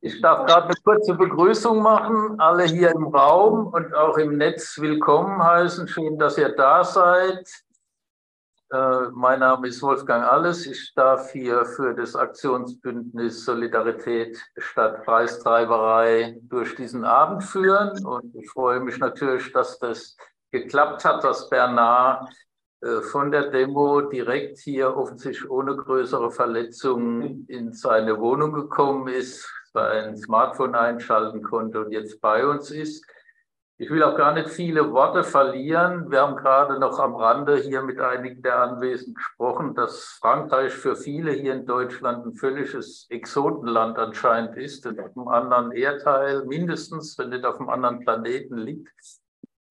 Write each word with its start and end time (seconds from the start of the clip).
Ich 0.00 0.20
darf 0.20 0.46
gerade 0.46 0.66
eine 0.66 0.74
kurze 0.84 1.14
Begrüßung 1.14 1.82
machen. 1.82 2.38
Alle 2.38 2.64
hier 2.64 2.90
im 2.90 3.06
Raum 3.06 3.68
und 3.68 3.94
auch 3.94 4.18
im 4.18 4.36
Netz 4.36 4.78
willkommen 4.78 5.42
heißen. 5.42 5.88
Schön, 5.88 6.18
dass 6.18 6.36
ihr 6.36 6.50
da 6.50 6.84
seid. 6.84 7.48
Äh, 8.70 9.08
mein 9.12 9.40
Name 9.40 9.68
ist 9.68 9.80
Wolfgang 9.82 10.24
Alles. 10.24 10.66
Ich 10.66 10.92
darf 10.94 11.30
hier 11.32 11.64
für 11.64 11.94
das 11.94 12.16
Aktionsbündnis 12.16 13.44
Solidarität 13.44 14.38
statt 14.58 15.04
Preistreiberei 15.04 16.38
durch 16.42 16.74
diesen 16.74 17.04
Abend 17.04 17.44
führen. 17.44 18.04
Und 18.04 18.34
ich 18.34 18.50
freue 18.50 18.80
mich 18.80 18.98
natürlich, 18.98 19.52
dass 19.52 19.78
das 19.78 20.16
geklappt 20.50 21.04
hat, 21.04 21.24
dass 21.24 21.48
Bernard 21.48 22.28
von 23.02 23.30
der 23.30 23.50
Demo 23.50 24.02
direkt 24.02 24.58
hier 24.58 24.96
offensichtlich 24.96 25.50
ohne 25.50 25.76
größere 25.76 26.30
Verletzungen 26.30 27.46
in 27.48 27.72
seine 27.72 28.20
Wohnung 28.20 28.52
gekommen 28.52 29.08
ist, 29.08 29.50
sein 29.72 30.16
Smartphone 30.16 30.74
einschalten 30.74 31.42
konnte 31.42 31.84
und 31.84 31.92
jetzt 31.92 32.20
bei 32.20 32.46
uns 32.46 32.70
ist. 32.70 33.04
Ich 33.76 33.90
will 33.90 34.04
auch 34.04 34.16
gar 34.16 34.32
nicht 34.32 34.50
viele 34.50 34.92
Worte 34.92 35.24
verlieren. 35.24 36.08
Wir 36.10 36.20
haben 36.20 36.36
gerade 36.36 36.78
noch 36.78 36.98
am 37.00 37.16
Rande 37.16 37.56
hier 37.56 37.82
mit 37.82 37.98
einigen 37.98 38.40
der 38.40 38.60
Anwesenden 38.60 39.14
gesprochen, 39.14 39.74
dass 39.74 40.18
Frankreich 40.20 40.72
für 40.72 40.94
viele 40.94 41.32
hier 41.32 41.54
in 41.54 41.66
Deutschland 41.66 42.24
ein 42.24 42.34
völliges 42.34 43.06
Exotenland 43.10 43.98
anscheinend 43.98 44.56
ist, 44.56 44.84
das 44.84 44.96
auf 44.98 45.16
einem 45.16 45.28
anderen 45.28 45.72
Erdteil 45.72 46.44
mindestens, 46.44 47.18
wenn 47.18 47.30
nicht 47.30 47.44
auf 47.44 47.58
einem 47.58 47.70
anderen 47.70 48.00
Planeten 48.00 48.58
liegt 48.58 48.88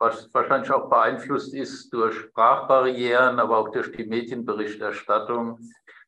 was 0.04 0.30
wahrscheinlich 0.34 0.70
auch 0.70 0.90
beeinflusst 0.90 1.54
ist 1.54 1.94
durch 1.94 2.14
Sprachbarrieren, 2.16 3.40
aber 3.40 3.58
auch 3.58 3.70
durch 3.70 3.90
die 3.94 4.04
Medienberichterstattung. 4.04 5.60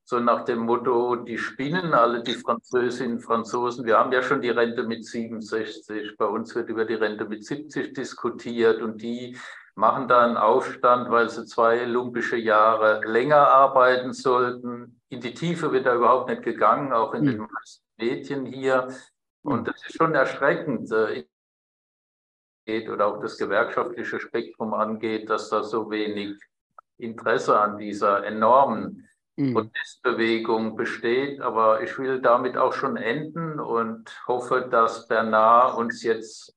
So 0.03 0.19
nach 0.19 0.43
dem 0.43 0.59
Motto, 0.59 1.15
die 1.15 1.37
spinnen 1.37 1.93
alle, 1.93 2.21
die 2.21 2.33
Französinnen 2.33 3.17
und 3.17 3.23
Franzosen. 3.23 3.85
Wir 3.85 3.97
haben 3.97 4.11
ja 4.11 4.21
schon 4.21 4.41
die 4.41 4.49
Rente 4.49 4.83
mit 4.83 5.05
67. 5.05 6.17
Bei 6.17 6.25
uns 6.25 6.53
wird 6.53 6.69
über 6.69 6.83
die 6.83 6.95
Rente 6.95 7.25
mit 7.25 7.45
70 7.45 7.93
diskutiert 7.93 8.81
und 8.81 9.01
die 9.01 9.37
machen 9.75 10.09
da 10.09 10.25
einen 10.25 10.37
Aufstand, 10.37 11.09
weil 11.09 11.29
sie 11.29 11.45
zwei 11.45 11.85
lumpische 11.85 12.37
Jahre 12.37 13.01
länger 13.05 13.47
arbeiten 13.47 14.11
sollten. 14.11 14.99
In 15.07 15.21
die 15.21 15.33
Tiefe 15.33 15.71
wird 15.71 15.85
da 15.85 15.95
überhaupt 15.95 16.29
nicht 16.29 16.43
gegangen, 16.43 16.91
auch 16.91 17.13
in 17.13 17.23
den 17.23 17.39
hm. 17.39 17.47
meisten 17.51 17.85
Medien 17.97 18.45
hier. 18.45 18.89
Und 19.41 19.67
das 19.69 19.75
ist 19.87 19.95
schon 19.95 20.13
erschreckend 20.13 20.89
geht 20.89 21.34
oder 22.67 23.07
auch 23.07 23.19
das 23.19 23.37
gewerkschaftliche 23.37 24.19
Spektrum 24.19 24.73
angeht, 24.73 25.29
dass 25.29 25.49
da 25.49 25.63
so 25.63 25.91
wenig 25.91 26.39
Interesse 26.97 27.59
an 27.59 27.77
dieser 27.77 28.23
enormen 28.23 29.07
mhm. 29.35 29.53
Protestbewegung 29.53 30.75
besteht. 30.75 31.41
Aber 31.41 31.81
ich 31.81 31.97
will 31.99 32.21
damit 32.21 32.57
auch 32.57 32.73
schon 32.73 32.97
enden 32.97 33.59
und 33.59 34.09
hoffe, 34.27 34.67
dass 34.69 35.07
Bernard 35.07 35.77
uns 35.77 36.03
jetzt 36.03 36.55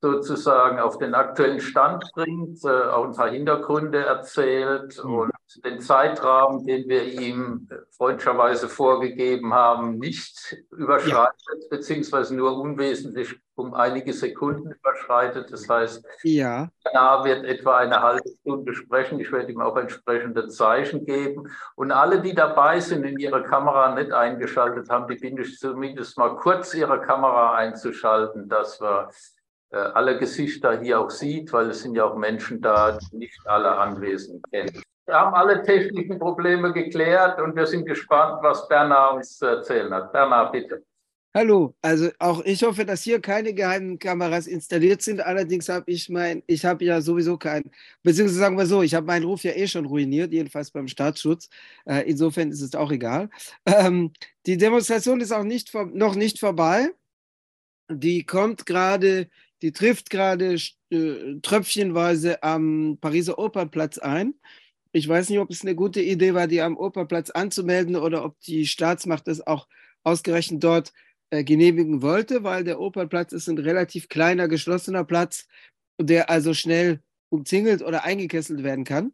sozusagen 0.00 0.78
auf 0.78 0.98
den 0.98 1.14
aktuellen 1.14 1.60
Stand 1.60 2.04
bringt, 2.14 2.62
äh, 2.64 2.68
auch 2.68 3.04
ein 3.04 3.16
paar 3.16 3.30
Hintergründe 3.30 4.04
erzählt 4.04 5.02
mhm. 5.02 5.14
und 5.14 5.33
den 5.62 5.80
Zeitrahmen, 5.80 6.66
den 6.66 6.88
wir 6.88 7.04
ihm 7.04 7.68
freundlicherweise 7.96 8.68
vorgegeben 8.68 9.54
haben, 9.54 9.98
nicht 9.98 10.56
überschreitet, 10.70 11.40
ja. 11.62 11.68
beziehungsweise 11.70 12.34
nur 12.34 12.58
unwesentlich 12.58 13.38
um 13.56 13.74
einige 13.74 14.12
Sekunden 14.12 14.72
überschreitet. 14.72 15.52
Das 15.52 15.68
heißt, 15.68 16.04
ja. 16.24 16.68
er 16.92 17.24
wird 17.24 17.44
etwa 17.44 17.78
eine 17.78 18.02
halbe 18.02 18.28
Stunde 18.40 18.74
sprechen. 18.74 19.20
Ich 19.20 19.30
werde 19.30 19.52
ihm 19.52 19.60
auch 19.60 19.76
entsprechende 19.76 20.48
Zeichen 20.48 21.04
geben. 21.04 21.50
Und 21.76 21.92
alle, 21.92 22.20
die 22.20 22.34
dabei 22.34 22.80
sind, 22.80 23.04
in 23.04 23.18
ihre 23.18 23.42
Kamera 23.42 23.94
nicht 23.94 24.12
eingeschaltet 24.12 24.90
haben, 24.90 25.06
die 25.08 25.20
bin 25.20 25.38
ich 25.38 25.58
zumindest 25.58 26.18
mal 26.18 26.36
kurz 26.36 26.74
ihre 26.74 27.00
Kamera 27.00 27.54
einzuschalten, 27.54 28.48
dass 28.48 28.80
wir 28.80 29.10
äh, 29.70 29.76
alle 29.76 30.18
Gesichter 30.18 30.80
hier 30.80 31.00
auch 31.00 31.10
sieht, 31.10 31.52
weil 31.52 31.70
es 31.70 31.82
sind 31.82 31.94
ja 31.94 32.04
auch 32.04 32.16
Menschen 32.16 32.60
da, 32.60 32.92
die 32.92 33.16
nicht 33.16 33.40
alle 33.44 33.76
Anwesend 33.76 34.44
kennen. 34.50 34.82
Wir 35.06 35.14
haben 35.14 35.34
alle 35.34 35.62
technischen 35.62 36.18
Probleme 36.18 36.72
geklärt 36.72 37.38
und 37.40 37.54
wir 37.54 37.66
sind 37.66 37.84
gespannt, 37.84 38.38
was 38.42 38.66
Bernhard 38.68 39.16
uns 39.16 39.36
zu 39.36 39.46
erzählen 39.46 39.92
hat. 39.92 40.12
Bernhard, 40.12 40.52
bitte. 40.52 40.82
Hallo, 41.36 41.74
also 41.82 42.10
auch 42.20 42.42
ich 42.44 42.62
hoffe, 42.62 42.86
dass 42.86 43.02
hier 43.02 43.20
keine 43.20 43.52
geheimen 43.52 43.98
Kameras 43.98 44.46
installiert 44.46 45.02
sind. 45.02 45.20
Allerdings 45.20 45.68
habe 45.68 45.90
ich 45.90 46.08
mein, 46.08 46.42
ich 46.46 46.64
habe 46.64 46.84
ja 46.84 47.00
sowieso 47.00 47.36
keinen, 47.36 47.70
beziehungsweise 48.02 48.38
sagen 48.38 48.56
wir 48.56 48.66
so, 48.66 48.82
ich 48.82 48.94
habe 48.94 49.06
meinen 49.06 49.24
Ruf 49.24 49.42
ja 49.42 49.52
eh 49.52 49.66
schon 49.66 49.84
ruiniert, 49.84 50.32
jedenfalls 50.32 50.70
beim 50.70 50.86
Staatsschutz. 50.86 51.50
Äh, 51.86 52.08
insofern 52.08 52.50
ist 52.50 52.62
es 52.62 52.74
auch 52.74 52.92
egal. 52.92 53.28
Ähm, 53.66 54.12
die 54.46 54.56
Demonstration 54.56 55.20
ist 55.20 55.32
auch 55.32 55.42
nicht, 55.42 55.74
noch 55.74 56.14
nicht 56.14 56.38
vorbei. 56.38 56.90
Die 57.90 58.24
kommt 58.24 58.64
gerade 58.64 59.28
die 59.64 59.72
trifft 59.72 60.10
gerade 60.10 60.56
äh, 60.90 61.40
tröpfchenweise 61.40 62.42
am 62.42 62.98
Pariser 63.00 63.38
Opernplatz 63.38 63.96
ein. 63.96 64.34
Ich 64.96 65.08
weiß 65.08 65.28
nicht, 65.28 65.40
ob 65.40 65.50
es 65.50 65.62
eine 65.62 65.74
gute 65.74 66.00
Idee 66.00 66.34
war, 66.34 66.46
die 66.46 66.62
am 66.62 66.76
Opernplatz 66.76 67.30
anzumelden 67.30 67.96
oder 67.96 68.24
ob 68.24 68.38
die 68.42 68.64
Staatsmacht 68.64 69.26
das 69.26 69.44
auch 69.44 69.66
ausgerechnet 70.04 70.62
dort 70.62 70.92
äh, 71.30 71.42
genehmigen 71.42 72.00
wollte, 72.00 72.44
weil 72.44 72.62
der 72.62 72.78
Opernplatz 72.78 73.32
ist 73.32 73.48
ein 73.48 73.58
relativ 73.58 74.08
kleiner, 74.08 74.46
geschlossener 74.46 75.02
Platz, 75.02 75.48
der 76.00 76.30
also 76.30 76.54
schnell 76.54 77.02
umzingelt 77.28 77.82
oder 77.82 78.04
eingekesselt 78.04 78.62
werden 78.62 78.84
kann. 78.84 79.12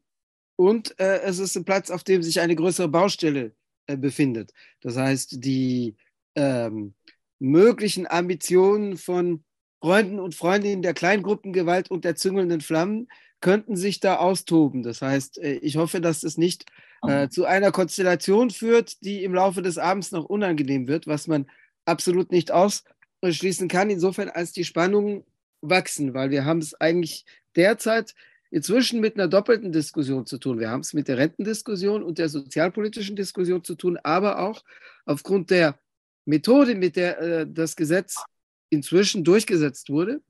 Und 0.57 1.01
äh, 1.01 1.23
es 1.23 1.39
ist 1.39 1.57
ein 1.57 1.65
Platz, 1.65 1.91
auf 1.91 2.05
dem 2.05 2.23
sich 2.23 2.41
eine 2.41 2.57
größere 2.57 2.89
Baustelle 2.89 3.55
äh, 3.87 3.97
befindet. 3.97 4.53
Das 4.83 4.99
heißt, 4.99 5.43
die 5.43 5.97
ähm, 6.35 6.93
möglichen 7.39 8.07
Ambitionen 8.07 8.99
von 8.99 9.45
Freunden 9.81 10.21
und 10.21 10.35
Freundinnen 10.35 10.83
der 10.83 10.95
Kleingruppengewalt 10.95 11.91
und 11.91 12.05
der 12.05 12.17
züngelnden 12.17 12.61
Flammen 12.61 13.09
könnten 13.41 13.77
sich 13.77 14.01
da 14.01 14.17
austoben. 14.17 14.83
Das 14.83 15.03
heißt, 15.03 15.39
äh, 15.39 15.55
ich 15.55 15.77
hoffe, 15.77 16.01
dass 16.01 16.23
es 16.23 16.37
nicht 16.37 16.67
äh, 17.07 17.29
zu 17.29 17.47
einer 17.47 17.73
Konstellation 17.73 18.51
führt, 18.51 19.03
die 19.03 19.25
im 19.25 19.35
Laufe 19.35 19.63
des 19.63 19.79
Abends 19.79 20.13
noch 20.13 20.27
unangenehm 20.27 20.87
wird, 20.87 21.07
was 21.07 21.27
man 21.27 21.47
absolut 21.87 22.31
nicht 22.31 22.53
ausschließen 22.53 23.69
kann, 23.69 23.89
insofern 23.89 24.29
als 24.29 24.53
die 24.53 24.65
Spannungen 24.65 25.25
wachsen, 25.63 26.13
weil 26.15 26.31
wir 26.31 26.45
haben 26.45 26.59
es 26.59 26.79
eigentlich 26.79 27.25
derzeit 27.57 28.15
inzwischen 28.51 29.01
mit 29.01 29.15
einer 29.15 29.29
doppelten 29.29 29.73
Diskussion 29.73 30.27
zu 30.27 30.39
tun. 30.39 30.59
Wir 30.59 30.71
haben 30.71 30.81
es 30.81 30.93
mit 30.93 31.09
der 31.09 31.19
Rentendiskussion 31.19 32.03
und 32.03 32.19
der 32.19 32.29
sozialpolitischen 32.29 33.17
Diskussion 33.17 33.65
zu 33.65 33.77
tun, 33.77 33.99
aber 34.03 34.41
auch 34.41 34.63
aufgrund 35.07 35.51
der 35.51 35.79
Methode, 36.27 36.75
mit 36.75 36.97
der 36.97 37.19
äh, 37.21 37.47
das 37.49 37.77
Gesetz 37.77 38.23
inzwischen 38.71 39.25
durchgesetzt 39.25 39.91
wurde, 39.91 40.23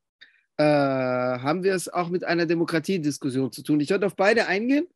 äh, 0.56 0.64
haben 0.64 1.62
wir 1.62 1.74
es 1.74 1.88
auch 1.88 2.08
mit 2.08 2.24
einer 2.24 2.46
Demokratiediskussion 2.46 3.52
zu 3.52 3.62
tun. 3.62 3.80
Ich 3.80 3.90
werde 3.90 4.06
auf 4.06 4.16
beide 4.16 4.46
eingehen. 4.46 4.86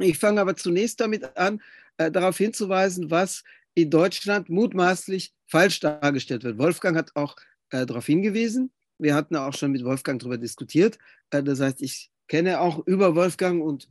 Ich 0.00 0.18
fange 0.18 0.40
aber 0.40 0.56
zunächst 0.56 1.00
damit 1.00 1.36
an, 1.36 1.60
äh, 1.98 2.10
darauf 2.10 2.38
hinzuweisen, 2.38 3.10
was 3.10 3.44
in 3.74 3.90
Deutschland 3.90 4.48
mutmaßlich 4.48 5.32
falsch 5.46 5.80
dargestellt 5.80 6.44
wird. 6.44 6.58
Wolfgang 6.58 6.96
hat 6.96 7.14
auch 7.14 7.36
äh, 7.70 7.86
darauf 7.86 8.06
hingewiesen. 8.06 8.72
Wir 8.98 9.14
hatten 9.14 9.36
auch 9.36 9.54
schon 9.54 9.72
mit 9.72 9.84
Wolfgang 9.84 10.20
darüber 10.20 10.38
diskutiert. 10.38 10.98
Äh, 11.30 11.42
das 11.42 11.60
heißt, 11.60 11.82
ich 11.82 12.10
kenne 12.28 12.60
auch 12.60 12.86
über 12.86 13.14
Wolfgang 13.14 13.62
und 13.62 13.88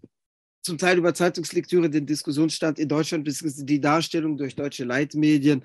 zum 0.62 0.78
Teil 0.78 0.98
über 0.98 1.14
Zeitungslektüre 1.14 1.90
den 1.90 2.06
Diskussionsstand 2.06 2.80
in 2.80 2.88
Deutschland, 2.88 3.24
bzw. 3.24 3.64
die 3.64 3.82
Darstellung 3.82 4.38
durch 4.38 4.56
deutsche 4.56 4.84
Leitmedien 4.84 5.64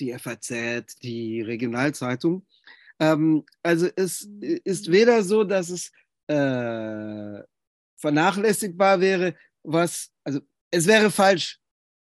die 0.00 0.16
FAZ, 0.18 0.96
die 1.02 1.42
Regionalzeitung. 1.42 2.46
Ähm, 2.98 3.44
also 3.62 3.88
es 3.96 4.22
ist 4.40 4.90
weder 4.90 5.22
so, 5.22 5.44
dass 5.44 5.70
es 5.70 5.92
äh, 6.28 7.42
vernachlässigbar 7.96 9.00
wäre, 9.00 9.34
was, 9.62 10.10
also 10.24 10.40
es 10.70 10.86
wäre 10.86 11.10
falsch, 11.10 11.60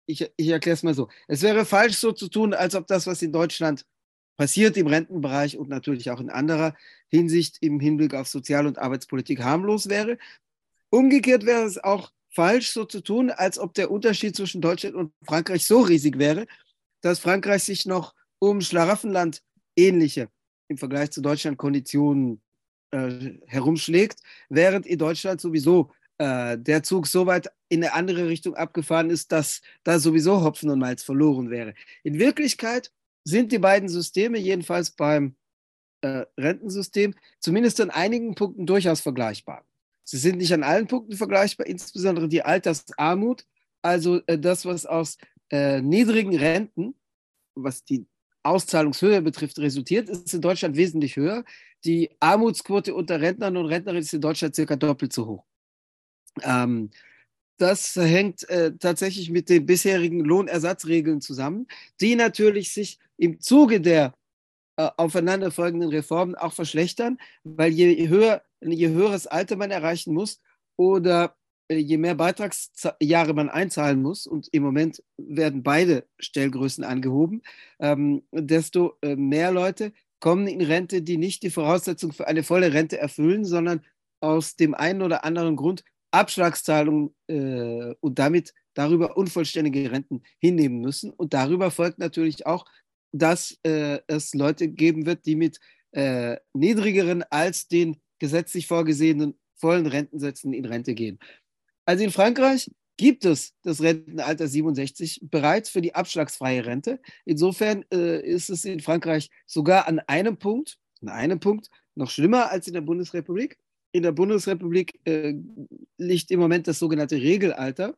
ich, 0.05 0.31
ich 0.35 0.47
erkläre 0.47 0.73
es 0.73 0.83
mal 0.83 0.93
so, 0.93 1.09
es 1.27 1.41
wäre 1.41 1.65
falsch 1.65 1.97
so 1.97 2.11
zu 2.11 2.29
tun, 2.29 2.53
als 2.53 2.75
ob 2.75 2.87
das, 2.87 3.07
was 3.07 3.21
in 3.21 3.31
Deutschland 3.31 3.85
passiert 4.37 4.77
im 4.77 4.87
Rentenbereich 4.87 5.57
und 5.57 5.69
natürlich 5.69 6.09
auch 6.11 6.19
in 6.19 6.29
anderer 6.29 6.75
Hinsicht 7.09 7.57
im 7.61 7.79
Hinblick 7.79 8.13
auf 8.13 8.27
Sozial- 8.27 8.67
und 8.67 8.77
Arbeitspolitik 8.77 9.41
harmlos 9.43 9.89
wäre. 9.89 10.17
Umgekehrt 10.89 11.45
wäre 11.45 11.63
es 11.63 11.77
auch 11.77 12.11
falsch 12.33 12.71
so 12.71 12.85
zu 12.85 13.01
tun, 13.01 13.31
als 13.31 13.59
ob 13.59 13.73
der 13.73 13.91
Unterschied 13.91 14.35
zwischen 14.35 14.61
Deutschland 14.61 14.95
und 14.95 15.13
Frankreich 15.25 15.65
so 15.65 15.81
riesig 15.81 16.17
wäre, 16.17 16.47
dass 17.01 17.19
Frankreich 17.19 17.63
sich 17.63 17.85
noch 17.85 18.13
um 18.39 18.61
Schlaraffenland 18.61 19.43
ähnliche 19.75 20.29
im 20.67 20.77
Vergleich 20.77 21.11
zu 21.11 21.21
Deutschland 21.21 21.57
Konditionen 21.57 22.41
äh, 22.91 23.33
herumschlägt, 23.47 24.19
während 24.49 24.85
in 24.85 24.99
Deutschland 24.99 25.41
sowieso 25.41 25.91
äh, 26.17 26.57
der 26.57 26.83
Zug 26.83 27.07
so 27.07 27.25
weit 27.25 27.51
in 27.69 27.83
eine 27.83 27.93
andere 27.93 28.27
Richtung 28.27 28.55
abgefahren 28.55 29.09
ist, 29.09 29.31
dass 29.31 29.61
da 29.83 29.99
sowieso 29.99 30.43
Hopfen 30.43 30.69
und 30.69 30.79
Malz 30.79 31.03
verloren 31.03 31.49
wäre. 31.49 31.73
In 32.03 32.19
Wirklichkeit 32.19 32.91
sind 33.23 33.51
die 33.51 33.59
beiden 33.59 33.89
Systeme, 33.89 34.37
jedenfalls 34.37 34.91
beim 34.91 35.35
äh, 36.01 36.25
Rentensystem, 36.37 37.15
zumindest 37.39 37.79
an 37.81 37.89
einigen 37.89 38.35
Punkten 38.35 38.65
durchaus 38.65 39.01
vergleichbar. 39.01 39.65
Sie 40.03 40.17
sind 40.17 40.37
nicht 40.37 40.53
an 40.53 40.63
allen 40.63 40.87
Punkten 40.87 41.15
vergleichbar, 41.15 41.67
insbesondere 41.67 42.27
die 42.27 42.41
Altersarmut, 42.41 43.45
also 43.81 44.21
äh, 44.27 44.39
das, 44.39 44.65
was 44.65 44.85
aus 44.85 45.17
äh, 45.49 45.81
niedrigen 45.81 46.35
Renten 46.35 46.95
was 47.63 47.83
die 47.83 48.05
Auszahlungshöhe 48.43 49.21
betrifft, 49.21 49.59
resultiert, 49.59 50.09
ist 50.09 50.33
in 50.33 50.41
Deutschland 50.41 50.75
wesentlich 50.75 51.15
höher. 51.15 51.43
Die 51.83 52.09
Armutsquote 52.19 52.93
unter 52.95 53.21
Rentnern 53.21 53.57
und 53.57 53.65
Rentnerinnen 53.65 54.03
ist 54.03 54.13
in 54.13 54.21
Deutschland 54.21 54.55
circa 54.55 54.75
doppelt 54.75 55.13
so 55.13 55.27
hoch. 55.27 55.45
Ähm, 56.41 56.89
das 57.57 57.95
hängt 57.95 58.49
äh, 58.49 58.71
tatsächlich 58.77 59.29
mit 59.29 59.49
den 59.49 59.65
bisherigen 59.65 60.21
Lohnersatzregeln 60.21 61.19
zusammen, 61.19 61.67
die 61.99 62.15
natürlich 62.15 62.71
sich 62.71 62.99
im 63.17 63.41
Zuge 63.41 63.81
der 63.81 64.13
äh, 64.77 64.89
aufeinanderfolgenden 64.95 65.89
Reformen 65.89 66.35
auch 66.35 66.53
verschlechtern, 66.53 67.17
weil 67.43 67.73
je 67.73 68.07
höher, 68.07 68.41
je 68.61 68.87
höheres 68.87 69.27
Alter 69.27 69.57
man 69.57 69.71
erreichen 69.71 70.13
muss 70.13 70.41
oder 70.77 71.35
je 71.71 71.97
mehr 71.97 72.15
Beitragsjahre 72.15 73.33
man 73.33 73.49
einzahlen 73.49 74.01
muss, 74.01 74.27
und 74.27 74.47
im 74.51 74.63
Moment 74.63 75.03
werden 75.17 75.63
beide 75.63 76.07
Stellgrößen 76.19 76.83
angehoben, 76.83 77.41
ähm, 77.79 78.23
desto 78.31 78.95
äh, 79.01 79.15
mehr 79.15 79.51
Leute 79.51 79.93
kommen 80.19 80.47
in 80.47 80.61
Rente, 80.61 81.01
die 81.01 81.17
nicht 81.17 81.43
die 81.43 81.49
Voraussetzung 81.49 82.11
für 82.11 82.27
eine 82.27 82.43
volle 82.43 82.73
Rente 82.73 82.97
erfüllen, 82.97 83.45
sondern 83.45 83.81
aus 84.21 84.55
dem 84.55 84.73
einen 84.73 85.01
oder 85.01 85.23
anderen 85.23 85.55
Grund 85.55 85.83
Abschlagszahlungen 86.11 87.15
äh, 87.27 87.93
und 87.99 88.19
damit 88.19 88.53
darüber 88.73 89.17
unvollständige 89.17 89.91
Renten 89.91 90.23
hinnehmen 90.39 90.81
müssen. 90.81 91.11
Und 91.11 91.33
darüber 91.33 91.71
folgt 91.71 91.99
natürlich 91.99 92.45
auch, 92.45 92.65
dass 93.11 93.57
äh, 93.63 93.99
es 94.07 94.33
Leute 94.33 94.69
geben 94.69 95.05
wird, 95.05 95.25
die 95.25 95.35
mit 95.35 95.59
äh, 95.91 96.37
niedrigeren 96.53 97.23
als 97.23 97.67
den 97.67 97.97
gesetzlich 98.19 98.67
vorgesehenen 98.67 99.39
vollen 99.55 99.87
Rentensätzen 99.87 100.53
in 100.53 100.65
Rente 100.65 100.93
gehen. 100.93 101.19
Also 101.89 102.03
in 102.03 102.11
Frankreich 102.11 102.69
gibt 102.97 103.25
es 103.25 103.55
das 103.63 103.81
Rentenalter 103.81 104.47
67 104.47 105.21
bereits 105.23 105.71
für 105.71 105.81
die 105.81 105.95
abschlagsfreie 105.95 106.63
Rente. 106.63 106.99
Insofern 107.25 107.83
äh, 107.91 108.21
ist 108.21 108.51
es 108.51 108.63
in 108.63 108.79
Frankreich 108.79 109.31
sogar 109.47 109.87
an 109.87 109.97
einem 110.01 110.37
Punkt, 110.37 110.77
an 111.01 111.09
einem 111.09 111.39
Punkt 111.39 111.71
noch 111.95 112.11
schlimmer 112.11 112.51
als 112.51 112.67
in 112.67 112.75
der 112.75 112.81
Bundesrepublik. 112.81 113.57
In 113.91 114.03
der 114.03 114.11
Bundesrepublik 114.11 114.99
äh, 115.05 115.33
liegt 115.97 116.29
im 116.29 116.39
Moment 116.39 116.67
das 116.67 116.77
sogenannte 116.77 117.15
Regelalter. 117.15 117.97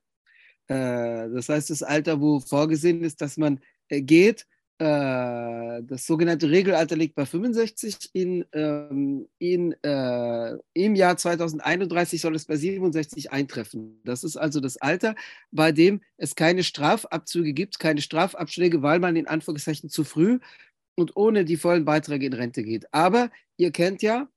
Äh, 0.68 1.30
das 1.30 1.50
heißt, 1.50 1.70
das 1.70 1.84
Alter, 1.84 2.22
wo 2.22 2.40
vorgesehen 2.40 3.04
ist, 3.04 3.20
dass 3.20 3.36
man 3.36 3.60
äh, 3.90 4.02
geht, 4.02 4.48
das 4.82 6.08
sogenannte 6.08 6.50
Regelalter 6.50 6.96
liegt 6.96 7.14
bei 7.14 7.26
65. 7.26 8.10
In, 8.14 8.46
ähm, 8.52 9.28
in, 9.38 9.74
äh, 9.84 10.58
Im 10.74 10.96
Jahr 10.96 11.18
2031 11.18 12.20
soll 12.20 12.36
es 12.36 12.46
bei 12.46 12.56
67 12.56 13.32
eintreffen. 13.32 14.02
Das 14.04 14.24
ist 14.24 14.38
also 14.38 14.60
das 14.60 14.78
Alter, 14.78 15.16
bei 15.52 15.72
dem 15.72 16.02
es 16.18 16.34
keine 16.34 16.64
Strafabzüge 16.64 17.54
gibt, 17.54 17.78
keine 17.78 18.02
Strafabschläge, 18.02 18.82
weil 18.82 19.00
man 19.00 19.16
in 19.16 19.28
Anführungszeichen 19.28 19.90
zu 19.90 20.04
früh 20.04 20.40
und 20.96 21.16
ohne 21.16 21.46
die 21.46 21.58
vollen 21.58 21.86
Beiträge 21.86 22.26
in 22.26 22.34
Rente 22.34 22.64
geht. 22.64 22.92
Aber 22.92 23.30
ihr 23.58 23.72
kennt 23.72 24.02
ja, 24.02 24.30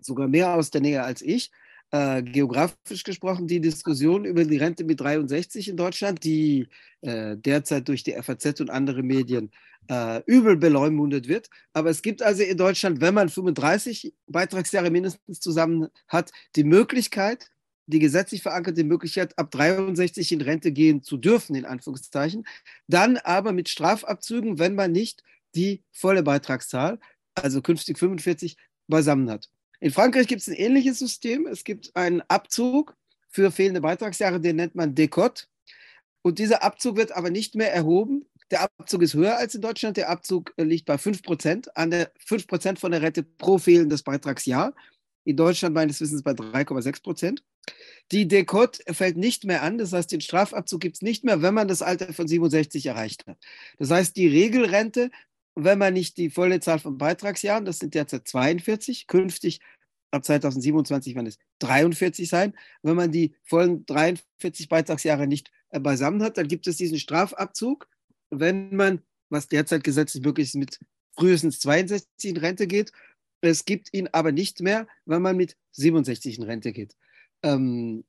sogar 0.00 0.26
mehr 0.26 0.54
aus 0.54 0.70
der 0.70 0.80
Nähe 0.80 1.04
als 1.04 1.22
ich, 1.22 1.52
äh, 1.92 2.22
geografisch 2.22 3.04
gesprochen 3.04 3.46
die 3.46 3.60
Diskussion 3.60 4.24
über 4.24 4.44
die 4.44 4.56
Rente 4.56 4.82
mit 4.84 5.00
63 5.00 5.68
in 5.68 5.76
Deutschland, 5.76 6.24
die 6.24 6.68
äh, 7.02 7.36
derzeit 7.36 7.86
durch 7.86 8.02
die 8.02 8.14
FAZ 8.14 8.60
und 8.60 8.70
andere 8.70 9.02
Medien 9.02 9.50
äh, 9.88 10.22
übel 10.24 10.56
beleumundet 10.56 11.28
wird. 11.28 11.50
Aber 11.74 11.90
es 11.90 12.02
gibt 12.02 12.22
also 12.22 12.42
in 12.42 12.56
Deutschland, 12.56 13.00
wenn 13.00 13.14
man 13.14 13.28
35 13.28 14.14
Beitragsjahre 14.26 14.90
mindestens 14.90 15.40
zusammen 15.40 15.88
hat, 16.08 16.32
die 16.56 16.64
Möglichkeit, 16.64 17.50
die 17.86 17.98
gesetzlich 17.98 18.42
verankerte 18.42 18.84
Möglichkeit, 18.84 19.38
ab 19.38 19.50
63 19.50 20.32
in 20.32 20.40
Rente 20.40 20.72
gehen 20.72 21.02
zu 21.02 21.18
dürfen, 21.18 21.54
in 21.54 21.66
Anführungszeichen, 21.66 22.46
dann 22.86 23.18
aber 23.18 23.52
mit 23.52 23.68
Strafabzügen, 23.68 24.58
wenn 24.58 24.74
man 24.74 24.92
nicht 24.92 25.22
die 25.54 25.82
volle 25.92 26.22
Beitragszahl, 26.22 26.98
also 27.34 27.60
künftig 27.60 27.98
45, 27.98 28.56
beisammen 28.88 29.28
hat. 29.28 29.50
In 29.82 29.90
Frankreich 29.90 30.28
gibt 30.28 30.42
es 30.42 30.48
ein 30.48 30.54
ähnliches 30.54 31.00
System. 31.00 31.48
Es 31.48 31.64
gibt 31.64 31.96
einen 31.96 32.20
Abzug 32.28 32.96
für 33.28 33.50
fehlende 33.50 33.80
Beitragsjahre, 33.80 34.38
den 34.38 34.54
nennt 34.54 34.76
man 34.76 34.94
Dekot. 34.94 35.48
Und 36.22 36.38
dieser 36.38 36.62
Abzug 36.62 36.96
wird 36.96 37.10
aber 37.10 37.30
nicht 37.30 37.56
mehr 37.56 37.74
erhoben. 37.74 38.24
Der 38.52 38.62
Abzug 38.62 39.02
ist 39.02 39.14
höher 39.14 39.38
als 39.38 39.56
in 39.56 39.60
Deutschland. 39.60 39.96
Der 39.96 40.08
Abzug 40.08 40.54
äh, 40.56 40.62
liegt 40.62 40.86
bei 40.86 40.94
5%, 40.94 41.70
an 41.74 41.90
der 41.90 42.14
5% 42.14 42.78
von 42.78 42.92
der 42.92 43.02
Rente 43.02 43.24
pro 43.24 43.58
fehlendes 43.58 44.04
Beitragsjahr. 44.04 44.72
In 45.24 45.36
Deutschland 45.36 45.74
meines 45.74 46.00
Wissens 46.00 46.22
bei 46.22 46.30
3,6% 46.30 47.40
Die 48.12 48.28
Dekot 48.28 48.78
fällt 48.86 49.16
nicht 49.16 49.44
mehr 49.44 49.62
an, 49.62 49.78
das 49.78 49.92
heißt, 49.92 50.12
den 50.12 50.20
Strafabzug 50.20 50.80
gibt 50.80 50.96
es 50.96 51.02
nicht 51.02 51.24
mehr, 51.24 51.42
wenn 51.42 51.54
man 51.54 51.66
das 51.66 51.82
Alter 51.82 52.12
von 52.12 52.28
67 52.28 52.86
erreicht 52.86 53.26
hat. 53.26 53.36
Das 53.78 53.90
heißt, 53.90 54.16
die 54.16 54.28
Regelrente 54.28 55.10
wenn 55.54 55.78
man 55.78 55.92
nicht 55.92 56.16
die 56.16 56.30
volle 56.30 56.60
Zahl 56.60 56.78
von 56.78 56.98
Beitragsjahren, 56.98 57.64
das 57.64 57.78
sind 57.78 57.94
derzeit 57.94 58.26
42, 58.26 59.06
künftig 59.06 59.60
ab 60.12 60.24
2027 60.24 61.14
werden 61.14 61.26
es 61.26 61.38
43 61.60 62.28
sein. 62.28 62.54
Wenn 62.82 62.96
man 62.96 63.10
die 63.10 63.34
vollen 63.44 63.84
43 63.86 64.68
Beitragsjahre 64.68 65.26
nicht 65.26 65.50
äh, 65.70 65.80
beisammen 65.80 66.22
hat, 66.22 66.36
dann 66.36 66.48
gibt 66.48 66.66
es 66.66 66.76
diesen 66.76 66.98
Strafabzug. 66.98 67.88
Wenn 68.30 68.76
man, 68.76 69.02
was 69.30 69.48
derzeit 69.48 69.84
gesetzlich 69.84 70.22
möglich 70.22 70.48
ist, 70.48 70.54
mit 70.54 70.78
frühestens 71.16 71.60
62 71.60 72.30
in 72.30 72.36
Rente 72.36 72.66
geht, 72.66 72.92
es 73.40 73.64
gibt 73.64 73.92
ihn 73.92 74.08
aber 74.12 74.30
nicht 74.30 74.60
mehr, 74.60 74.86
wenn 75.04 75.22
man 75.22 75.36
mit 75.36 75.56
67 75.72 76.38
in 76.38 76.44
Rente 76.44 76.72
geht. 76.72 76.94
Ähm, 77.42 78.04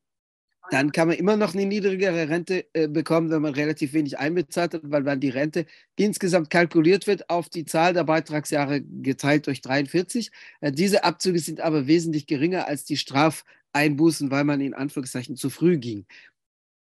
dann 0.71 0.91
kann 0.91 1.09
man 1.09 1.17
immer 1.17 1.35
noch 1.35 1.53
eine 1.53 1.65
niedrigere 1.65 2.29
Rente 2.29 2.65
äh, 2.73 2.87
bekommen, 2.87 3.29
wenn 3.29 3.41
man 3.41 3.53
relativ 3.53 3.93
wenig 3.93 4.17
einbezahlt 4.17 4.73
hat, 4.73 4.81
weil 4.83 5.03
dann 5.03 5.19
die 5.19 5.29
Rente 5.29 5.65
insgesamt 5.95 6.49
kalkuliert 6.49 7.05
wird 7.05 7.29
auf 7.29 7.49
die 7.49 7.65
Zahl 7.65 7.93
der 7.93 8.05
Beitragsjahre 8.05 8.81
geteilt 8.81 9.47
durch 9.47 9.61
43. 9.61 10.31
Äh, 10.61 10.71
diese 10.71 11.03
Abzüge 11.03 11.39
sind 11.39 11.59
aber 11.59 11.87
wesentlich 11.87 12.27
geringer 12.27 12.67
als 12.67 12.85
die 12.85 12.97
Strafeinbußen, 12.97 14.31
weil 14.31 14.45
man 14.45 14.61
in 14.61 14.73
Anführungszeichen 14.73 15.35
zu 15.35 15.49
früh 15.49 15.77
ging. 15.77 16.05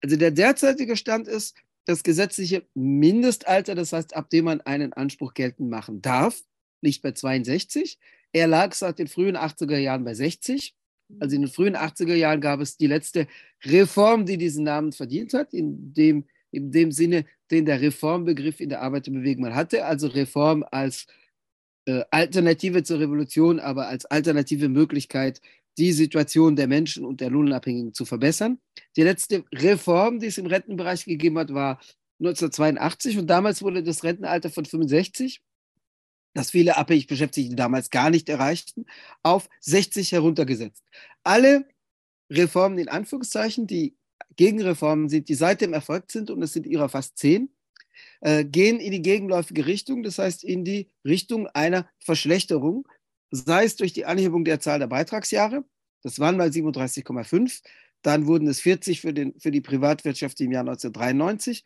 Also 0.01 0.15
der 0.15 0.31
derzeitige 0.31 0.97
Stand 0.97 1.27
ist, 1.27 1.55
das 1.85 2.03
gesetzliche 2.03 2.67
Mindestalter, 2.73 3.73
das 3.73 3.93
heißt, 3.93 4.15
ab 4.15 4.29
dem 4.29 4.45
man 4.45 4.61
einen 4.61 4.91
Anspruch 4.93 5.33
geltend 5.33 5.69
machen 5.69 6.01
darf, 6.01 6.41
liegt 6.81 7.01
bei 7.01 7.13
62. 7.13 7.97
Er 8.33 8.47
lag 8.47 8.73
seit 8.73 8.99
den 8.99 9.07
frühen 9.07 9.37
80er 9.37 9.77
Jahren 9.77 10.03
bei 10.03 10.13
60. 10.13 10.75
Also 11.19 11.35
in 11.35 11.43
den 11.43 11.51
frühen 11.51 11.75
80er 11.75 12.15
Jahren 12.15 12.41
gab 12.41 12.59
es 12.59 12.77
die 12.77 12.87
letzte 12.87 13.27
Reform, 13.63 14.25
die 14.25 14.37
diesen 14.37 14.63
Namen 14.63 14.91
verdient 14.91 15.33
hat, 15.33 15.53
in 15.53 15.93
dem, 15.93 16.25
in 16.51 16.71
dem 16.71 16.91
Sinne, 16.91 17.25
den 17.51 17.65
der 17.65 17.81
Reformbegriff 17.81 18.59
in 18.59 18.69
der 18.69 18.81
Arbeiterbewegung 18.81 19.43
mal 19.43 19.55
hatte. 19.55 19.85
Also 19.85 20.07
Reform 20.07 20.65
als 20.69 21.07
äh, 21.85 22.03
Alternative 22.11 22.83
zur 22.83 22.99
Revolution, 22.99 23.59
aber 23.59 23.87
als 23.87 24.05
alternative 24.05 24.69
Möglichkeit, 24.69 25.41
die 25.77 25.91
Situation 25.91 26.55
der 26.55 26.67
Menschen 26.67 27.05
und 27.05 27.21
der 27.21 27.29
Lohnabhängigen 27.29 27.93
zu 27.93 28.05
verbessern. 28.05 28.59
Die 28.95 29.03
letzte 29.03 29.45
Reform, 29.53 30.19
die 30.19 30.27
es 30.27 30.37
im 30.37 30.47
Rentenbereich 30.47 31.05
gegeben 31.05 31.37
hat, 31.37 31.53
war 31.53 31.79
1982 32.19 33.17
und 33.19 33.27
damals 33.27 33.61
wurde 33.61 33.83
das 33.83 34.03
Rentenalter 34.03 34.49
von 34.49 34.65
65 34.65 35.41
das 36.37 36.51
viele 36.51 36.77
abhängig 36.77 37.07
Beschäftigte 37.07 37.55
damals 37.55 37.89
gar 37.89 38.11
nicht 38.11 38.29
erreichten, 38.29 38.85
auf 39.23 39.49
60 39.61 40.11
heruntergesetzt. 40.11 40.83
Alle 41.23 41.67
Reformen 42.29 42.77
in 42.77 42.89
Anführungszeichen, 42.89 43.65
die 43.65 43.97
Gegenreformen 44.35 45.09
sind, 45.09 45.29
die 45.29 45.33
seitdem 45.33 45.73
erfolgt 45.73 46.11
sind, 46.11 46.29
und 46.29 46.43
es 46.43 46.53
sind 46.53 46.67
ihrer 46.67 46.89
fast 46.89 47.17
zehn, 47.17 47.49
äh, 48.21 48.45
gehen 48.45 48.79
in 48.79 48.91
die 48.91 49.01
gegenläufige 49.01 49.65
Richtung, 49.65 50.03
das 50.03 50.19
heißt 50.19 50.43
in 50.43 50.63
die 50.63 50.91
Richtung 51.03 51.47
einer 51.47 51.89
Verschlechterung, 51.97 52.87
sei 53.31 53.65
es 53.65 53.75
durch 53.75 53.93
die 53.93 54.05
Anhebung 54.05 54.45
der 54.45 54.59
Zahl 54.59 54.77
der 54.77 54.87
Beitragsjahre, 54.87 55.65
das 56.03 56.19
waren 56.19 56.37
mal 56.37 56.49
37,5, 56.49 57.63
dann 58.03 58.27
wurden 58.27 58.47
es 58.47 58.59
40 58.59 59.01
für, 59.01 59.11
den, 59.11 59.33
für 59.39 59.49
die 59.49 59.61
Privatwirtschaft 59.61 60.39
im 60.41 60.51
Jahr 60.51 60.61
1993 60.61 61.63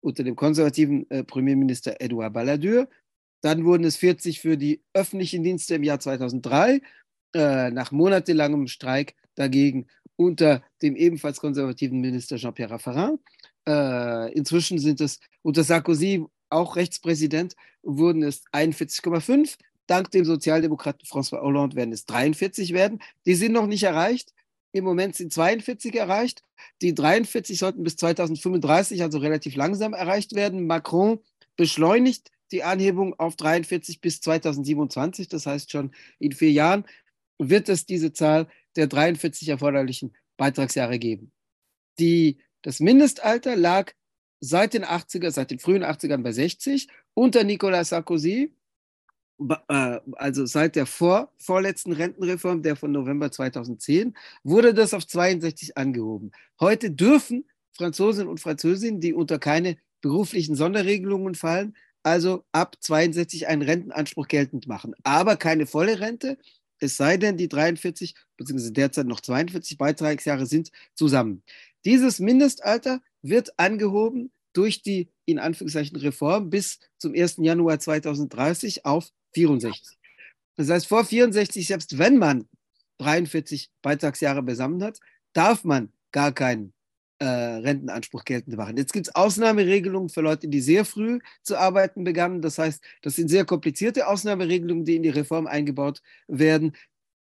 unter 0.00 0.24
dem 0.24 0.34
konservativen 0.34 1.08
äh, 1.10 1.24
Premierminister 1.24 2.00
Edouard 2.00 2.32
Balladur 2.32 2.88
dann 3.44 3.66
wurden 3.66 3.84
es 3.84 3.96
40 3.96 4.40
für 4.40 4.56
die 4.56 4.80
öffentlichen 4.94 5.42
Dienste 5.42 5.74
im 5.74 5.82
Jahr 5.82 6.00
2003, 6.00 6.80
äh, 7.34 7.70
nach 7.70 7.92
monatelangem 7.92 8.68
Streik 8.68 9.14
dagegen 9.34 9.86
unter 10.16 10.62
dem 10.80 10.96
ebenfalls 10.96 11.40
konservativen 11.40 12.00
Minister 12.00 12.36
Jean-Pierre 12.36 12.70
Raffarin. 12.70 13.18
Äh, 13.68 14.32
inzwischen 14.32 14.78
sind 14.78 15.02
es 15.02 15.20
unter 15.42 15.62
Sarkozy, 15.62 16.24
auch 16.48 16.76
Rechtspräsident, 16.76 17.54
wurden 17.82 18.22
es 18.22 18.44
41,5. 18.52 19.58
Dank 19.86 20.10
dem 20.10 20.24
Sozialdemokraten 20.24 21.06
François 21.06 21.42
Hollande 21.42 21.76
werden 21.76 21.92
es 21.92 22.06
43 22.06 22.72
werden. 22.72 23.02
Die 23.26 23.34
sind 23.34 23.52
noch 23.52 23.66
nicht 23.66 23.82
erreicht. 23.82 24.32
Im 24.72 24.84
Moment 24.84 25.16
sind 25.16 25.34
42 25.34 25.94
erreicht. 25.96 26.42
Die 26.80 26.94
43 26.94 27.58
sollten 27.58 27.82
bis 27.82 27.96
2035, 27.96 29.02
also 29.02 29.18
relativ 29.18 29.54
langsam 29.54 29.92
erreicht 29.92 30.34
werden. 30.34 30.66
Macron 30.66 31.18
beschleunigt 31.56 32.30
die 32.54 32.62
Anhebung 32.62 33.18
auf 33.18 33.36
43 33.36 34.00
bis 34.00 34.20
2027, 34.20 35.28
das 35.28 35.44
heißt 35.44 35.70
schon 35.70 35.90
in 36.18 36.32
vier 36.32 36.52
Jahren, 36.52 36.84
wird 37.38 37.68
es 37.68 37.84
diese 37.84 38.12
Zahl 38.12 38.48
der 38.76 38.86
43 38.86 39.48
erforderlichen 39.48 40.14
Beitragsjahre 40.36 40.98
geben. 40.98 41.32
Die, 41.98 42.38
das 42.62 42.80
Mindestalter 42.80 43.56
lag 43.56 43.92
seit 44.40 44.74
den 44.74 44.84
80er, 44.84 45.30
seit 45.30 45.50
den 45.50 45.58
frühen 45.58 45.84
80ern 45.84 46.22
bei 46.22 46.32
60, 46.32 46.88
unter 47.14 47.44
Nicolas 47.44 47.90
Sarkozy, 47.90 48.54
äh, 49.68 50.00
also 50.12 50.46
seit 50.46 50.76
der 50.76 50.86
vor, 50.86 51.32
vorletzten 51.36 51.92
Rentenreform, 51.92 52.62
der 52.62 52.76
von 52.76 52.92
November 52.92 53.30
2010, 53.32 54.16
wurde 54.44 54.74
das 54.74 54.94
auf 54.94 55.06
62 55.06 55.76
angehoben. 55.76 56.30
Heute 56.60 56.90
dürfen 56.90 57.44
Franzosen 57.72 58.28
und 58.28 58.40
Französinnen, 58.40 59.00
die 59.00 59.12
unter 59.12 59.38
keine 59.38 59.76
beruflichen 60.00 60.54
Sonderregelungen 60.54 61.34
fallen, 61.34 61.74
also 62.04 62.44
ab 62.52 62.76
62 62.80 63.48
einen 63.48 63.62
Rentenanspruch 63.62 64.28
geltend 64.28 64.68
machen. 64.68 64.94
Aber 65.02 65.36
keine 65.36 65.66
volle 65.66 65.98
Rente, 65.98 66.38
es 66.78 66.96
sei 66.96 67.16
denn, 67.16 67.36
die 67.36 67.48
43 67.48 68.14
bzw. 68.36 68.70
derzeit 68.70 69.06
noch 69.06 69.20
42 69.20 69.78
Beitragsjahre 69.78 70.46
sind 70.46 70.70
zusammen. 70.94 71.42
Dieses 71.84 72.18
Mindestalter 72.18 73.00
wird 73.22 73.58
angehoben 73.58 74.30
durch 74.52 74.82
die 74.82 75.08
in 75.24 75.38
Anführungszeichen 75.38 75.96
Reform 75.96 76.50
bis 76.50 76.78
zum 76.98 77.14
1. 77.14 77.36
Januar 77.38 77.80
2030 77.80 78.84
auf 78.84 79.10
64. 79.32 79.96
Das 80.56 80.68
heißt, 80.68 80.86
vor 80.86 81.04
64, 81.04 81.66
selbst 81.66 81.98
wenn 81.98 82.18
man 82.18 82.46
43 82.98 83.70
Beitragsjahre 83.82 84.42
besammen 84.42 84.82
hat, 84.82 85.00
darf 85.32 85.64
man 85.64 85.92
gar 86.12 86.32
keinen 86.32 86.74
äh, 87.18 87.26
Rentenanspruch 87.26 88.24
geltend 88.24 88.56
machen. 88.56 88.76
Jetzt 88.76 88.92
gibt 88.92 89.08
es 89.08 89.14
Ausnahmeregelungen 89.14 90.08
für 90.08 90.20
Leute, 90.20 90.48
die 90.48 90.60
sehr 90.60 90.84
früh 90.84 91.20
zu 91.42 91.56
arbeiten 91.56 92.04
begannen. 92.04 92.42
Das 92.42 92.58
heißt, 92.58 92.82
das 93.02 93.16
sind 93.16 93.28
sehr 93.28 93.44
komplizierte 93.44 94.06
Ausnahmeregelungen, 94.08 94.84
die 94.84 94.96
in 94.96 95.02
die 95.02 95.10
Reform 95.10 95.46
eingebaut 95.46 96.02
werden, 96.26 96.74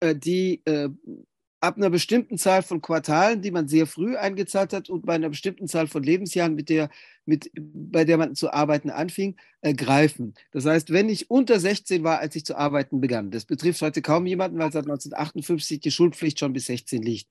äh, 0.01 0.15
die 0.15 0.63
äh, 0.65 0.89
ab 1.61 1.77
einer 1.77 1.91
bestimmten 1.91 2.39
Zahl 2.39 2.63
von 2.63 2.81
Quartalen, 2.81 3.43
die 3.43 3.51
man 3.51 3.69
sehr 3.69 3.87
früh 3.87 4.17
eingezahlt 4.17 4.73
hat 4.73 4.89
und 4.89 5.05
bei 5.05 5.15
einer 5.15 5.29
bestimmten 5.29 5.69
Zahl 5.69 5.87
von 5.87 6.03
Lebensjahren, 6.03 6.55
mit 6.55 6.71
der, 6.71 6.89
mit, 7.27 7.51
bei 7.55 8.05
der 8.05 8.17
man 8.17 8.35
zu 8.35 8.51
arbeiten 8.53 8.91
anfing, 8.91 9.37
äh, 9.61 9.75
greifen. 9.75 10.35
Das 10.53 10.65
heißt, 10.65 10.91
wenn 10.91 11.09
ich 11.11 11.31
unter 11.31 11.61
16 11.61 12.03
war, 12.03 12.19
als 12.19 12.35
ich 12.35 12.47
zu 12.47 12.57
arbeiten 12.57 13.01
begann, 13.01 13.31
das 13.31 13.45
betrifft 13.45 13.83
heute 13.83 14.01
kaum 14.01 14.27
jemanden, 14.27 14.59
weil 14.59 14.73
seit 14.73 14.85
1958 14.85 15.81
die 15.81 15.91
Schulpflicht 15.91 16.39
schon 16.39 16.55
bis 16.55 16.67
16 16.67 17.03
liegt. 17.03 17.29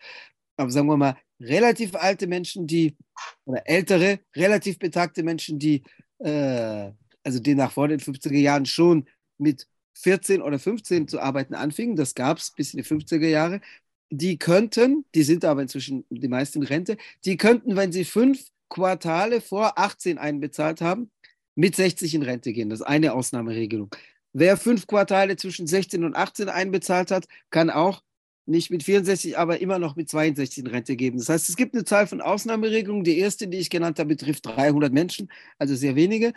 Aber 0.60 0.72
sagen 0.72 0.88
wir 0.88 0.98
mal, 0.98 1.16
relativ 1.40 1.96
alte 1.96 2.28
Menschen, 2.28 2.68
die, 2.68 2.98
oder 3.46 3.62
ältere, 3.66 4.20
relativ 4.36 4.78
betagte 4.78 5.24
Menschen, 5.24 5.58
die, 5.58 5.84
äh, 6.20 6.92
also 7.24 7.40
die 7.40 7.56
nach 7.56 7.72
vor 7.72 7.88
den 7.88 8.02
50er 8.02 8.38
Jahren 8.38 8.66
schon 8.66 9.08
mit 9.38 9.68
14 9.94 10.42
oder 10.42 10.60
15 10.60 11.08
zu 11.08 11.22
arbeiten 11.22 11.56
anfingen, 11.56 11.96
das 11.96 12.14
gab 12.14 12.40
es 12.40 12.52
bis 12.52 12.74
in 12.74 12.84
die 12.84 12.84
50er 12.84 13.28
Jahre, 13.28 13.62
die 14.10 14.38
könnten, 14.38 15.06
die 15.16 15.24
sind 15.24 15.46
aber 15.46 15.62
inzwischen 15.62 16.06
die 16.10 16.28
meisten 16.28 16.62
Rente, 16.62 16.98
die 17.24 17.38
könnten, 17.38 17.78
wenn 17.78 17.94
sie 17.94 18.04
fünf 18.04 18.48
Quartale 18.68 19.40
vor 19.40 19.80
18 19.80 20.18
einbezahlt 20.18 20.82
haben, 20.82 21.10
mit 21.56 21.76
60 21.76 22.16
in 22.16 22.24
Rente 22.24 22.52
gehen. 22.52 22.70
Das 22.70 22.82
ist 22.82 22.86
eine 22.86 23.14
Ausnahmeregelung. 23.14 23.96
Wer 24.34 24.58
fünf 24.58 24.88
Quartale 24.88 25.38
zwischen 25.38 25.68
16 25.68 26.04
und 26.04 26.16
18 26.16 26.50
einbezahlt 26.50 27.12
hat, 27.12 27.28
kann 27.50 27.70
auch 27.70 28.04
nicht 28.50 28.72
mit 28.72 28.84
64, 28.84 29.38
aber 29.38 29.62
immer 29.62 29.80
noch 29.80 29.96
mit 29.96 30.10
62 30.10 30.66
in 30.66 30.68
Rente 30.68 30.96
geben. 30.96 31.18
Das 31.18 31.30
heißt, 31.30 31.50
es 31.50 31.56
gibt 31.56 31.76
eine 31.76 31.86
Zahl 31.86 32.08
von 32.08 32.22
Ausnahmeregelungen. 32.22 33.04
Die 33.04 33.18
erste, 33.18 33.48
die 33.48 33.60
ich 33.60 33.70
genannt 33.70 34.00
habe, 34.00 34.10
betrifft 34.10 34.46
300 34.46 34.92
Menschen, 34.92 35.32
also 35.58 35.76
sehr 35.76 35.96
wenige. 35.96 36.34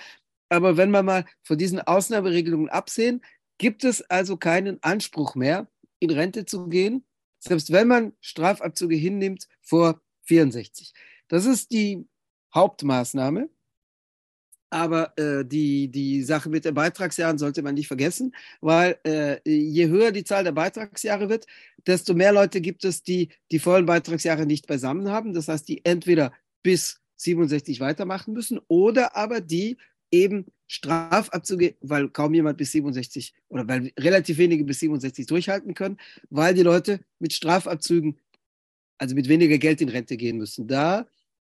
Aber 0.49 0.77
wenn 0.77 0.91
wir 0.91 1.03
mal 1.03 1.25
von 1.43 1.59
diesen 1.59 1.81
Ausnahmeregelungen 1.81 2.69
absehen, 2.69 3.23
gibt 3.59 3.85
es 3.85 4.03
also 4.03 4.37
keinen 4.37 4.83
Anspruch 4.83 5.35
mehr, 5.35 5.69
in 5.99 6.11
Rente 6.11 6.45
zu 6.45 6.69
gehen, 6.69 7.05
selbst 7.39 7.73
wenn 7.73 7.89
man 7.89 8.13
Strafabzüge 8.21 8.97
hinnimmt 8.97 9.49
vor 9.61 10.01
64. 10.25 10.93
Das 11.29 11.47
ist 11.47 11.73
die 11.73 12.07
Hauptmaßnahme. 12.55 13.49
Aber 14.73 15.13
äh, 15.19 15.45
die, 15.45 15.89
die 15.89 16.23
Sache 16.23 16.49
mit 16.49 16.65
den 16.65 16.73
Beitragsjahren 16.73 17.37
sollte 17.37 17.61
man 17.61 17.75
nicht 17.75 17.89
vergessen, 17.89 18.35
weil 18.63 18.99
äh, 19.05 19.37
je 19.45 19.89
höher 19.89 20.13
die 20.13 20.25
Zahl 20.25 20.45
der 20.45 20.53
Beitragsjahre 20.53 21.29
wird, 21.29 21.47
desto 21.87 22.15
mehr 22.15 22.33
Leute 22.33 22.63
gibt 22.63 22.87
es, 22.87 23.03
die 23.03 23.29
die 23.51 23.59
vollen 23.59 23.85
Beitragsjahre 23.85 24.47
nicht 24.47 24.67
beisammen 24.67 25.11
haben. 25.11 25.35
Das 25.35 25.49
heißt, 25.49 25.69
die 25.69 25.85
entweder 25.85 26.33
bis 26.63 27.03
67 27.17 27.81
weitermachen 27.81 28.33
müssen 28.33 28.61
oder 28.67 29.15
aber 29.15 29.43
die 29.43 29.77
eben 30.11 30.47
Strafabzüge, 30.69 31.75
weil 31.83 32.09
kaum 32.09 32.33
jemand 32.33 32.57
bis 32.57 32.73
67 32.73 33.35
oder 33.49 33.69
weil 33.69 33.93
relativ 33.99 34.39
wenige 34.39 34.65
bis 34.65 34.81
67 34.81 35.27
durchhalten 35.27 35.75
können, 35.75 35.99
weil 36.31 36.55
die 36.55 36.63
Leute 36.63 37.01
mit 37.19 37.35
Strafabzügen, 37.35 38.19
also 38.97 39.15
mit 39.15 39.29
weniger 39.29 39.59
Geld 39.59 39.83
in 39.83 39.91
Rente 39.91 40.17
gehen 40.17 40.39
müssen. 40.39 40.67
Da 40.67 41.07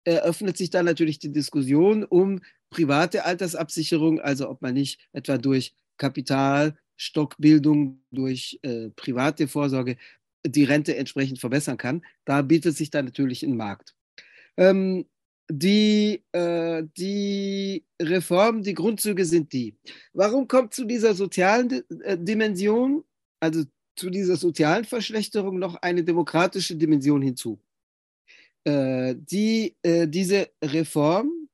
eröffnet 0.05 0.57
sich 0.57 0.71
dann 0.71 0.85
natürlich 0.85 1.19
die 1.19 1.31
Diskussion 1.31 2.03
um 2.03 2.41
private 2.71 3.25
Altersabsicherung, 3.25 4.19
also 4.19 4.49
ob 4.49 4.63
man 4.63 4.73
nicht 4.73 4.99
etwa 5.13 5.37
durch 5.37 5.75
Kapitalstockbildung, 5.97 8.01
durch 8.09 8.57
äh, 8.63 8.89
private 8.89 9.47
Vorsorge 9.47 9.97
die 10.43 10.63
Rente 10.63 10.95
entsprechend 10.95 11.39
verbessern 11.39 11.77
kann. 11.77 12.03
Da 12.25 12.41
bietet 12.41 12.75
sich 12.75 12.89
dann 12.89 13.05
natürlich 13.05 13.43
ein 13.43 13.55
Markt. 13.55 13.93
Ähm, 14.57 15.05
die, 15.51 16.23
äh, 16.31 16.83
die 16.97 17.83
Reform, 18.01 18.63
die 18.63 18.73
Grundzüge 18.73 19.25
sind 19.25 19.53
die. 19.53 19.75
Warum 20.13 20.47
kommt 20.47 20.73
zu 20.73 20.85
dieser 20.85 21.13
sozialen 21.13 21.83
äh, 22.01 22.17
Dimension, 22.17 23.03
also 23.39 23.63
zu 23.95 24.09
dieser 24.09 24.37
sozialen 24.37 24.85
Verschlechterung, 24.85 25.59
noch 25.59 25.75
eine 25.75 26.03
demokratische 26.03 26.75
Dimension 26.75 27.21
hinzu? 27.21 27.59
Äh, 28.63 29.15
die, 29.17 29.75
äh, 29.83 30.07
diese 30.07 30.49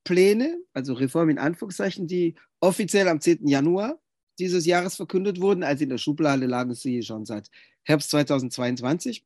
Reformpläne, 0.07 0.63
also 0.73 0.93
Reform 0.93 1.29
in 1.29 1.39
Anführungszeichen, 1.39 2.07
die 2.07 2.35
offiziell 2.59 3.07
am 3.07 3.19
10. 3.19 3.47
Januar 3.47 3.99
dieses 4.39 4.65
Jahres 4.65 4.95
verkündet 4.95 5.41
wurden, 5.41 5.63
also 5.63 5.83
in 5.83 5.89
der 5.89 5.97
Schublade 5.97 6.45
lagen 6.45 6.73
sie 6.75 7.01
schon 7.01 7.25
seit 7.25 7.49
Herbst 7.83 8.09
2022, 8.11 9.25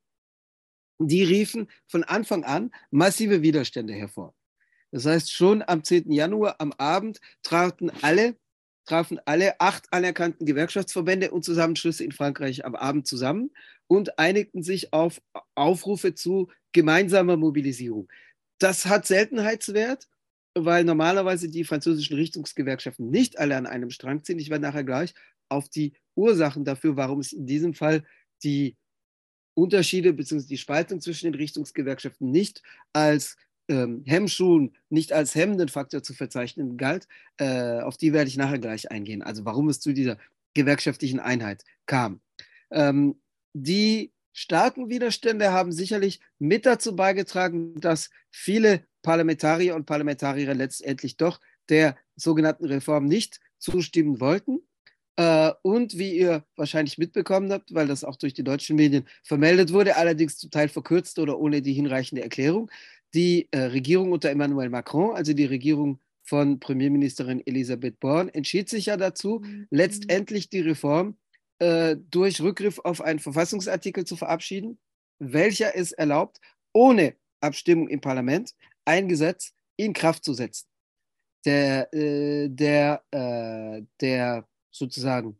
die 0.98 1.22
riefen 1.22 1.68
von 1.86 2.04
Anfang 2.04 2.44
an 2.44 2.70
massive 2.90 3.42
Widerstände 3.42 3.92
hervor. 3.92 4.34
Das 4.90 5.06
heißt, 5.06 5.32
schon 5.32 5.62
am 5.62 5.84
10. 5.84 6.10
Januar 6.12 6.56
am 6.58 6.72
Abend 6.72 7.20
traten 7.42 7.90
alle, 8.02 8.36
trafen 8.84 9.20
alle 9.24 9.60
acht 9.60 9.92
anerkannten 9.92 10.46
Gewerkschaftsverbände 10.46 11.30
und 11.30 11.44
Zusammenschlüsse 11.44 12.04
in 12.04 12.12
Frankreich 12.12 12.64
am 12.64 12.74
Abend 12.74 13.06
zusammen 13.06 13.50
und 13.86 14.18
einigten 14.18 14.62
sich 14.62 14.92
auf 14.92 15.20
Aufrufe 15.54 16.14
zu 16.14 16.50
gemeinsamer 16.72 17.36
Mobilisierung. 17.36 18.08
Das 18.58 18.86
hat 18.86 19.06
Seltenheitswert, 19.06 20.08
weil 20.54 20.84
normalerweise 20.84 21.48
die 21.48 21.64
französischen 21.64 22.16
Richtungsgewerkschaften 22.16 23.10
nicht 23.10 23.38
alle 23.38 23.56
an 23.56 23.66
einem 23.66 23.90
Strang 23.90 24.22
ziehen. 24.24 24.38
Ich 24.38 24.50
werde 24.50 24.62
nachher 24.62 24.84
gleich 24.84 25.14
auf 25.48 25.68
die 25.68 25.94
Ursachen 26.14 26.64
dafür, 26.64 26.96
warum 26.96 27.20
es 27.20 27.32
in 27.32 27.46
diesem 27.46 27.74
Fall 27.74 28.04
die 28.42 28.76
Unterschiede 29.54 30.12
bzw. 30.12 30.46
die 30.46 30.58
Spaltung 30.58 31.00
zwischen 31.00 31.26
den 31.26 31.34
Richtungsgewerkschaften 31.34 32.30
nicht 32.30 32.62
als 32.92 33.36
ähm, 33.68 34.02
Hemmschuhen 34.06 34.74
nicht 34.88 35.12
als 35.12 35.34
hemmenden 35.34 35.68
Faktor 35.68 36.02
zu 36.02 36.14
verzeichnen 36.14 36.76
galt, 36.76 37.06
äh, 37.38 37.80
auf 37.80 37.96
die 37.96 38.12
werde 38.12 38.28
ich 38.28 38.36
nachher 38.36 38.58
gleich 38.58 38.90
eingehen. 38.90 39.22
Also 39.22 39.44
warum 39.44 39.68
es 39.68 39.80
zu 39.80 39.92
dieser 39.92 40.18
gewerkschaftlichen 40.54 41.20
Einheit 41.20 41.64
kam. 41.86 42.20
Ähm, 42.70 43.20
die 43.54 44.12
starken 44.32 44.88
Widerstände 44.88 45.52
haben 45.52 45.72
sicherlich 45.72 46.20
mit 46.38 46.66
dazu 46.66 46.96
beigetragen, 46.96 47.80
dass 47.80 48.10
viele 48.30 48.84
Parlamentarier 49.02 49.74
und 49.74 49.86
Parlamentarier 49.86 50.54
letztendlich 50.54 51.16
doch 51.16 51.40
der 51.68 51.96
sogenannten 52.16 52.64
Reform 52.66 53.06
nicht 53.06 53.40
zustimmen 53.58 54.20
wollten. 54.20 54.60
Äh, 55.16 55.52
und 55.62 55.98
wie 55.98 56.16
ihr 56.16 56.44
wahrscheinlich 56.56 56.98
mitbekommen 56.98 57.52
habt, 57.52 57.74
weil 57.74 57.86
das 57.86 58.04
auch 58.04 58.16
durch 58.16 58.32
die 58.32 58.44
deutschen 58.44 58.76
Medien 58.76 59.06
vermeldet 59.22 59.72
wurde, 59.72 59.96
allerdings 59.96 60.38
zum 60.38 60.50
Teil 60.50 60.68
verkürzt 60.68 61.18
oder 61.18 61.38
ohne 61.38 61.60
die 61.60 61.74
hinreichende 61.74 62.22
Erklärung, 62.22 62.70
die 63.14 63.48
äh, 63.50 63.58
Regierung 63.58 64.12
unter 64.12 64.30
Emmanuel 64.30 64.70
Macron, 64.70 65.14
also 65.14 65.34
die 65.34 65.44
Regierung 65.44 66.00
von 66.22 66.60
Premierministerin 66.60 67.42
Elisabeth 67.46 68.00
Borne, 68.00 68.32
entschied 68.34 68.70
sich 68.70 68.86
ja 68.86 68.96
dazu, 68.96 69.42
mhm. 69.44 69.66
letztendlich 69.70 70.48
die 70.48 70.60
Reform 70.60 71.16
äh, 71.58 71.96
durch 72.10 72.40
Rückgriff 72.40 72.78
auf 72.80 73.00
einen 73.00 73.18
Verfassungsartikel 73.18 74.04
zu 74.04 74.16
verabschieden, 74.16 74.78
welcher 75.18 75.76
es 75.76 75.92
erlaubt, 75.92 76.40
ohne 76.72 77.16
Abstimmung 77.40 77.88
im 77.88 78.00
Parlament 78.00 78.54
ein 78.84 79.08
Gesetz 79.08 79.52
in 79.76 79.92
Kraft 79.92 80.24
zu 80.24 80.34
setzen. 80.34 80.66
Der, 81.44 81.92
äh, 81.92 82.48
der, 82.48 83.02
äh, 83.10 83.82
der 84.00 84.46
sozusagen 84.70 85.38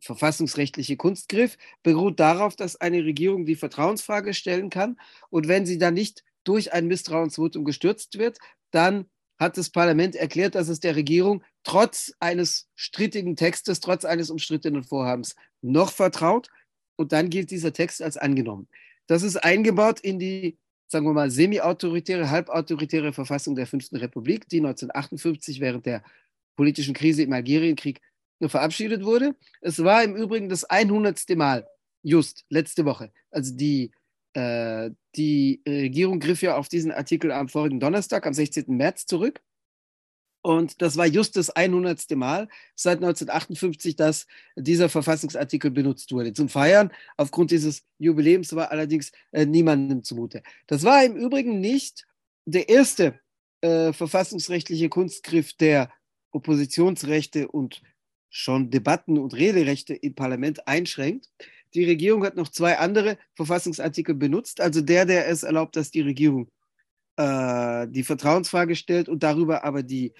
verfassungsrechtliche 0.00 0.96
Kunstgriff 0.96 1.58
beruht 1.82 2.20
darauf, 2.20 2.56
dass 2.56 2.80
eine 2.80 3.04
Regierung 3.04 3.44
die 3.44 3.56
Vertrauensfrage 3.56 4.34
stellen 4.34 4.70
kann 4.70 4.98
und 5.30 5.48
wenn 5.48 5.66
sie 5.66 5.78
dann 5.78 5.94
nicht 5.94 6.24
durch 6.44 6.72
ein 6.72 6.86
Misstrauensvotum 6.86 7.64
gestürzt 7.64 8.18
wird, 8.18 8.38
dann 8.70 9.06
hat 9.38 9.58
das 9.58 9.70
Parlament 9.70 10.14
erklärt, 10.16 10.54
dass 10.54 10.68
es 10.68 10.80
der 10.80 10.96
Regierung 10.96 11.42
trotz 11.66 12.12
eines 12.20 12.68
strittigen 12.76 13.34
Textes, 13.34 13.80
trotz 13.80 14.04
eines 14.04 14.30
umstrittenen 14.30 14.84
Vorhabens 14.84 15.34
noch 15.62 15.90
vertraut. 15.90 16.48
Und 16.94 17.12
dann 17.12 17.28
gilt 17.28 17.50
dieser 17.50 17.72
Text 17.72 18.00
als 18.00 18.16
angenommen. 18.16 18.68
Das 19.08 19.22
ist 19.22 19.36
eingebaut 19.36 20.00
in 20.00 20.18
die 20.18 20.56
sagen 20.88 21.04
wir 21.04 21.12
mal, 21.12 21.30
semi-autoritäre, 21.30 22.30
halbautoritäre 22.30 23.12
Verfassung 23.12 23.56
der 23.56 23.66
Fünften 23.66 23.96
Republik, 23.96 24.48
die 24.48 24.58
1958 24.58 25.60
während 25.60 25.84
der 25.84 26.02
politischen 26.54 26.94
Krise 26.94 27.22
im 27.22 27.32
Algerienkrieg 27.32 28.00
verabschiedet 28.40 29.04
wurde. 29.04 29.34
Es 29.60 29.82
war 29.82 30.04
im 30.04 30.14
Übrigen 30.14 30.48
das 30.48 30.64
100. 30.64 31.28
Mal, 31.36 31.66
just 32.02 32.44
letzte 32.50 32.84
Woche. 32.84 33.12
Also 33.30 33.54
die, 33.54 33.90
äh, 34.34 34.90
die 35.16 35.60
Regierung 35.66 36.20
griff 36.20 36.42
ja 36.42 36.56
auf 36.56 36.68
diesen 36.68 36.92
Artikel 36.92 37.32
am 37.32 37.48
vorigen 37.48 37.80
Donnerstag, 37.80 38.26
am 38.26 38.34
16. 38.34 38.76
März 38.76 39.06
zurück. 39.06 39.40
Und 40.46 40.80
das 40.80 40.96
war 40.96 41.06
just 41.06 41.34
das 41.34 41.50
100. 41.50 42.08
Mal 42.12 42.46
seit 42.76 42.98
1958, 42.98 43.96
dass 43.96 44.28
dieser 44.54 44.88
Verfassungsartikel 44.88 45.72
benutzt 45.72 46.12
wurde. 46.12 46.34
Zum 46.34 46.48
Feiern 46.48 46.92
aufgrund 47.16 47.50
dieses 47.50 47.82
Jubiläums 47.98 48.54
war 48.54 48.70
allerdings 48.70 49.10
äh, 49.32 49.44
niemandem 49.44 50.04
zumute. 50.04 50.44
Das 50.68 50.84
war 50.84 51.04
im 51.04 51.16
Übrigen 51.16 51.58
nicht 51.58 52.06
der 52.44 52.68
erste 52.68 53.18
äh, 53.60 53.92
verfassungsrechtliche 53.92 54.88
Kunstgriff, 54.88 55.52
der 55.54 55.90
Oppositionsrechte 56.30 57.48
und 57.48 57.82
schon 58.30 58.70
Debatten- 58.70 59.18
und 59.18 59.34
Rederechte 59.34 59.94
im 59.94 60.14
Parlament 60.14 60.68
einschränkt. 60.68 61.28
Die 61.74 61.86
Regierung 61.86 62.24
hat 62.24 62.36
noch 62.36 62.50
zwei 62.50 62.78
andere 62.78 63.18
Verfassungsartikel 63.34 64.14
benutzt, 64.14 64.60
also 64.60 64.80
der, 64.80 65.06
der 65.06 65.26
es 65.26 65.42
erlaubt, 65.42 65.74
dass 65.74 65.90
die 65.90 66.02
Regierung 66.02 66.52
äh, 67.16 67.88
die 67.88 68.04
Vertrauensfrage 68.04 68.76
stellt 68.76 69.08
und 69.08 69.24
darüber 69.24 69.64
aber 69.64 69.82
die 69.82 70.12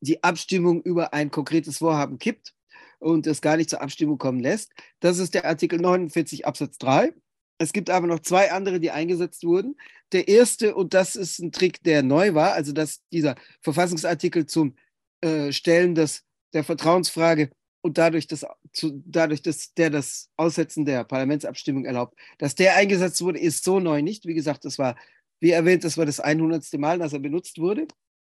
die 0.00 0.22
Abstimmung 0.22 0.82
über 0.82 1.12
ein 1.12 1.30
konkretes 1.30 1.78
Vorhaben 1.78 2.18
kippt 2.18 2.54
und 2.98 3.26
es 3.26 3.40
gar 3.40 3.56
nicht 3.56 3.70
zur 3.70 3.82
Abstimmung 3.82 4.18
kommen 4.18 4.40
lässt. 4.40 4.72
Das 5.00 5.18
ist 5.18 5.34
der 5.34 5.44
Artikel 5.44 5.80
49 5.80 6.46
Absatz 6.46 6.78
3. 6.78 7.12
Es 7.58 7.72
gibt 7.72 7.90
aber 7.90 8.06
noch 8.06 8.20
zwei 8.20 8.50
andere, 8.50 8.80
die 8.80 8.90
eingesetzt 8.90 9.44
wurden. 9.44 9.76
Der 10.12 10.28
erste, 10.28 10.74
und 10.74 10.94
das 10.94 11.16
ist 11.16 11.38
ein 11.38 11.52
Trick, 11.52 11.82
der 11.82 12.02
neu 12.02 12.34
war, 12.34 12.52
also 12.52 12.72
dass 12.72 13.00
dieser 13.12 13.36
Verfassungsartikel 13.60 14.46
zum 14.46 14.74
äh, 15.20 15.52
Stellen 15.52 15.94
des, 15.94 16.24
der 16.52 16.64
Vertrauensfrage 16.64 17.50
und 17.82 17.98
dadurch, 17.98 18.26
dass, 18.26 18.46
zu, 18.72 19.02
dadurch, 19.06 19.42
dass 19.42 19.74
der 19.74 19.90
das 19.90 20.30
Aussetzen 20.36 20.84
der 20.84 21.04
Parlamentsabstimmung 21.04 21.84
erlaubt, 21.84 22.18
dass 22.38 22.54
der 22.54 22.76
eingesetzt 22.76 23.22
wurde, 23.22 23.38
ist 23.38 23.64
so 23.64 23.80
neu 23.80 24.02
nicht. 24.02 24.26
Wie 24.26 24.34
gesagt, 24.34 24.64
das 24.64 24.78
war, 24.78 24.96
wie 25.40 25.50
erwähnt, 25.50 25.84
das 25.84 25.98
war 25.98 26.06
das 26.06 26.20
100. 26.20 26.72
Mal, 26.74 26.98
dass 26.98 27.12
er 27.12 27.18
benutzt 27.18 27.58
wurde. 27.58 27.86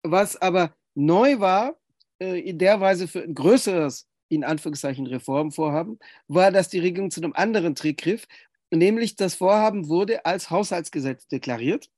Was 0.02 0.36
aber 0.36 0.74
neu 0.96 1.38
war, 1.38 1.76
äh, 2.20 2.40
in 2.40 2.58
der 2.58 2.80
Weise 2.80 3.06
für 3.06 3.22
ein 3.22 3.34
größeres, 3.34 4.08
in 4.28 4.42
Anführungszeichen, 4.42 5.06
Reformvorhaben, 5.06 5.98
war, 6.26 6.50
dass 6.50 6.68
die 6.68 6.80
Regierung 6.80 7.10
zu 7.10 7.20
einem 7.20 7.34
anderen 7.34 7.74
Trick 7.74 7.98
griff, 7.98 8.26
nämlich 8.72 9.14
das 9.14 9.34
Vorhaben 9.34 9.88
wurde 9.88 10.24
als 10.24 10.50
Haushaltsgesetz 10.50 11.28
deklariert. 11.28 11.88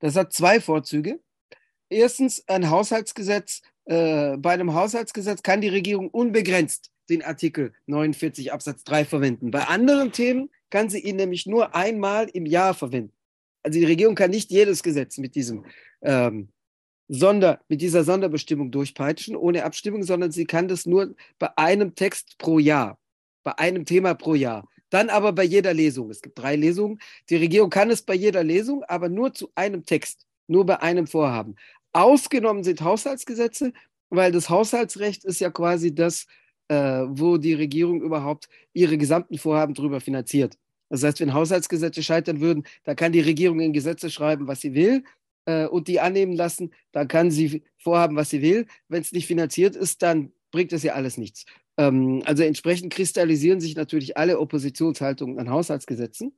Das 0.00 0.16
hat 0.16 0.32
zwei 0.32 0.60
Vorzüge. 0.60 1.20
Erstens, 1.88 2.46
ein 2.48 2.68
Haushaltsgesetz, 2.68 3.62
äh, 3.86 4.36
bei 4.36 4.52
einem 4.52 4.74
Haushaltsgesetz 4.74 5.42
kann 5.42 5.62
die 5.62 5.68
Regierung 5.68 6.10
unbegrenzt 6.10 6.90
den 7.08 7.22
Artikel 7.22 7.72
49 7.86 8.52
Absatz 8.52 8.84
3 8.84 9.06
verwenden. 9.06 9.50
Bei 9.50 9.64
anderen 9.64 10.12
Themen 10.12 10.50
kann 10.68 10.90
sie 10.90 11.00
ihn 11.00 11.16
nämlich 11.16 11.46
nur 11.46 11.74
einmal 11.74 12.28
im 12.28 12.44
Jahr 12.44 12.74
verwenden. 12.74 13.14
Also 13.62 13.78
die 13.78 13.86
Regierung 13.86 14.14
kann 14.14 14.30
nicht 14.30 14.50
jedes 14.50 14.82
Gesetz 14.82 15.16
mit 15.16 15.34
diesem 15.34 15.64
ähm, 16.02 16.50
Sonder, 17.08 17.60
mit 17.68 17.80
dieser 17.80 18.04
Sonderbestimmung 18.04 18.70
durchpeitschen, 18.70 19.34
ohne 19.34 19.64
Abstimmung, 19.64 20.02
sondern 20.02 20.30
sie 20.30 20.44
kann 20.44 20.68
das 20.68 20.86
nur 20.86 21.14
bei 21.38 21.56
einem 21.56 21.94
Text 21.94 22.36
pro 22.38 22.58
Jahr, 22.58 22.98
bei 23.42 23.58
einem 23.58 23.84
Thema 23.84 24.14
pro 24.14 24.34
Jahr. 24.34 24.68
Dann 24.90 25.10
aber 25.10 25.32
bei 25.32 25.44
jeder 25.44 25.74
Lesung. 25.74 26.10
Es 26.10 26.22
gibt 26.22 26.38
drei 26.38 26.56
Lesungen. 26.56 26.98
Die 27.28 27.36
Regierung 27.36 27.70
kann 27.70 27.90
es 27.90 28.02
bei 28.02 28.14
jeder 28.14 28.44
Lesung, 28.44 28.84
aber 28.84 29.08
nur 29.08 29.34
zu 29.34 29.50
einem 29.54 29.84
Text, 29.84 30.26
nur 30.46 30.64
bei 30.64 30.80
einem 30.80 31.06
Vorhaben. 31.06 31.56
Ausgenommen 31.92 32.64
sind 32.64 32.80
Haushaltsgesetze, 32.82 33.72
weil 34.10 34.32
das 34.32 34.48
Haushaltsrecht 34.48 35.24
ist 35.24 35.40
ja 35.40 35.50
quasi 35.50 35.94
das, 35.94 36.26
äh, 36.68 37.04
wo 37.08 37.38
die 37.38 37.54
Regierung 37.54 38.02
überhaupt 38.02 38.48
ihre 38.72 38.96
gesamten 38.98 39.38
Vorhaben 39.38 39.74
drüber 39.74 40.00
finanziert. 40.00 40.56
Das 40.90 41.02
heißt, 41.02 41.20
wenn 41.20 41.34
Haushaltsgesetze 41.34 42.02
scheitern 42.02 42.40
würden, 42.40 42.64
da 42.84 42.94
kann 42.94 43.12
die 43.12 43.20
Regierung 43.20 43.60
in 43.60 43.74
Gesetze 43.74 44.10
schreiben, 44.10 44.46
was 44.46 44.62
sie 44.62 44.74
will 44.74 45.04
äh, 45.48 45.66
und 45.66 45.88
die 45.88 45.98
annehmen 45.98 46.36
lassen, 46.36 46.72
dann 46.92 47.08
kann 47.08 47.30
sie 47.30 47.62
vorhaben, 47.78 48.16
was 48.16 48.28
sie 48.30 48.42
will. 48.42 48.66
Wenn 48.88 49.00
es 49.00 49.12
nicht 49.12 49.26
finanziert 49.26 49.74
ist, 49.74 50.02
dann 50.02 50.32
bringt 50.50 50.72
das 50.72 50.82
ja 50.82 50.92
alles 50.92 51.16
nichts. 51.16 51.46
Ähm, 51.78 52.22
also 52.26 52.42
entsprechend 52.42 52.92
kristallisieren 52.92 53.60
sich 53.60 53.74
natürlich 53.74 54.18
alle 54.18 54.38
Oppositionshaltungen 54.38 55.38
an 55.38 55.50
Haushaltsgesetzen. 55.50 56.36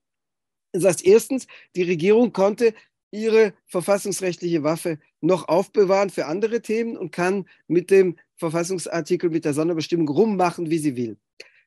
Das 0.73 0.85
heißt, 0.85 1.05
erstens, 1.05 1.49
die 1.75 1.83
Regierung 1.83 2.33
konnte 2.33 2.73
ihre 3.11 3.53
verfassungsrechtliche 3.66 4.62
Waffe 4.62 5.01
noch 5.20 5.49
aufbewahren 5.49 6.11
für 6.11 6.27
andere 6.27 6.62
Themen 6.62 6.96
und 6.96 7.11
kann 7.11 7.49
mit 7.66 7.90
dem 7.90 8.16
Verfassungsartikel, 8.37 9.31
mit 9.31 9.44
der 9.44 9.55
Sonderbestimmung 9.55 10.09
rummachen, 10.09 10.70
wie 10.70 10.79
sie 10.79 10.94
will. 10.94 11.18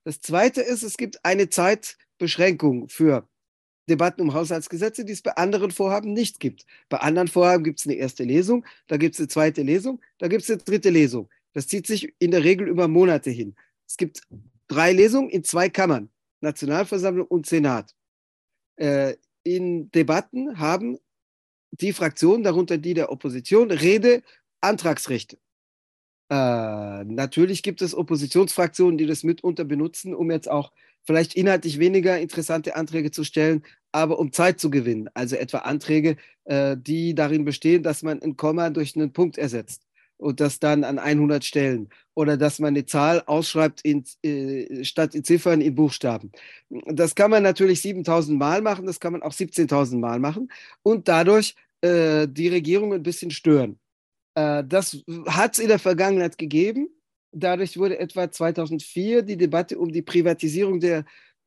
Das 0.05 0.21
Zweite 0.21 0.61
ist, 0.61 0.83
es 0.83 0.95
gibt 0.95 1.25
eine 1.25 1.49
Zeitbeschränkung 1.49 2.87
für 2.87 3.27
Debatten 3.89 4.21
um 4.21 4.33
Haushaltsgesetze, 4.33 5.03
die 5.05 5.13
es 5.13 5.21
bei 5.21 5.35
anderen 5.35 5.71
Vorhaben 5.71 6.13
nicht 6.13 6.39
gibt. 6.39 6.65
Bei 6.89 6.97
anderen 6.99 7.27
Vorhaben 7.27 7.63
gibt 7.63 7.79
es 7.79 7.85
eine 7.85 7.95
erste 7.95 8.23
Lesung, 8.23 8.65
da 8.87 8.97
gibt 8.97 9.15
es 9.15 9.19
eine 9.19 9.27
zweite 9.27 9.61
Lesung, 9.61 10.01
da 10.19 10.27
gibt 10.27 10.43
es 10.43 10.49
eine 10.49 10.59
dritte 10.59 10.89
Lesung. 10.89 11.29
Das 11.53 11.67
zieht 11.67 11.85
sich 11.85 12.13
in 12.19 12.31
der 12.31 12.43
Regel 12.43 12.67
über 12.67 12.87
Monate 12.87 13.29
hin. 13.29 13.55
Es 13.87 13.97
gibt 13.97 14.21
drei 14.67 14.93
Lesungen 14.93 15.29
in 15.29 15.43
zwei 15.43 15.69
Kammern, 15.69 16.09
Nationalversammlung 16.41 17.27
und 17.27 17.45
Senat. 17.45 17.93
Äh, 18.75 19.15
in 19.43 19.91
Debatten 19.91 20.59
haben 20.59 20.97
die 21.71 21.93
Fraktionen, 21.93 22.43
darunter 22.43 22.77
die 22.77 22.93
der 22.93 23.11
Opposition, 23.11 23.71
Rede, 23.71 24.23
Antragsrechte. 24.61 25.37
Äh, 26.33 27.03
natürlich 27.05 27.61
gibt 27.61 27.83
es 27.83 27.93
Oppositionsfraktionen, 27.93 28.97
die 28.97 29.05
das 29.05 29.23
mitunter 29.23 29.65
benutzen, 29.65 30.15
um 30.15 30.31
jetzt 30.31 30.49
auch 30.49 30.71
vielleicht 31.03 31.35
inhaltlich 31.35 31.77
weniger 31.77 32.19
interessante 32.19 32.75
Anträge 32.75 33.11
zu 33.11 33.23
stellen, 33.23 33.61
aber 33.91 34.17
um 34.17 34.31
Zeit 34.31 34.59
zu 34.59 34.71
gewinnen. 34.71 35.09
Also 35.13 35.35
etwa 35.35 35.59
Anträge, 35.59 36.17
äh, 36.45 36.75
die 36.75 37.13
darin 37.13 37.45
bestehen, 37.45 37.83
dass 37.83 38.01
man 38.01 38.19
ein 38.23 38.35
Komma 38.35 38.71
durch 38.71 38.95
einen 38.95 39.13
Punkt 39.13 39.37
ersetzt 39.37 39.83
und 40.17 40.39
das 40.39 40.59
dann 40.59 40.83
an 40.83 40.97
100 40.97 41.45
Stellen 41.45 41.89
oder 42.15 42.35
dass 42.35 42.57
man 42.57 42.69
eine 42.69 42.85
Zahl 42.87 43.21
ausschreibt 43.27 43.81
in, 43.81 44.03
äh, 44.23 44.83
statt 44.85 45.13
in 45.13 45.23
Ziffern 45.23 45.61
in 45.61 45.75
Buchstaben. 45.75 46.31
Das 46.87 47.13
kann 47.13 47.29
man 47.29 47.43
natürlich 47.43 47.81
7000 47.81 48.39
Mal 48.39 48.61
machen, 48.63 48.87
das 48.87 48.99
kann 48.99 49.13
man 49.13 49.21
auch 49.21 49.33
17.000 49.33 49.99
Mal 49.99 50.17
machen 50.19 50.51
und 50.81 51.07
dadurch 51.07 51.55
äh, 51.81 52.27
die 52.27 52.47
Regierung 52.47 52.91
ein 52.93 53.03
bisschen 53.03 53.29
stören. 53.29 53.77
Äh, 54.35 54.63
das 54.65 55.03
hat 55.27 55.53
es 55.53 55.59
in 55.59 55.67
der 55.67 55.79
Vergangenheit 55.79 56.37
gegeben 56.37 56.89
Dadurch 57.33 57.77
wurde 57.77 57.99
etwa 57.99 58.31
2004 58.31 59.23
die 59.23 59.37
Debatte 59.37 59.79
um 59.79 59.91
die 59.91 60.03
Privatisierung 60.03 60.79
der, 60.79 61.03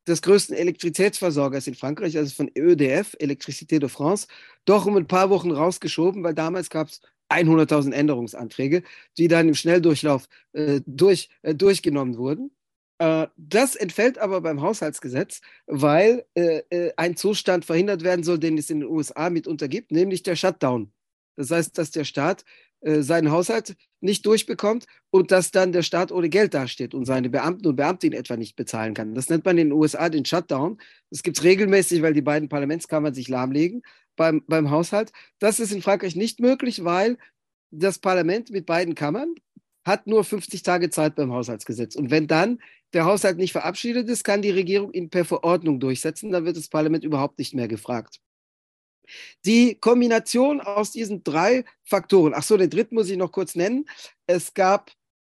des 0.07 0.21
größten 0.21 0.57
Elektrizitätsversorgers 0.57 1.69
in 1.69 1.75
Frankreich, 1.75 2.19
also 2.19 2.35
von 2.35 2.51
EDF, 2.55 3.17
Electricité 3.21 3.79
de 3.79 3.89
France, 3.89 4.27
doch 4.65 4.87
um 4.87 4.97
ein 4.97 5.07
paar 5.07 5.31
Wochen 5.31 5.53
rausgeschoben, 5.53 6.25
weil 6.25 6.35
damals 6.35 6.71
gab 6.71 6.89
es 6.89 7.01
100.000 7.31 7.93
Änderungsanträge, 7.93 8.83
die 9.17 9.29
dann 9.29 9.49
im 9.49 9.55
Schnelldurchlauf 9.55 10.29
äh, 10.53 10.81
durch, 10.87 11.29
äh, 11.43 11.55
durchgenommen 11.55 12.19
wurden. 12.19 12.51
Äh, 12.99 13.29
das 13.37 13.77
entfällt 13.77 14.19
aber 14.19 14.41
beim 14.41 14.63
Haushaltsgesetz, 14.63 15.41
weil 15.67 16.25
äh, 16.35 16.93
ein 16.97 17.17
Zustand 17.17 17.65
verhindert 17.65 18.03
werden 18.03 18.25
soll, 18.25 18.39
den 18.39 18.59
es 18.59 18.71
in 18.71 18.81
den 18.81 18.89
USA 18.89 19.31
mitunter 19.31 19.69
gibt, 19.69 19.93
nämlich 19.93 20.25
der 20.25 20.37
Shutdown. 20.37 20.93
Das 21.37 21.51
heißt, 21.51 21.79
dass 21.79 21.91
der 21.91 22.05
Staat 22.05 22.45
seinen 23.03 23.31
Haushalt 23.31 23.77
nicht 24.01 24.25
durchbekommt 24.27 24.87
und 25.11 25.31
dass 25.31 25.51
dann 25.51 25.73
der 25.73 25.83
Staat 25.83 26.13
ohne 26.13 26.29
Geld 26.29 26.55
dasteht 26.55 26.95
und 26.95 27.05
seine 27.05 27.29
Beamten 27.29 27.67
und 27.67 27.77
Beamtinnen 27.77 28.19
etwa 28.19 28.37
nicht 28.37 28.57
bezahlen 28.57 28.95
kann. 28.95 29.15
Das 29.15 29.29
nennt 29.29 29.45
man 29.45 29.59
in 29.59 29.69
den 29.69 29.79
USA 29.79 30.09
den 30.09 30.25
Shutdown. 30.25 30.79
Das 31.11 31.23
gibt 31.23 31.39
es 31.39 31.45
regelmäßig, 31.45 32.03
weil 32.03 32.13
die 32.13 32.23
beiden 32.23 32.49
Parlamentskammern 32.49 33.15
sich 33.15 33.29
lahmlegen 33.29 33.83
beim, 34.15 34.43
beim 34.47 34.71
Haushalt. 34.71 35.13
Das 35.39 35.59
ist 35.61 35.73
in 35.73 35.83
Frankreich 35.83 36.17
nicht 36.17 36.41
möglich, 36.41 36.85
weil 36.85 37.19
das 37.71 37.99
Parlament 37.99 38.51
mit 38.51 38.67
beiden 38.67 38.95
Kammern 38.95 39.35
hat 39.85 40.07
nur 40.07 40.25
50 40.25 40.63
Tage 40.63 40.91
Zeit 40.91 41.15
beim 41.15 41.33
Haushaltsgesetz. 41.33 41.95
Und 41.95 42.11
wenn 42.11 42.27
dann 42.27 42.61
der 42.93 43.05
Haushalt 43.05 43.37
nicht 43.37 43.53
verabschiedet 43.53 44.09
ist, 44.09 44.25
kann 44.25 44.43
die 44.43 44.51
Regierung 44.51 44.93
ihn 44.93 45.11
per 45.11 45.25
Verordnung 45.25 45.81
durchsetzen. 45.81 46.31
Dann 46.31 46.45
wird 46.45 46.57
das 46.57 46.69
Parlament 46.69 47.05
überhaupt 47.05 47.39
nicht 47.39 47.55
mehr 47.55 47.69
gefragt. 47.69 48.21
Die 49.45 49.77
Kombination 49.77 50.61
aus 50.61 50.91
diesen 50.91 51.23
drei 51.25 51.65
Faktoren, 51.85 52.33
ach 52.35 52.43
so, 52.43 52.57
den 52.57 52.71
dritten 52.71 52.95
muss 52.95 53.11
ich 53.11 53.17
noch 53.17 53.33
kurz 53.33 53.55
nennen. 53.55 53.87
Es 54.27 54.55
gab 54.55 54.93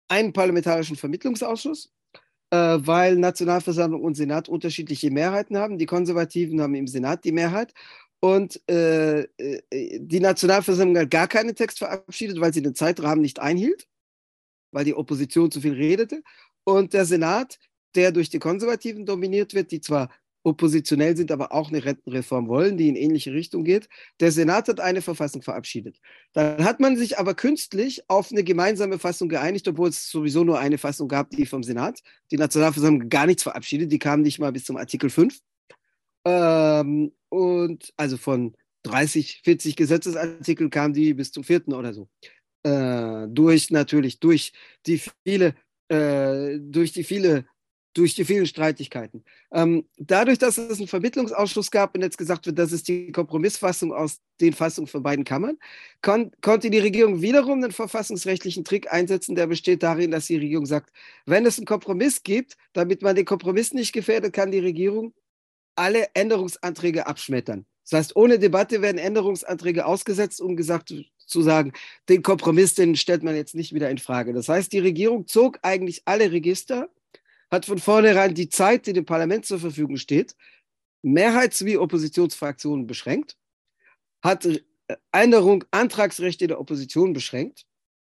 einen 0.08 0.32
parlamentarischen 0.32 0.96
Vermittlungsausschuss, 0.96 1.92
äh, 2.50 2.56
weil 2.56 3.16
Nationalversammlung 3.16 4.02
und 4.02 4.14
Senat 4.14 4.48
unterschiedliche 4.48 5.10
Mehrheiten 5.10 5.56
haben. 5.56 5.78
Die 5.78 5.86
Konservativen 5.86 6.60
haben 6.60 6.74
im 6.74 6.86
Senat 6.86 7.24
die 7.24 7.32
Mehrheit. 7.32 7.72
Und 8.20 8.60
äh, 8.68 9.22
äh 9.22 9.98
die 9.98 10.20
Nationalversammlung 10.20 10.98
hat 10.98 11.10
gar 11.10 11.28
keinen 11.28 11.56
Text 11.56 11.78
verabschiedet, 11.78 12.40
weil 12.40 12.52
sie 12.54 12.62
den 12.62 12.74
Zeitrahmen 12.74 13.22
nicht 13.22 13.40
einhielt, 13.40 13.88
weil 14.70 14.84
die 14.84 14.94
Opposition 14.94 15.50
zu 15.50 15.60
viel 15.60 15.74
redete. 15.74 16.22
Und 16.64 16.92
der 16.92 17.04
Senat, 17.04 17.58
der 17.94 18.12
durch 18.12 18.30
die 18.30 18.38
Konservativen 18.38 19.06
dominiert 19.06 19.54
wird, 19.54 19.70
die 19.72 19.80
zwar 19.80 20.10
oppositionell 20.44 21.16
sind, 21.16 21.30
aber 21.30 21.52
auch 21.52 21.68
eine 21.68 21.84
Rentenreform 21.84 22.48
wollen, 22.48 22.76
die 22.76 22.88
in 22.88 22.96
ähnliche 22.96 23.32
Richtung 23.32 23.64
geht. 23.64 23.88
Der 24.20 24.32
Senat 24.32 24.68
hat 24.68 24.80
eine 24.80 25.02
Verfassung 25.02 25.42
verabschiedet. 25.42 25.98
Dann 26.32 26.64
hat 26.64 26.80
man 26.80 26.96
sich 26.96 27.18
aber 27.18 27.34
künstlich 27.34 28.08
auf 28.08 28.32
eine 28.32 28.44
gemeinsame 28.44 28.98
Fassung 28.98 29.28
geeinigt, 29.28 29.68
obwohl 29.68 29.88
es 29.88 30.10
sowieso 30.10 30.44
nur 30.44 30.58
eine 30.58 30.78
Fassung 30.78 31.08
gab, 31.08 31.30
die 31.30 31.46
vom 31.46 31.62
Senat. 31.62 32.00
Die 32.30 32.36
Nationalversammlung 32.36 33.08
gar 33.08 33.26
nichts 33.26 33.42
verabschiedet, 33.42 33.92
die 33.92 33.98
kam 33.98 34.22
nicht 34.22 34.38
mal 34.38 34.52
bis 34.52 34.64
zum 34.64 34.76
Artikel 34.76 35.10
5. 35.10 35.38
Ähm, 36.24 37.12
und 37.28 37.92
also 37.96 38.16
von 38.16 38.54
30, 38.84 39.42
40 39.44 39.76
Gesetzesartikeln 39.76 40.70
kam 40.70 40.92
die 40.92 41.14
bis 41.14 41.32
zum 41.32 41.44
vierten 41.44 41.72
oder 41.72 41.92
so. 41.92 42.08
Äh, 42.64 43.28
durch 43.28 43.70
natürlich, 43.70 44.20
durch 44.20 44.52
die 44.86 45.00
viele, 45.24 45.54
äh, 45.88 46.58
durch 46.60 46.92
die 46.92 47.04
viele 47.04 47.46
durch 47.94 48.14
die 48.14 48.24
vielen 48.24 48.46
Streitigkeiten. 48.46 49.24
Ähm, 49.52 49.86
dadurch, 49.96 50.38
dass 50.38 50.58
es 50.58 50.78
einen 50.78 50.88
Vermittlungsausschuss 50.88 51.70
gab 51.70 51.94
und 51.94 52.02
jetzt 52.02 52.18
gesagt 52.18 52.46
wird, 52.46 52.58
das 52.58 52.72
ist 52.72 52.88
die 52.88 53.12
Kompromissfassung 53.12 53.92
aus 53.92 54.20
den 54.40 54.52
Fassungen 54.52 54.88
von 54.88 55.02
beiden 55.02 55.24
Kammern, 55.24 55.58
kon 56.00 56.30
konnte 56.40 56.70
die 56.70 56.78
Regierung 56.78 57.20
wiederum 57.20 57.62
einen 57.62 57.72
verfassungsrechtlichen 57.72 58.64
Trick 58.64 58.92
einsetzen, 58.92 59.34
der 59.34 59.46
besteht 59.46 59.82
darin, 59.82 60.10
dass 60.10 60.26
die 60.26 60.38
Regierung 60.38 60.66
sagt, 60.66 60.90
wenn 61.26 61.46
es 61.46 61.58
einen 61.58 61.66
Kompromiss 61.66 62.22
gibt, 62.22 62.56
damit 62.72 63.02
man 63.02 63.14
den 63.14 63.24
Kompromiss 63.24 63.72
nicht 63.74 63.92
gefährdet, 63.92 64.32
kann 64.32 64.50
die 64.50 64.58
Regierung 64.58 65.12
alle 65.74 66.08
Änderungsanträge 66.14 67.06
abschmettern. 67.06 67.66
Das 67.84 67.98
heißt, 67.98 68.16
ohne 68.16 68.38
Debatte 68.38 68.80
werden 68.80 68.98
Änderungsanträge 68.98 69.86
ausgesetzt, 69.86 70.40
um 70.40 70.56
gesagt 70.56 70.94
zu 71.26 71.42
sagen, 71.42 71.72
den 72.08 72.22
Kompromiss, 72.22 72.74
den 72.74 72.96
stellt 72.96 73.22
man 73.22 73.34
jetzt 73.34 73.54
nicht 73.54 73.74
wieder 73.74 73.90
in 73.90 73.98
Frage. 73.98 74.32
Das 74.32 74.48
heißt, 74.48 74.72
die 74.72 74.78
Regierung 74.78 75.26
zog 75.26 75.58
eigentlich 75.62 76.02
alle 76.04 76.30
Register 76.30 76.88
hat 77.52 77.66
von 77.66 77.78
vornherein 77.78 78.34
die 78.34 78.48
Zeit, 78.48 78.86
die 78.86 78.94
dem 78.94 79.04
Parlament 79.04 79.44
zur 79.44 79.60
Verfügung 79.60 79.98
steht, 79.98 80.34
Mehrheits- 81.02 81.64
wie 81.64 81.76
Oppositionsfraktionen 81.76 82.86
beschränkt, 82.86 83.36
hat 84.22 84.46
äh, 84.46 84.60
Änderung 85.12 85.64
Antragsrechte 85.70 86.46
der 86.46 86.58
Opposition 86.58 87.12
beschränkt. 87.12 87.66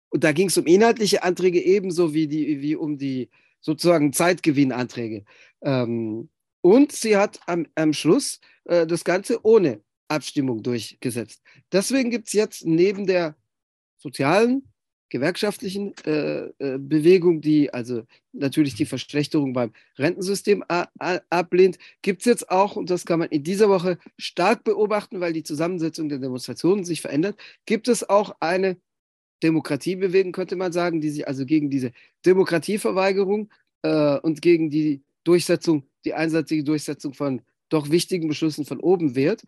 Und 0.09 0.23
da 0.23 0.31
ging 0.31 0.47
es 0.47 0.57
um 0.57 0.65
inhaltliche 0.65 1.23
Anträge 1.23 1.61
ebenso 1.61 2.13
wie, 2.13 2.27
die, 2.27 2.61
wie 2.61 2.75
um 2.75 2.97
die 2.97 3.29
sozusagen 3.59 4.13
Zeitgewinnanträge. 4.13 5.25
Ähm, 5.61 6.29
und 6.61 6.91
sie 6.93 7.17
hat 7.17 7.39
am, 7.47 7.67
am 7.75 7.91
Schluss 7.91 8.39
äh, 8.63 8.87
das 8.87 9.03
Ganze 9.03 9.45
ohne 9.45 9.81
Abstimmung 10.07 10.63
durchgesetzt. 10.63 11.41
Deswegen 11.71 12.09
gibt 12.09 12.27
es 12.27 12.33
jetzt 12.33 12.65
neben 12.65 13.05
der 13.05 13.35
sozialen 13.97 14.71
gewerkschaftlichen 15.09 15.93
äh, 16.05 16.47
äh, 16.59 16.77
Bewegung, 16.77 17.41
die 17.41 17.73
also 17.73 18.03
natürlich 18.33 18.75
die 18.75 18.85
Verschlechterung 18.85 19.53
beim 19.53 19.71
Rentensystem 19.97 20.63
ablehnt, 20.67 21.77
gibt 22.01 22.21
es 22.21 22.25
jetzt 22.25 22.49
auch, 22.49 22.75
und 22.75 22.89
das 22.89 23.05
kann 23.05 23.19
man 23.19 23.29
in 23.29 23.43
dieser 23.43 23.69
Woche 23.69 23.97
stark 24.17 24.63
beobachten, 24.63 25.19
weil 25.19 25.33
die 25.33 25.43
Zusammensetzung 25.43 26.09
der 26.09 26.19
Demonstrationen 26.19 26.83
sich 26.83 27.01
verändert, 27.01 27.39
gibt 27.65 27.87
es 27.87 28.07
auch 28.09 28.35
eine 28.39 28.77
Demokratiebewegung, 29.43 30.31
könnte 30.31 30.55
man 30.55 30.71
sagen, 30.71 31.01
die 31.01 31.09
sich 31.09 31.27
also 31.27 31.45
gegen 31.45 31.69
diese 31.69 31.91
Demokratieverweigerung 32.25 33.51
äh, 33.83 34.17
und 34.19 34.41
gegen 34.41 34.69
die 34.69 35.03
Durchsetzung, 35.23 35.83
die 36.03 36.13
einseitige 36.13 36.63
Durchsetzung 36.63 37.13
von 37.13 37.41
doch 37.69 37.89
wichtigen 37.89 38.27
Beschlüssen 38.27 38.65
von 38.65 38.79
oben 38.79 39.15
wehrt. 39.15 39.43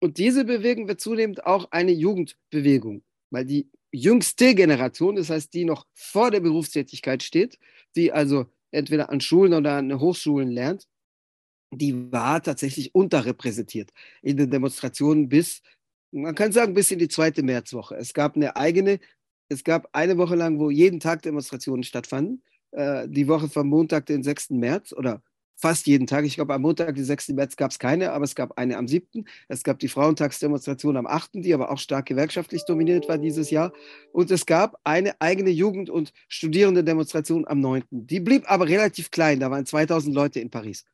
Und 0.00 0.18
diese 0.18 0.44
Bewegung 0.44 0.88
wird 0.88 1.00
zunehmend 1.00 1.46
auch 1.46 1.68
eine 1.70 1.92
Jugendbewegung, 1.92 3.02
weil 3.30 3.44
die 3.44 3.70
jüngste 3.92 4.54
Generation, 4.54 5.16
das 5.16 5.30
heißt, 5.30 5.52
die 5.54 5.64
noch 5.64 5.86
vor 5.94 6.30
der 6.30 6.40
Berufstätigkeit 6.40 7.22
steht, 7.22 7.58
die 7.94 8.12
also 8.12 8.46
entweder 8.70 9.10
an 9.10 9.20
Schulen 9.20 9.54
oder 9.54 9.74
an 9.74 10.00
Hochschulen 10.00 10.50
lernt, 10.50 10.88
die 11.70 12.12
war 12.12 12.42
tatsächlich 12.42 12.94
unterrepräsentiert 12.94 13.90
in 14.22 14.36
den 14.36 14.50
Demonstrationen 14.50 15.28
bis, 15.28 15.62
man 16.10 16.34
kann 16.34 16.52
sagen, 16.52 16.74
bis 16.74 16.90
in 16.90 16.98
die 16.98 17.08
zweite 17.08 17.42
Märzwoche. 17.42 17.96
Es 17.96 18.12
gab 18.12 18.36
eine 18.36 18.56
eigene, 18.56 18.98
es 19.48 19.64
gab 19.64 19.88
eine 19.92 20.18
Woche 20.18 20.36
lang, 20.36 20.58
wo 20.58 20.70
jeden 20.70 21.00
Tag 21.00 21.22
Demonstrationen 21.22 21.84
stattfanden. 21.84 22.42
Äh, 22.72 23.08
die 23.08 23.28
Woche 23.28 23.48
vom 23.48 23.68
Montag, 23.68 24.06
den 24.06 24.22
6. 24.22 24.50
März 24.50 24.92
oder 24.92 25.22
fast 25.62 25.86
jeden 25.86 26.08
Tag. 26.08 26.24
Ich 26.24 26.34
glaube, 26.34 26.52
am 26.52 26.62
Montag, 26.62 26.96
den 26.96 27.04
6. 27.04 27.28
März, 27.28 27.56
gab 27.56 27.70
es 27.70 27.78
keine, 27.78 28.12
aber 28.12 28.24
es 28.24 28.34
gab 28.34 28.58
eine 28.58 28.76
am 28.76 28.88
7. 28.88 29.24
Es 29.48 29.62
gab 29.62 29.78
die 29.78 29.88
Frauentagsdemonstration 29.88 30.96
am 30.96 31.06
8., 31.06 31.30
die 31.34 31.54
aber 31.54 31.70
auch 31.70 31.78
stark 31.78 32.06
gewerkschaftlich 32.06 32.64
dominiert 32.66 33.08
war 33.08 33.16
dieses 33.16 33.50
Jahr. 33.50 33.72
Und 34.12 34.30
es 34.32 34.44
gab 34.44 34.78
eine 34.82 35.18
eigene 35.20 35.50
Jugend- 35.50 35.88
und 35.88 36.12
Studierendendemonstration 36.28 37.46
am 37.46 37.60
9. 37.60 37.84
Die 37.90 38.18
blieb 38.18 38.50
aber 38.50 38.68
relativ 38.68 39.12
klein. 39.12 39.38
Da 39.38 39.50
waren 39.50 39.64
2000 39.64 40.14
Leute 40.14 40.40
in 40.40 40.50
Paris. 40.50 40.84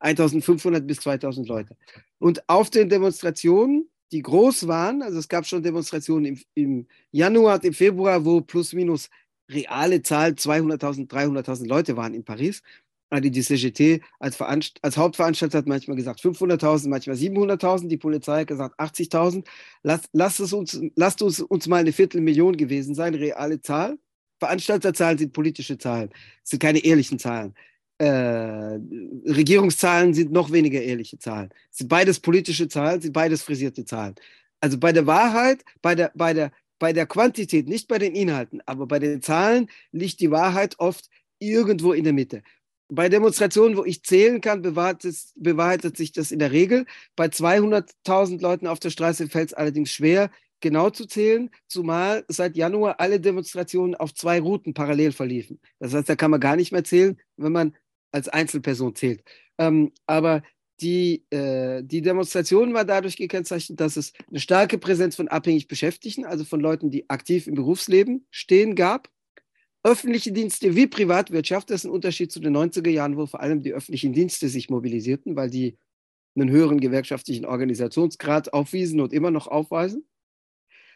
1500 0.00 0.86
bis 0.86 1.00
2000 1.00 1.46
Leute. 1.46 1.76
Und 2.18 2.48
auf 2.48 2.70
den 2.70 2.88
Demonstrationen, 2.88 3.88
die 4.10 4.22
groß 4.22 4.66
waren, 4.66 5.02
also 5.02 5.18
es 5.18 5.28
gab 5.28 5.46
schon 5.46 5.62
Demonstrationen 5.62 6.24
im, 6.24 6.40
im 6.54 6.86
Januar, 7.10 7.62
im 7.62 7.74
Februar, 7.74 8.24
wo 8.24 8.40
plus 8.40 8.72
minus 8.72 9.10
reale 9.50 10.00
Zahl 10.02 10.30
200.000, 10.30 11.08
300.000 11.08 11.66
Leute 11.66 11.96
waren 11.96 12.14
in 12.14 12.24
Paris 12.24 12.62
die 13.20 13.32
CGT 13.32 14.02
als, 14.18 14.40
als, 14.40 14.96
Hauptveranstalter 14.96 15.58
hat 15.58 15.66
manchmal 15.66 15.96
gesagt 15.96 16.20
500.000, 16.20 16.88
manchmal 16.88 17.16
700.000. 17.16 17.88
Die 17.88 17.96
Polizei 17.96 18.40
hat 18.40 18.48
gesagt 18.48 18.78
80.000. 18.78 19.44
Lass, 19.82 20.02
lasst, 20.12 20.40
es 20.40 20.52
uns, 20.52 20.80
lasst 20.96 21.22
uns, 21.22 21.40
uns 21.40 21.66
mal 21.66 21.78
eine 21.78 21.92
Viertelmillion 21.92 22.56
gewesen 22.56 22.94
sein, 22.94 23.14
reale 23.14 23.60
Zahl. 23.60 23.98
Veranstalterzahlen 24.38 25.18
sind 25.18 25.32
politische 25.32 25.78
Zahlen, 25.78 26.10
sind 26.42 26.60
keine 26.60 26.84
ehrlichen 26.84 27.18
Zahlen. 27.18 27.54
Äh, 27.98 28.78
Regierungszahlen 29.30 30.12
sind 30.14 30.32
noch 30.32 30.50
weniger 30.50 30.82
ehrliche 30.82 31.18
Zahlen. 31.18 31.50
Sind 31.70 31.88
beides 31.88 32.18
politische 32.20 32.68
Zahlen, 32.68 33.00
sind 33.00 33.12
beides 33.12 33.42
frisierte 33.42 33.84
Zahlen. 33.84 34.16
Also 34.60 34.78
bei 34.78 34.92
der 34.92 35.06
Wahrheit, 35.06 35.64
bei 35.80 35.94
der, 35.94 36.10
bei 36.14 36.34
der, 36.34 36.50
bei 36.78 36.92
der 36.92 37.06
Quantität, 37.06 37.68
nicht 37.68 37.86
bei 37.86 37.98
den 37.98 38.14
Inhalten, 38.14 38.60
aber 38.66 38.86
bei 38.86 38.98
den 38.98 39.22
Zahlen 39.22 39.68
liegt 39.92 40.20
die 40.20 40.30
Wahrheit 40.30 40.78
oft 40.78 41.08
irgendwo 41.38 41.92
in 41.92 42.04
der 42.04 42.12
Mitte. 42.12 42.42
Bei 42.88 43.08
Demonstrationen, 43.08 43.76
wo 43.76 43.84
ich 43.84 44.02
zählen 44.02 44.40
kann, 44.40 44.62
bewahrheitet, 44.62 45.96
sich 45.96 46.12
das 46.12 46.30
in 46.30 46.38
der 46.38 46.52
Regel. 46.52 46.84
Bei 47.16 47.26
200.000 47.26 48.40
Leuten 48.40 48.66
auf 48.66 48.78
der 48.78 48.90
Straße 48.90 49.28
fällt 49.28 49.50
es 49.50 49.54
allerdings 49.54 49.90
schwer, 49.90 50.30
genau 50.60 50.90
zu 50.90 51.06
zählen, 51.06 51.50
zumal 51.66 52.24
seit 52.28 52.56
Januar 52.56 53.00
alle 53.00 53.20
Demonstrationen 53.20 53.94
auf 53.94 54.14
zwei 54.14 54.40
Routen 54.40 54.74
parallel 54.74 55.12
verliefen. 55.12 55.60
Das 55.78 55.94
heißt, 55.94 56.08
da 56.08 56.16
kann 56.16 56.30
man 56.30 56.40
gar 56.40 56.56
nicht 56.56 56.72
mehr 56.72 56.84
zählen, 56.84 57.18
wenn 57.36 57.52
man 57.52 57.76
als 58.12 58.28
Einzelperson 58.28 58.94
zählt. 58.94 59.22
Ähm, 59.58 59.92
aber 60.06 60.42
die, 60.80 61.24
äh, 61.30 61.82
die 61.82 62.02
Demonstration 62.02 62.74
war 62.74 62.84
dadurch 62.84 63.16
gekennzeichnet, 63.16 63.80
dass 63.80 63.96
es 63.96 64.12
eine 64.28 64.40
starke 64.40 64.78
Präsenz 64.78 65.16
von 65.16 65.28
abhängig 65.28 65.68
Beschäftigten, 65.68 66.24
also 66.24 66.44
von 66.44 66.60
Leuten, 66.60 66.90
die 66.90 67.08
aktiv 67.08 67.46
im 67.46 67.54
Berufsleben 67.54 68.26
stehen, 68.30 68.74
gab 68.74 69.08
öffentliche 69.84 70.32
Dienste 70.32 70.74
wie 70.74 70.86
Privatwirtschaft, 70.86 71.70
das 71.70 71.82
ist 71.82 71.84
ein 71.84 71.92
Unterschied 71.92 72.32
zu 72.32 72.40
den 72.40 72.56
90er 72.56 72.88
Jahren, 72.88 73.16
wo 73.16 73.26
vor 73.26 73.40
allem 73.40 73.62
die 73.62 73.72
öffentlichen 73.72 74.14
Dienste 74.14 74.48
sich 74.48 74.70
mobilisierten, 74.70 75.36
weil 75.36 75.50
die 75.50 75.76
einen 76.34 76.50
höheren 76.50 76.80
gewerkschaftlichen 76.80 77.44
Organisationsgrad 77.44 78.52
aufwiesen 78.52 79.00
und 79.00 79.12
immer 79.12 79.30
noch 79.30 79.46
aufweisen. 79.46 80.04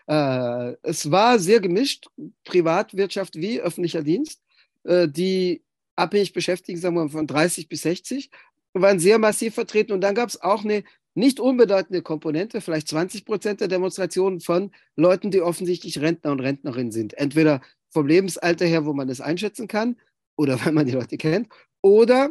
Äh, 0.08 0.74
es 0.82 1.10
war 1.10 1.38
sehr 1.38 1.60
gemischt, 1.60 2.08
Privatwirtschaft 2.44 3.36
wie 3.36 3.60
öffentlicher 3.60 4.02
Dienst. 4.02 4.42
Äh, 4.84 5.06
die 5.06 5.62
abhängig 5.94 6.32
Beschäftigten, 6.32 6.80
sagen 6.80 6.96
wir 6.96 7.04
mal 7.04 7.10
von 7.10 7.26
30 7.26 7.68
bis 7.68 7.82
60, 7.82 8.30
waren 8.72 8.98
sehr 8.98 9.18
massiv 9.18 9.54
vertreten. 9.54 9.92
Und 9.92 10.00
dann 10.00 10.14
gab 10.14 10.30
es 10.30 10.40
auch 10.40 10.64
eine 10.64 10.82
nicht 11.14 11.40
unbedeutende 11.40 12.00
Komponente, 12.00 12.60
vielleicht 12.60 12.88
20 12.88 13.24
Prozent 13.24 13.60
der 13.60 13.68
Demonstrationen 13.68 14.40
von 14.40 14.70
Leuten, 14.96 15.30
die 15.30 15.42
offensichtlich 15.42 16.00
Rentner 16.00 16.32
und 16.32 16.40
Rentnerinnen 16.40 16.92
sind. 16.92 17.14
Entweder 17.14 17.60
vom 17.90 18.06
Lebensalter 18.06 18.66
her, 18.66 18.84
wo 18.84 18.92
man 18.92 19.08
das 19.08 19.20
einschätzen 19.20 19.68
kann, 19.68 19.96
oder 20.36 20.64
weil 20.64 20.72
man 20.72 20.86
die 20.86 20.92
Leute 20.92 21.16
kennt, 21.16 21.48
oder 21.82 22.30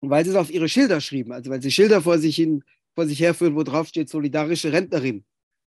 weil 0.00 0.24
sie 0.24 0.30
es 0.30 0.36
auf 0.36 0.50
ihre 0.50 0.68
Schilder 0.68 1.00
schrieben, 1.00 1.32
also 1.32 1.50
weil 1.50 1.62
sie 1.62 1.70
Schilder 1.70 2.02
vor 2.02 2.18
sich, 2.18 2.36
hin, 2.36 2.64
vor 2.94 3.06
sich 3.06 3.20
herführen, 3.20 3.54
wo 3.54 3.62
drauf 3.62 3.88
steht 3.88 4.08
solidarische 4.08 4.72
Rentnerin 4.72 5.24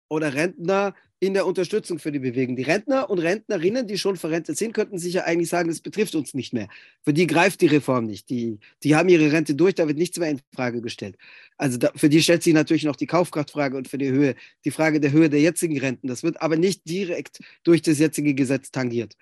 oder 0.08 0.34
Rentner 0.34 0.94
in 1.20 1.34
der 1.34 1.46
Unterstützung 1.46 1.98
für 1.98 2.12
die 2.12 2.18
Bewegung. 2.18 2.56
Die 2.56 2.62
Rentner 2.62 3.08
und 3.08 3.18
Rentnerinnen, 3.18 3.86
die 3.86 3.98
schon 3.98 4.16
verrentet 4.16 4.58
sind, 4.58 4.74
könnten 4.74 4.98
sich 4.98 5.14
ja 5.14 5.24
eigentlich 5.24 5.48
sagen, 5.48 5.68
das 5.68 5.80
betrifft 5.80 6.14
uns 6.14 6.34
nicht 6.34 6.52
mehr. 6.52 6.68
Für 7.02 7.12
die 7.12 7.26
greift 7.26 7.60
die 7.60 7.66
Reform 7.66 8.06
nicht. 8.06 8.28
Die, 8.30 8.58
die 8.82 8.94
haben 8.94 9.08
ihre 9.08 9.32
Rente 9.32 9.54
durch, 9.54 9.74
da 9.74 9.86
wird 9.88 9.96
nichts 9.96 10.18
mehr 10.18 10.30
in 10.30 10.40
Frage 10.54 10.82
gestellt. 10.82 11.16
Also 11.56 11.78
da, 11.78 11.90
für 11.94 12.08
die 12.08 12.22
stellt 12.22 12.42
sich 12.42 12.52
natürlich 12.52 12.84
noch 12.84 12.96
die 12.96 13.06
Kaufkraftfrage 13.06 13.76
und 13.76 13.88
für 13.88 13.98
die 13.98 14.10
Höhe, 14.10 14.34
die 14.64 14.70
Frage 14.70 15.00
der 15.00 15.12
Höhe 15.12 15.30
der 15.30 15.40
jetzigen 15.40 15.78
Renten. 15.78 16.08
Das 16.08 16.22
wird 16.22 16.42
aber 16.42 16.56
nicht 16.56 16.88
direkt 16.88 17.38
durch 17.62 17.80
das 17.80 17.98
jetzige 17.98 18.34
Gesetz 18.34 18.70
tangiert. 18.70 19.14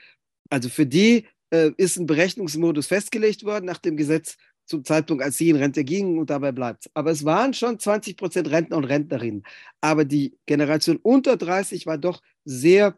Also 0.50 0.68
für 0.68 0.86
die 0.86 1.26
äh, 1.50 1.70
ist 1.76 1.98
ein 1.98 2.06
Berechnungsmodus 2.06 2.86
festgelegt 2.86 3.44
worden 3.44 3.66
nach 3.66 3.78
dem 3.78 3.96
Gesetz 3.96 4.36
zum 4.64 4.84
Zeitpunkt, 4.84 5.22
als 5.22 5.36
sie 5.36 5.50
in 5.50 5.56
Rente 5.56 5.84
gingen 5.84 6.18
und 6.18 6.30
dabei 6.30 6.52
bleibt. 6.52 6.90
Aber 6.94 7.10
es 7.10 7.24
waren 7.24 7.54
schon 7.54 7.78
20 7.78 8.16
Prozent 8.16 8.50
Rentner 8.50 8.76
und 8.76 8.84
Rentnerinnen. 8.84 9.42
Aber 9.80 10.04
die 10.04 10.38
Generation 10.46 10.98
unter 11.02 11.36
30 11.36 11.86
war 11.86 11.98
doch 11.98 12.22
sehr 12.44 12.96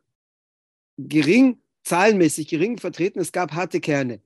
gering, 0.98 1.60
zahlenmäßig 1.84 2.48
gering 2.48 2.78
vertreten. 2.78 3.20
Es 3.20 3.32
gab 3.32 3.52
harte 3.52 3.80
Kerne, 3.80 4.20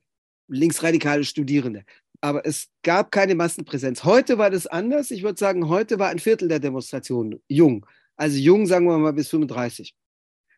linksradikale 0.47 1.23
Studierende. 1.23 1.85
aber 2.21 2.45
es 2.45 2.67
gab 2.83 3.11
keine 3.11 3.35
Massenpräsenz. 3.35 4.03
Heute 4.03 4.37
war 4.37 4.49
das 4.49 4.67
anders. 4.67 5.11
Ich 5.11 5.23
würde 5.23 5.39
sagen, 5.39 5.69
heute 5.69 5.99
war 5.99 6.09
ein 6.09 6.19
Viertel 6.19 6.47
der 6.47 6.59
Demonstrationen 6.59 7.41
jung. 7.47 7.85
Also 8.17 8.37
jung, 8.37 8.65
sagen 8.65 8.85
wir 8.85 8.97
mal, 8.97 9.13
bis 9.13 9.29
35. 9.29 9.95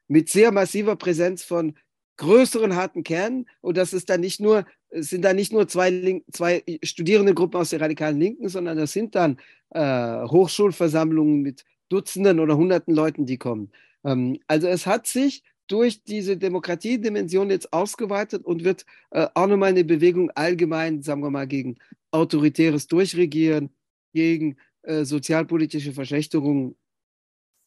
Mit 0.08 0.30
sehr 0.30 0.52
massiver 0.52 0.96
Präsenz 0.96 1.44
von 1.44 1.78
größeren 2.17 2.76
harten 2.76 3.04
Kernen. 3.04 3.48
Und 3.62 3.78
das 3.78 3.94
ist 3.94 4.10
dann 4.10 4.22
nicht 4.22 4.39
nur, 4.39 4.65
es 4.91 5.10
sind 5.10 5.23
dann 5.23 5.36
nicht 5.36 5.54
nur 5.54 5.67
zwei, 5.67 5.89
Link, 5.89 6.23
zwei 6.32 6.63
Studierendegruppen 6.84 7.60
aus 7.60 7.71
der 7.71 7.82
radikalen 7.82 8.19
Linken, 8.19 8.49
sondern 8.49 8.77
das 8.77 8.91
sind 8.91 9.15
dann 9.15 9.38
äh, 9.71 10.27
Hochschulversammlungen 10.27 11.41
mit 11.41 11.65
Dutzenden 11.89 12.39
oder 12.39 12.58
Hunderten 12.58 12.93
Leuten, 12.93 13.25
die 13.25 13.38
kommen. 13.38 13.71
Ähm, 14.04 14.39
also 14.47 14.67
es 14.67 14.86
hat 14.86 15.08
sich 15.08 15.43
durch 15.67 16.04
diese 16.04 16.36
Demokratiedimension 16.38 17.49
jetzt 17.49 17.71
ausgeweitet 17.71 18.45
und 18.45 18.63
wird 18.63 18.86
äh, 19.12 19.27
auch 19.34 19.47
nochmal 19.47 19.69
eine 19.69 19.86
Bewegung 19.86 20.30
allgemein, 20.32 21.01
sagen 21.01 21.23
wir 21.23 21.30
mal, 21.30 21.47
gegen 21.47 21.77
autoritäres 22.12 22.88
Durchregieren, 22.88 23.69
gegen 24.13 24.58
äh, 24.84 25.06
sozialpolitische 25.06 25.93
Verschlechterungen, 25.93 26.75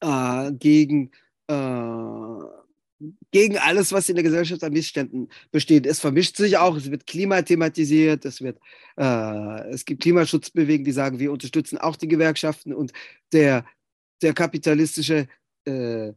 äh, 0.00 0.52
gegen, 0.52 1.12
äh, 1.48 1.54
gegen 3.34 3.58
alles, 3.58 3.90
was 3.90 4.08
in 4.08 4.14
der 4.14 4.22
Gesellschaft 4.22 4.62
an 4.62 4.72
Missständen 4.72 5.28
besteht. 5.50 5.86
Es 5.86 5.98
vermischt 5.98 6.36
sich 6.36 6.56
auch, 6.56 6.76
es 6.76 6.88
wird 6.88 7.04
Klima 7.04 7.42
thematisiert, 7.42 8.24
es, 8.24 8.40
wird, 8.40 8.60
äh, 8.96 9.70
es 9.70 9.84
gibt 9.84 10.02
Klimaschutzbewegungen, 10.02 10.84
die 10.84 10.92
sagen, 10.92 11.18
wir 11.18 11.32
unterstützen 11.32 11.76
auch 11.76 11.96
die 11.96 12.06
Gewerkschaften 12.06 12.72
und 12.72 12.92
der, 13.32 13.66
der 14.22 14.34
kapitalistische 14.34 15.26
äh, 15.64 16.12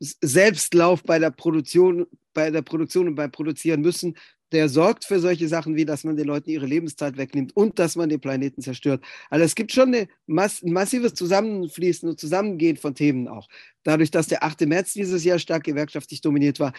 Selbstlauf 0.00 1.04
bei 1.04 1.20
der 1.20 1.30
Produktion, 1.30 2.08
bei 2.34 2.50
der 2.50 2.62
Produktion 2.62 3.06
und 3.06 3.14
beim 3.14 3.30
Produzieren 3.30 3.80
müssen, 3.80 4.16
der 4.52 4.68
sorgt 4.68 5.04
für 5.04 5.18
solche 5.18 5.48
Sachen 5.48 5.76
wie, 5.76 5.84
dass 5.84 6.04
man 6.04 6.16
den 6.16 6.26
Leuten 6.26 6.50
ihre 6.50 6.66
Lebenszeit 6.66 7.16
wegnimmt 7.16 7.56
und 7.56 7.78
dass 7.78 7.96
man 7.96 8.08
den 8.08 8.20
Planeten 8.20 8.62
zerstört. 8.62 9.04
Also 9.30 9.44
es 9.44 9.54
gibt 9.54 9.72
schon 9.72 9.94
ein 9.94 10.08
massives 10.26 11.14
Zusammenfließen 11.14 12.08
und 12.08 12.20
Zusammengehen 12.20 12.76
von 12.76 12.94
Themen 12.94 13.28
auch. 13.28 13.48
Dadurch, 13.82 14.10
dass 14.10 14.28
der 14.28 14.44
8. 14.44 14.62
März 14.62 14.92
dieses 14.92 15.24
Jahr 15.24 15.38
stark 15.38 15.64
gewerkschaftlich 15.64 16.20
dominiert 16.20 16.60
war, 16.60 16.72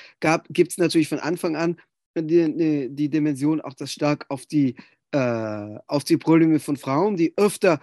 gibt 0.50 0.72
es 0.72 0.78
natürlich 0.78 1.10
von 1.10 1.20
Anfang 1.20 1.56
an 1.56 1.78
die, 2.18 2.90
die, 2.90 3.10
Dimension 3.10 3.62
auch 3.62 3.74
das 3.74 3.92
stark 3.92 4.26
auf 4.30 4.46
die, 4.46 4.76
äh, 5.12 5.78
auf 5.88 6.04
die 6.04 6.18
Probleme 6.18 6.60
von 6.60 6.78
Frauen, 6.78 7.16
die 7.16 7.34
öfter 7.38 7.80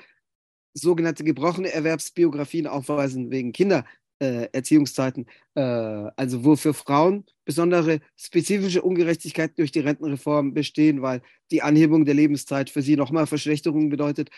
sogenannte 0.72 1.22
gebrochene 1.24 1.72
Erwerbsbiografien 1.72 2.66
aufweisen 2.66 3.30
wegen 3.30 3.52
Kinder, 3.52 3.84
äh, 4.24 4.48
Erziehungszeiten, 4.52 5.26
äh, 5.54 5.60
also 5.60 6.44
wo 6.44 6.56
für 6.56 6.74
Frauen 6.74 7.24
besondere 7.44 8.00
spezifische 8.16 8.82
Ungerechtigkeiten 8.82 9.56
durch 9.56 9.72
die 9.72 9.80
Rentenreform 9.80 10.54
bestehen, 10.54 11.02
weil 11.02 11.20
die 11.50 11.62
Anhebung 11.62 12.04
der 12.04 12.14
Lebenszeit 12.14 12.70
für 12.70 12.82
sie 12.82 12.96
nochmal 12.96 13.26
Verschlechterungen 13.26 13.90
bedeutet. 13.90 14.30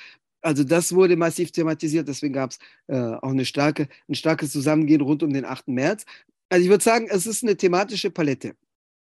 Also 0.42 0.64
das 0.64 0.94
wurde 0.94 1.16
massiv 1.16 1.52
thematisiert, 1.52 2.08
deswegen 2.08 2.34
gab 2.34 2.50
es 2.50 2.58
äh, 2.88 2.96
auch 2.96 3.30
eine 3.30 3.44
starke, 3.44 3.88
ein 4.08 4.14
starkes 4.14 4.52
Zusammengehen 4.52 5.00
rund 5.00 5.22
um 5.22 5.32
den 5.32 5.44
8. 5.44 5.68
März. 5.68 6.04
Also 6.48 6.64
ich 6.64 6.70
würde 6.70 6.84
sagen, 6.84 7.08
es 7.10 7.26
ist 7.26 7.42
eine 7.42 7.56
thematische 7.56 8.10
Palette. 8.10 8.56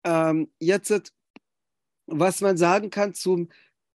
Ähm, 0.05 0.49
jetzt, 0.59 1.13
was 2.07 2.41
man 2.41 2.57
sagen 2.57 2.89
kann 2.89 3.13
zum, 3.13 3.49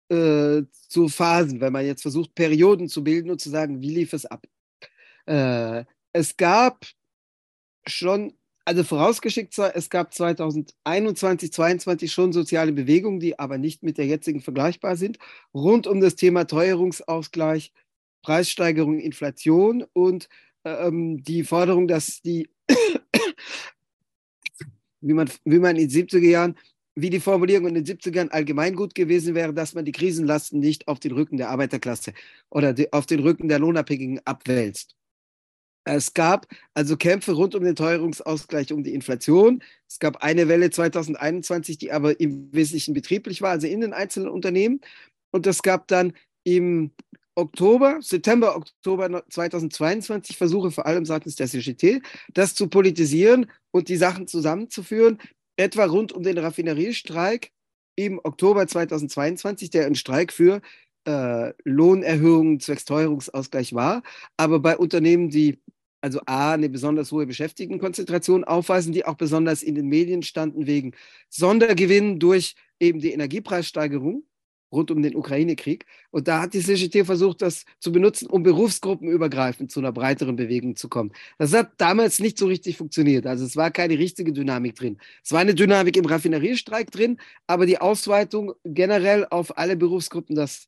äh, 0.09 0.63
zu 0.71 1.07
Phasen, 1.09 1.61
wenn 1.61 1.73
man 1.73 1.85
jetzt 1.85 2.01
versucht, 2.01 2.33
Perioden 2.35 2.89
zu 2.89 3.03
bilden 3.03 3.29
und 3.31 3.41
zu 3.41 3.49
sagen, 3.49 3.81
wie 3.81 3.93
lief 3.93 4.13
es 4.13 4.25
ab. 4.25 4.45
Äh, 5.25 5.85
es 6.13 6.37
gab 6.37 6.85
schon, 7.87 8.33
also 8.65 8.83
vorausgeschickt, 8.83 9.57
es 9.57 9.89
gab 9.89 10.13
2021, 10.13 11.51
2022 11.51 12.11
schon 12.11 12.33
soziale 12.33 12.71
Bewegungen, 12.71 13.19
die 13.19 13.39
aber 13.39 13.57
nicht 13.57 13.83
mit 13.83 13.97
der 13.97 14.05
jetzigen 14.05 14.41
vergleichbar 14.41 14.95
sind, 14.95 15.17
rund 15.53 15.87
um 15.87 16.01
das 16.01 16.15
Thema 16.15 16.45
Teuerungsausgleich, 16.45 17.71
Preissteigerung, 18.21 18.99
Inflation 18.99 19.85
und 19.93 20.29
ähm, 20.65 21.23
die 21.23 21.43
Forderung, 21.43 21.87
dass 21.87 22.21
die, 22.21 22.49
wie 25.01 25.13
man, 25.13 25.29
wie 25.45 25.59
man 25.59 25.77
in 25.77 25.87
den 25.87 26.07
70er 26.07 26.27
Jahren 26.27 26.55
wie 27.01 27.09
die 27.09 27.19
Formulierung 27.19 27.67
in 27.67 27.75
den 27.75 27.85
70ern 27.85 28.29
allgemein 28.29 28.75
gut 28.75 28.93
gewesen 28.93 29.35
wäre, 29.35 29.53
dass 29.53 29.73
man 29.73 29.85
die 29.85 29.91
Krisenlasten 29.91 30.59
nicht 30.59 30.87
auf 30.87 30.99
den 30.99 31.13
Rücken 31.13 31.37
der 31.37 31.49
Arbeiterklasse 31.49 32.13
oder 32.49 32.73
die, 32.73 32.91
auf 32.91 33.05
den 33.05 33.21
Rücken 33.21 33.47
der 33.47 33.59
Lohnabhängigen 33.59 34.19
abwälzt. 34.25 34.95
Es 35.95 36.13
gab 36.13 36.47
also 36.73 36.97
Kämpfe 36.97 37.31
rund 37.31 37.55
um 37.55 37.63
den 37.63 37.75
Teuerungsausgleich, 37.75 38.71
um 38.71 38.83
die 38.83 38.93
Inflation. 38.93 39.63
Es 39.87 39.99
gab 39.99 40.23
eine 40.23 40.47
Welle 40.47 40.69
2021, 40.69 41.77
die 41.77 41.91
aber 41.91 42.19
im 42.19 42.53
Wesentlichen 42.53 42.93
betrieblich 42.93 43.41
war, 43.41 43.51
also 43.51 43.67
in 43.67 43.81
den 43.81 43.93
einzelnen 43.93 44.29
Unternehmen. 44.29 44.81
Und 45.31 45.47
es 45.47 45.61
gab 45.61 45.87
dann 45.87 46.13
im 46.43 46.91
Oktober, 47.35 47.99
September, 48.01 48.55
Oktober 48.55 49.23
2022 49.29 50.37
Versuche 50.37 50.71
vor 50.71 50.85
allem 50.85 51.05
seitens 51.05 51.35
der 51.35 51.47
CGT, 51.47 52.01
das 52.33 52.53
zu 52.53 52.67
politisieren 52.67 53.49
und 53.71 53.87
die 53.87 53.97
Sachen 53.97 54.27
zusammenzuführen, 54.27 55.19
etwa 55.55 55.85
rund 55.85 56.11
um 56.11 56.23
den 56.23 56.37
Raffineriestreik 56.37 57.51
im 57.95 58.19
Oktober 58.23 58.67
2022, 58.67 59.69
der 59.69 59.85
ein 59.85 59.95
Streik 59.95 60.33
für 60.33 60.61
äh, 61.05 61.53
Lohnerhöhungen 61.63 62.59
zwecks 62.59 62.85
Teuerungsausgleich 62.85 63.73
war. 63.73 64.03
Aber 64.37 64.59
bei 64.59 64.77
Unternehmen, 64.77 65.29
die 65.29 65.59
also 66.01 66.21
A, 66.25 66.53
eine 66.53 66.69
besonders 66.69 67.11
hohe 67.11 67.25
Beschäftigtenkonzentration 67.25 68.43
aufweisen, 68.43 68.93
die 68.93 69.05
auch 69.05 69.15
besonders 69.15 69.63
in 69.63 69.75
den 69.75 69.87
Medien 69.87 70.23
standen 70.23 70.67
wegen 70.67 70.93
Sondergewinn 71.29 72.19
durch 72.19 72.55
eben 72.79 72.99
die 72.99 73.11
Energiepreissteigerung 73.11 74.23
rund 74.71 74.91
um 74.91 75.01
den 75.01 75.15
Ukraine-Krieg. 75.15 75.85
Und 76.11 76.27
da 76.27 76.41
hat 76.41 76.53
die 76.53 76.61
CGT 76.61 77.05
versucht, 77.05 77.41
das 77.41 77.65
zu 77.79 77.91
benutzen, 77.91 78.27
um 78.27 78.43
berufsgruppenübergreifend 78.43 79.71
zu 79.71 79.79
einer 79.79 79.91
breiteren 79.91 80.35
Bewegung 80.35 80.75
zu 80.75 80.89
kommen. 80.89 81.11
Das 81.37 81.53
hat 81.53 81.71
damals 81.77 82.19
nicht 82.19 82.37
so 82.37 82.47
richtig 82.47 82.77
funktioniert. 82.77 83.25
Also 83.25 83.45
es 83.45 83.55
war 83.55 83.71
keine 83.71 83.97
richtige 83.97 84.31
Dynamik 84.31 84.75
drin. 84.75 84.97
Es 85.23 85.31
war 85.31 85.39
eine 85.39 85.55
Dynamik 85.55 85.97
im 85.97 86.05
Raffineriestreik 86.05 86.91
drin, 86.91 87.17
aber 87.47 87.65
die 87.65 87.79
Ausweitung 87.79 88.53
generell 88.63 89.25
auf 89.29 89.57
alle 89.57 89.75
Berufsgruppen, 89.75 90.35
das, 90.35 90.67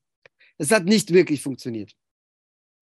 das 0.57 0.71
hat 0.71 0.85
nicht 0.85 1.13
wirklich 1.13 1.41
funktioniert. 1.41 1.95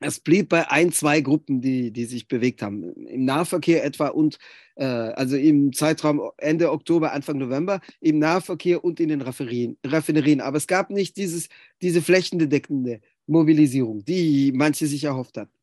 Es 0.01 0.19
blieb 0.19 0.49
bei 0.49 0.69
ein, 0.71 0.91
zwei 0.91 1.19
Gruppen, 1.19 1.59
die, 1.61 1.91
die 1.91 2.05
sich 2.05 2.27
bewegt 2.27 2.61
haben. 2.61 2.93
Im 3.05 3.25
Nahverkehr 3.25 3.83
etwa 3.83 4.07
und 4.07 4.39
äh, 4.75 4.85
also 4.85 5.35
im 5.35 5.73
Zeitraum 5.73 6.31
Ende 6.37 6.71
Oktober, 6.71 7.11
Anfang 7.11 7.37
November, 7.37 7.81
im 7.99 8.19
Nahverkehr 8.19 8.83
und 8.83 8.99
in 8.99 9.09
den 9.09 9.21
Raffinerien. 9.21 9.77
Raffinerien. 9.85 10.39
Aber 10.39 10.57
es 10.57 10.67
gab 10.67 10.89
nicht 10.89 11.17
dieses, 11.17 11.49
diese 11.81 12.01
flächendeckende 12.01 13.01
Mobilisierung, 13.27 14.05
die 14.05 14.53
manche 14.53 14.87
sich 14.87 15.03
erhofft 15.03 15.37
hatten. 15.37 15.53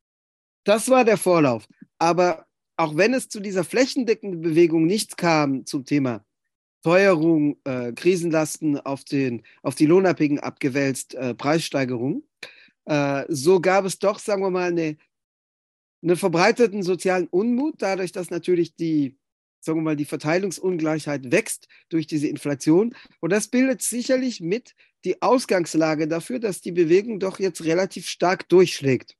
Das 0.64 0.90
war 0.90 1.04
der 1.04 1.16
Vorlauf. 1.16 1.66
Aber 1.98 2.46
auch 2.76 2.96
wenn 2.96 3.14
es 3.14 3.28
zu 3.28 3.40
dieser 3.40 3.64
flächendeckenden 3.64 4.42
Bewegung 4.42 4.84
nicht 4.84 5.16
kam 5.16 5.64
zum 5.64 5.86
Thema 5.86 6.24
Teuerung, 6.82 7.56
äh, 7.64 7.92
Krisenlasten 7.92 8.78
auf, 8.78 9.02
den, 9.02 9.42
auf 9.62 9.74
die 9.74 9.86
Lohnabhängigen 9.86 10.38
abgewälzt, 10.38 11.14
äh, 11.14 11.34
Preissteigerung, 11.34 12.22
so 13.28 13.60
gab 13.60 13.84
es 13.84 13.98
doch, 13.98 14.18
sagen 14.18 14.42
wir 14.42 14.50
mal, 14.50 14.70
eine, 14.70 14.96
einen 16.02 16.16
verbreiteten 16.16 16.82
sozialen 16.82 17.26
Unmut, 17.26 17.76
dadurch, 17.78 18.12
dass 18.12 18.30
natürlich 18.30 18.76
die, 18.76 19.16
sagen 19.60 19.78
wir 19.78 19.82
mal, 19.82 19.96
die 19.96 20.04
Verteilungsungleichheit 20.04 21.32
wächst 21.32 21.68
durch 21.88 22.06
diese 22.06 22.28
Inflation. 22.28 22.94
Und 23.20 23.32
das 23.32 23.48
bildet 23.48 23.82
sicherlich 23.82 24.40
mit 24.40 24.74
die 25.04 25.20
Ausgangslage 25.22 26.06
dafür, 26.08 26.38
dass 26.38 26.60
die 26.60 26.72
Bewegung 26.72 27.18
doch 27.18 27.38
jetzt 27.38 27.64
relativ 27.64 28.08
stark 28.08 28.48
durchschlägt. 28.48 29.16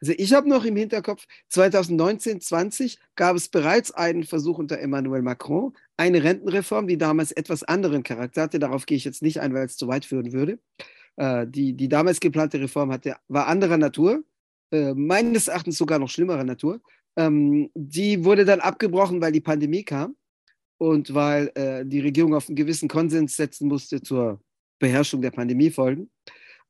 Also 0.00 0.12
ich 0.16 0.34
habe 0.34 0.48
noch 0.48 0.64
im 0.64 0.76
Hinterkopf, 0.76 1.24
2019, 1.48 2.40
20 2.40 2.98
gab 3.14 3.34
es 3.34 3.48
bereits 3.48 3.90
einen 3.92 4.24
Versuch 4.24 4.58
unter 4.58 4.78
Emmanuel 4.78 5.22
Macron, 5.22 5.74
eine 5.96 6.22
Rentenreform, 6.22 6.86
die 6.86 6.98
damals 6.98 7.32
etwas 7.32 7.62
anderen 7.62 8.02
Charakter 8.02 8.42
hatte. 8.42 8.58
Darauf 8.58 8.84
gehe 8.84 8.98
ich 8.98 9.04
jetzt 9.04 9.22
nicht 9.22 9.40
ein, 9.40 9.54
weil 9.54 9.64
es 9.64 9.76
zu 9.76 9.88
weit 9.88 10.04
führen 10.04 10.32
würde. 10.32 10.58
Äh, 11.16 11.46
die, 11.48 11.72
die 11.72 11.88
damals 11.88 12.20
geplante 12.20 12.60
Reform 12.60 12.92
hatte, 12.92 13.16
war 13.28 13.46
anderer 13.46 13.78
Natur, 13.78 14.22
äh, 14.70 14.94
meines 14.94 15.48
Erachtens 15.48 15.78
sogar 15.78 15.98
noch 15.98 16.10
schlimmerer 16.10 16.44
Natur. 16.44 16.80
Ähm, 17.16 17.70
die 17.74 18.24
wurde 18.24 18.44
dann 18.44 18.60
abgebrochen, 18.60 19.20
weil 19.20 19.32
die 19.32 19.40
Pandemie 19.40 19.82
kam 19.82 20.16
und 20.78 21.14
weil 21.14 21.50
äh, 21.54 21.86
die 21.86 22.00
Regierung 22.00 22.34
auf 22.34 22.48
einen 22.48 22.56
gewissen 22.56 22.88
Konsens 22.88 23.36
setzen 23.36 23.68
musste 23.68 24.02
zur 24.02 24.40
Beherrschung 24.78 25.22
der 25.22 25.30
Pandemiefolgen. 25.30 26.10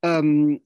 Ähm, 0.03 0.61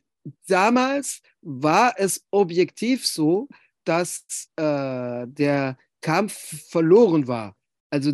damals 0.47 1.23
war 1.41 1.95
es 1.97 2.27
objektiv 2.31 3.07
so, 3.07 3.49
dass 3.85 4.51
äh, 4.57 5.27
der 5.27 5.79
Kampf 6.03 6.69
verloren 6.69 7.27
war. 7.27 7.57
Also 7.89 8.13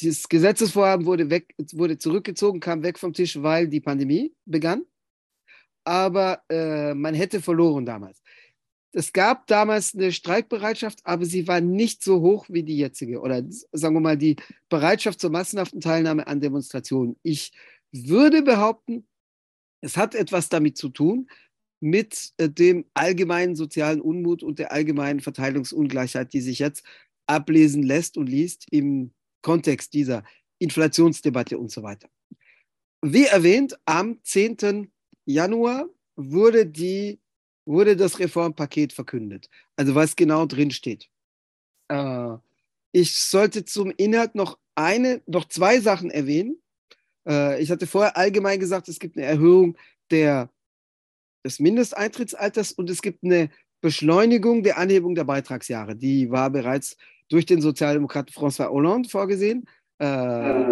das 0.00 0.28
Gesetzesvorhaben 0.28 1.04
wurde, 1.04 1.28
weg, 1.28 1.52
wurde 1.72 1.98
zurückgezogen, 1.98 2.60
kam 2.60 2.84
weg 2.84 2.98
vom 2.98 3.12
Tisch, 3.12 3.42
weil 3.42 3.68
die 3.68 3.80
Pandemie 3.80 4.32
begann 4.46 4.84
aber 5.84 6.42
äh, 6.48 6.94
man 6.94 7.14
hätte 7.14 7.40
verloren 7.40 7.86
damals. 7.86 8.22
Es 8.92 9.12
gab 9.12 9.46
damals 9.46 9.94
eine 9.94 10.10
Streikbereitschaft, 10.10 11.00
aber 11.04 11.24
sie 11.24 11.46
war 11.46 11.60
nicht 11.60 12.02
so 12.02 12.20
hoch 12.20 12.46
wie 12.48 12.64
die 12.64 12.76
jetzige. 12.76 13.20
Oder 13.20 13.44
sagen 13.72 13.94
wir 13.94 14.00
mal, 14.00 14.16
die 14.18 14.36
Bereitschaft 14.68 15.20
zur 15.20 15.30
massenhaften 15.30 15.80
Teilnahme 15.80 16.26
an 16.26 16.40
Demonstrationen. 16.40 17.16
Ich 17.22 17.52
würde 17.92 18.42
behaupten, 18.42 19.06
Es 19.82 19.96
hat 19.96 20.14
etwas 20.14 20.50
damit 20.50 20.76
zu 20.76 20.90
tun, 20.90 21.30
mit 21.80 22.32
äh, 22.36 22.50
dem 22.50 22.84
allgemeinen 22.94 23.56
sozialen 23.56 24.00
Unmut 24.00 24.42
und 24.42 24.58
der 24.58 24.72
allgemeinen 24.72 25.20
Verteilungsungleichheit, 25.20 26.32
die 26.32 26.42
sich 26.42 26.58
jetzt 26.58 26.84
ablesen 27.26 27.82
lässt 27.82 28.16
und 28.18 28.28
liest 28.28 28.66
im 28.70 29.12
Kontext 29.42 29.94
dieser 29.94 30.24
Inflationsdebatte 30.58 31.58
und 31.58 31.70
so 31.70 31.82
weiter. 31.82 32.08
Wie 33.02 33.24
erwähnt, 33.24 33.78
am 33.86 34.22
10. 34.22 34.90
Januar 35.24 35.88
wurde, 36.16 36.66
die, 36.66 37.20
wurde 37.64 37.96
das 37.96 38.18
Reformpaket 38.18 38.92
verkündet. 38.92 39.48
Also 39.76 39.94
was 39.94 40.16
genau 40.16 40.46
drin 40.46 40.70
steht. 40.70 41.08
Äh, 41.88 42.36
ich 42.92 43.16
sollte 43.16 43.64
zum 43.64 43.92
Inhalt 43.96 44.34
noch 44.34 44.58
eine, 44.74 45.22
noch 45.26 45.46
zwei 45.48 45.80
Sachen 45.80 46.10
erwähnen. 46.10 46.60
Äh, 47.26 47.62
ich 47.62 47.70
hatte 47.70 47.86
vorher 47.86 48.16
allgemein 48.16 48.60
gesagt, 48.60 48.88
es 48.88 48.98
gibt 48.98 49.16
eine 49.16 49.26
Erhöhung 49.26 49.76
der, 50.10 50.50
des 51.44 51.60
Mindesteintrittsalters 51.60 52.72
und 52.72 52.90
es 52.90 53.02
gibt 53.02 53.24
eine 53.24 53.50
Beschleunigung 53.80 54.62
der 54.62 54.78
Anhebung 54.78 55.14
der 55.14 55.24
Beitragsjahre. 55.24 55.96
Die 55.96 56.30
war 56.30 56.50
bereits 56.50 56.96
durch 57.28 57.46
den 57.46 57.60
Sozialdemokraten 57.60 58.34
François 58.34 58.68
Hollande 58.68 59.08
vorgesehen. 59.08 59.66
Äh, 59.98 60.64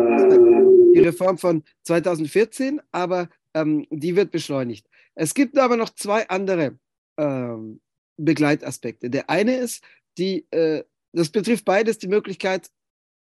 die 0.95 1.01
Reform 1.01 1.39
von 1.39 1.63
2014, 1.85 2.81
aber 2.91 3.29
ähm, 3.55 3.87
die 3.91 4.17
wird 4.17 4.31
beschleunigt. 4.31 4.87
Es 5.15 5.35
gibt 5.35 5.59
aber 5.59 5.77
noch 5.77 5.91
zwei 5.91 6.29
andere 6.29 6.79
ähm, 7.17 7.81
Begleitaspekte. 8.17 9.11
Der 9.11 9.31
eine 9.31 9.57
ist, 9.57 9.83
die, 10.19 10.47
äh, 10.51 10.85
das 11.13 11.31
betrifft 11.31 11.65
beides 11.65 11.99
die 11.99 12.09
Möglichkeit, 12.09 12.71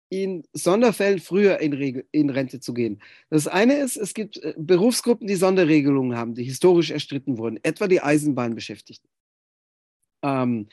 in 0.08 0.44
Sonderfällen 0.52 1.18
früher 1.18 1.58
in, 1.58 1.72
in, 2.12 2.30
Rente 2.30 2.60
zu 2.60 2.72
gehen. 2.72 3.02
Das 3.28 3.48
eine 3.48 3.74
ist, 3.74 3.96
es 3.96 4.14
gibt 4.14 4.36
äh, 4.38 4.54
Berufsgruppen, 4.56 5.26
die 5.26 5.34
Sonderregelungen 5.34 6.16
haben, 6.16 6.34
die 6.34 6.44
historisch 6.44 6.90
erstritten 6.90 7.38
wurden, 7.38 7.58
etwa 7.62 7.88
die 7.88 8.00
Eisenbahnbeschäftigten. 8.00 9.10
Ähm, 10.22 10.68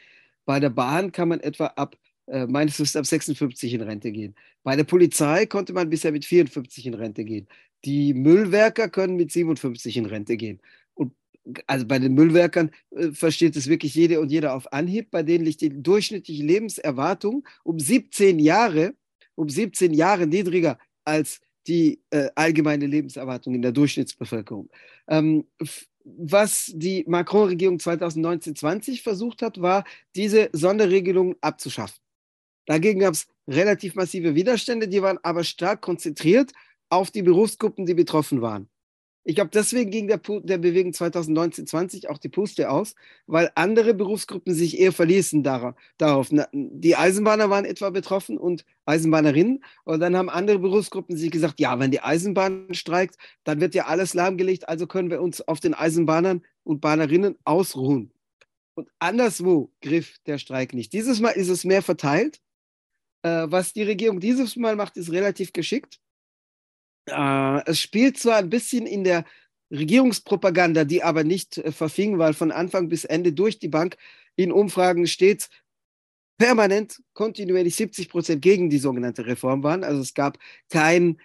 bei 0.45 0.59
der 0.59 0.69
Bahn 0.69 1.11
kann 1.11 1.29
man 1.29 1.39
etwa 1.39 1.67
ab 1.67 1.97
äh, 2.27 2.45
meines 2.45 2.79
Wissens 2.79 2.95
ab 2.95 3.05
56 3.05 3.73
in 3.73 3.81
Rente 3.81 4.11
gehen. 4.11 4.35
Bei 4.63 4.75
der 4.75 4.83
Polizei 4.83 5.45
konnte 5.45 5.73
man 5.73 5.89
bisher 5.89 6.11
mit 6.11 6.25
54 6.25 6.85
in 6.85 6.93
Rente 6.93 7.25
gehen. 7.25 7.47
Die 7.85 8.13
Müllwerker 8.13 8.89
können 8.89 9.15
mit 9.15 9.31
57 9.31 9.97
in 9.97 10.05
Rente 10.05 10.37
gehen. 10.37 10.61
Und 10.93 11.13
also 11.67 11.85
bei 11.85 11.99
den 11.99 12.13
Müllwerkern 12.13 12.71
äh, 12.91 13.11
versteht 13.11 13.55
es 13.55 13.67
wirklich 13.67 13.95
jede 13.95 14.19
und 14.21 14.31
jeder 14.31 14.53
auf 14.55 14.71
Anhieb. 14.71 15.11
Bei 15.11 15.23
denen 15.23 15.45
liegt 15.45 15.61
die 15.61 15.81
durchschnittliche 15.81 16.43
Lebenserwartung 16.43 17.47
um 17.63 17.79
17 17.79 18.39
Jahre, 18.39 18.93
um 19.35 19.49
17 19.49 19.93
Jahre 19.93 20.27
niedriger 20.27 20.77
als 21.03 21.41
die 21.67 22.01
äh, 22.09 22.29
allgemeine 22.35 22.87
Lebenserwartung 22.87 23.55
in 23.55 23.61
der 23.61 23.71
Durchschnittsbevölkerung. 23.71 24.69
Ähm, 25.07 25.45
was 26.03 26.71
die 26.75 27.05
Macron-Regierung 27.07 27.77
2019-20 27.77 29.01
versucht 29.01 29.41
hat, 29.41 29.61
war, 29.61 29.85
diese 30.15 30.49
Sonderregelung 30.51 31.35
abzuschaffen. 31.39 31.97
Dagegen 32.65 32.99
gab 32.99 33.13
es 33.13 33.27
relativ 33.47 33.95
massive 33.95 34.35
Widerstände, 34.35 34.87
die 34.87 35.01
waren 35.01 35.19
aber 35.23 35.43
stark 35.43 35.81
konzentriert 35.81 36.51
auf 36.93 37.11
die 37.11 37.23
Berufsgruppen, 37.23 37.85
die 37.85 37.93
betroffen 37.93 38.41
waren. 38.41 38.69
Ich 39.25 39.35
glaube, 39.35 39.51
deswegen 39.53 39.89
ging 39.89 40.07
der, 40.07 40.17
der 40.17 40.57
Bewegung 40.57 40.91
2019-20 40.91 42.09
auch 42.09 42.17
die 42.17 42.27
Puste 42.27 42.69
aus, 42.69 42.93
weil 43.25 43.51
andere 43.55 43.93
Berufsgruppen 43.93 44.53
sich 44.53 44.79
eher 44.79 44.91
verließen 44.91 45.43
darauf. 45.43 46.29
Die 46.51 46.95
Eisenbahner 46.97 47.49
waren 47.49 47.63
etwa 47.63 47.89
betroffen 47.89 48.37
und 48.37 48.65
Eisenbahnerinnen. 48.85 49.63
Und 49.85 49.99
dann 50.01 50.17
haben 50.17 50.29
andere 50.29 50.59
Berufsgruppen 50.59 51.15
sich 51.15 51.31
gesagt, 51.31 51.61
ja, 51.61 51.79
wenn 51.79 51.91
die 51.91 52.01
Eisenbahn 52.01 52.73
streikt, 52.73 53.15
dann 53.45 53.61
wird 53.61 53.75
ja 53.75 53.85
alles 53.85 54.13
lahmgelegt, 54.13 54.67
also 54.67 54.87
können 54.87 55.09
wir 55.09 55.21
uns 55.21 55.39
auf 55.39 55.61
den 55.61 55.73
Eisenbahnern 55.73 56.41
und 56.63 56.81
Bahnerinnen 56.81 57.37
ausruhen. 57.45 58.11
Und 58.75 58.89
anderswo 58.99 59.71
griff 59.81 60.17
der 60.25 60.37
Streik 60.37 60.73
nicht. 60.73 60.91
Dieses 60.91 61.21
Mal 61.21 61.31
ist 61.31 61.49
es 61.49 61.63
mehr 61.63 61.81
verteilt. 61.81 62.41
Äh, 63.21 63.45
was 63.49 63.71
die 63.71 63.83
Regierung 63.83 64.19
dieses 64.19 64.57
Mal 64.57 64.75
macht, 64.75 64.97
ist 64.97 65.11
relativ 65.11 65.53
geschickt. 65.53 66.01
Äh, 67.05 67.61
es 67.65 67.79
spielt 67.79 68.17
zwar 68.17 68.37
ein 68.37 68.49
bisschen 68.49 68.85
in 68.85 69.03
der 69.03 69.25
Regierungspropaganda, 69.71 70.83
die 70.83 71.03
aber 71.03 71.23
nicht 71.23 71.57
äh, 71.57 71.71
verfing, 71.71 72.19
weil 72.19 72.33
von 72.33 72.51
Anfang 72.51 72.89
bis 72.89 73.05
Ende 73.05 73.33
durch 73.33 73.59
die 73.59 73.69
Bank 73.69 73.97
in 74.35 74.51
Umfragen 74.51 75.07
stets 75.07 75.49
permanent 76.37 77.01
kontinuierlich 77.13 77.75
70 77.75 78.09
Prozent 78.09 78.41
gegen 78.41 78.69
die 78.69 78.79
sogenannte 78.79 79.25
Reform 79.25 79.63
waren. 79.63 79.83
Also 79.83 80.01
es 80.01 80.13
gab 80.13 80.37
keinen 80.69 81.19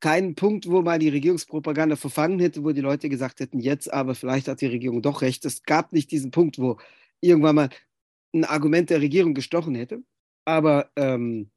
keinen 0.00 0.34
Punkt, 0.34 0.68
wo 0.68 0.82
man 0.82 1.00
die 1.00 1.08
Regierungspropaganda 1.08 1.96
verfangen 1.96 2.38
hätte, 2.38 2.62
wo 2.62 2.72
die 2.72 2.82
Leute 2.82 3.08
gesagt 3.08 3.40
hätten, 3.40 3.58
jetzt 3.58 3.90
aber 3.90 4.14
vielleicht 4.14 4.48
hat 4.48 4.60
die 4.60 4.66
Regierung 4.66 5.00
doch 5.00 5.22
recht. 5.22 5.44
Es 5.46 5.62
gab 5.62 5.92
nicht 5.94 6.10
diesen 6.10 6.30
Punkt, 6.30 6.58
wo 6.58 6.78
irgendwann 7.20 7.54
mal 7.54 7.68
ein 8.34 8.44
Argument 8.44 8.90
der 8.90 9.00
Regierung 9.00 9.32
gestochen 9.32 9.74
hätte 9.74 10.02
aber 10.44 10.90
ähm, 10.96 11.50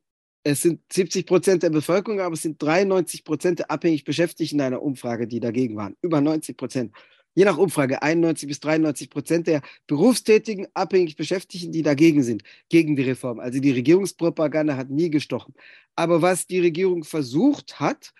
es 0.44 0.62
sind 0.62 0.82
70 0.92 1.26
Prozent 1.26 1.64
der 1.64 1.70
Bevölkerung, 1.70 2.20
aber 2.22 2.34
es 2.34 2.42
sind 2.42 2.62
93 2.62 3.24
Prozent 3.24 3.60
der 3.60 3.72
abhängig 3.72 4.04
Beschäftigten 4.04 4.56
in 4.56 4.62
einer 4.62 4.82
Umfrage, 4.82 5.28
die 5.28 5.40
dagegen 5.40 5.76
waren. 5.76 5.96
Über 6.02 6.22
90 6.22 6.56
Prozent. 6.58 6.96
Je 7.36 7.46
nach 7.46 7.58
Umfrage 7.58 8.02
91 8.02 8.48
bis 8.48 8.60
93 8.62 9.10
Prozent 9.12 9.48
der 9.48 9.62
berufstätigen, 9.86 10.68
abhängig 10.74 11.16
Beschäftigten, 11.16 11.72
die 11.72 11.84
dagegen 11.84 12.24
sind, 12.24 12.44
gegen 12.70 12.96
die 12.96 13.04
Reform. 13.04 13.40
Also 13.40 13.60
die 13.60 13.72
Regierungspropaganda 13.72 14.76
hat 14.76 14.90
nie 14.90 15.12
gestochen. 15.12 15.54
Aber 15.96 16.22
was 16.22 16.48
die 16.48 16.60
Regierung 16.60 17.04
versucht 17.04 17.80
hat, 17.80 18.14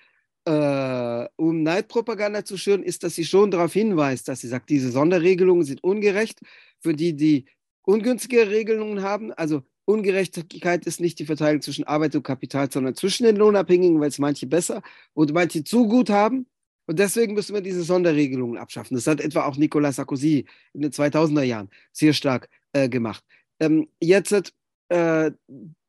äh, 0.46 1.28
um 1.36 1.64
Neidpropaganda 1.64 2.46
zu 2.46 2.58
schüren, 2.58 2.84
ist, 2.84 3.04
dass 3.04 3.16
sie 3.16 3.26
schon 3.26 3.52
darauf 3.52 3.74
hinweist, 3.74 4.28
dass 4.28 4.42
sie 4.42 4.48
sagt, 4.48 4.70
diese 4.70 4.92
Sonderregelungen 4.92 5.66
sind 5.66 5.84
ungerecht 5.84 6.40
für 6.80 6.94
die, 6.94 7.16
die 7.16 7.46
ungünstige 7.82 8.50
Regelungen 8.50 9.02
haben. 9.02 9.34
Also 9.34 9.64
Ungerechtigkeit 9.88 10.86
ist 10.86 11.00
nicht 11.00 11.18
die 11.18 11.26
Verteilung 11.26 11.62
zwischen 11.62 11.86
Arbeit 11.86 12.14
und 12.16 12.24
Kapital, 12.24 12.70
sondern 12.70 12.94
zwischen 12.96 13.24
den 13.24 13.38
Lohnabhängigen, 13.38 14.02
weil 14.02 14.10
es 14.10 14.20
manche 14.20 14.46
besser 14.46 14.82
und 15.14 15.34
manche 15.34 15.64
zu 15.64 15.88
gut 15.88 16.10
haben. 16.10 16.46
Und 16.88 17.00
deswegen 17.00 17.34
müssen 17.34 17.54
wir 17.54 17.62
diese 17.62 17.84
Sonderregelungen 17.84 18.58
abschaffen. 18.58 18.96
Das 18.96 19.08
hat 19.08 19.22
etwa 19.22 19.46
auch 19.46 19.56
Nicolas 19.56 19.96
Sarkozy 19.96 20.46
in 20.74 20.82
den 20.82 20.92
2000er 20.92 21.44
Jahren 21.44 21.70
sehr 21.94 22.12
stark 22.12 22.50
äh, 22.74 22.90
gemacht. 22.90 23.24
Ähm, 23.62 23.88
jetzt 24.02 24.32
hat 24.34 24.54
äh, 24.90 25.32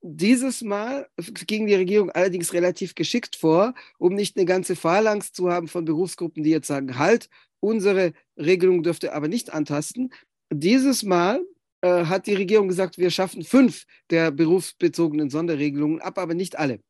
dieses 0.00 0.62
Mal 0.62 1.08
ging 1.46 1.66
die 1.66 1.74
Regierung 1.74 2.10
allerdings 2.10 2.52
relativ 2.52 2.94
geschickt 2.94 3.34
vor, 3.34 3.74
um 3.98 4.14
nicht 4.14 4.36
eine 4.36 4.46
ganze 4.46 4.76
Phalanx 4.76 5.32
zu 5.32 5.50
haben 5.50 5.66
von 5.66 5.84
Berufsgruppen, 5.84 6.44
die 6.44 6.50
jetzt 6.50 6.68
sagen, 6.68 6.98
halt, 6.98 7.28
unsere 7.58 8.12
Regelung 8.36 8.84
dürfte 8.84 9.12
aber 9.12 9.26
nicht 9.26 9.52
antasten. 9.52 10.12
Dieses 10.50 11.02
Mal 11.02 11.44
äh, 11.80 12.04
hat 12.06 12.26
die 12.26 12.34
Regierung 12.34 12.68
gesagt, 12.68 12.98
wir 12.98 13.10
schaffen 13.10 13.44
fünf 13.44 13.86
der 14.10 14.30
berufsbezogenen 14.30 15.30
Sonderregelungen 15.30 16.00
ab, 16.00 16.18
aber 16.18 16.34
nicht 16.34 16.58
alle. 16.58 16.80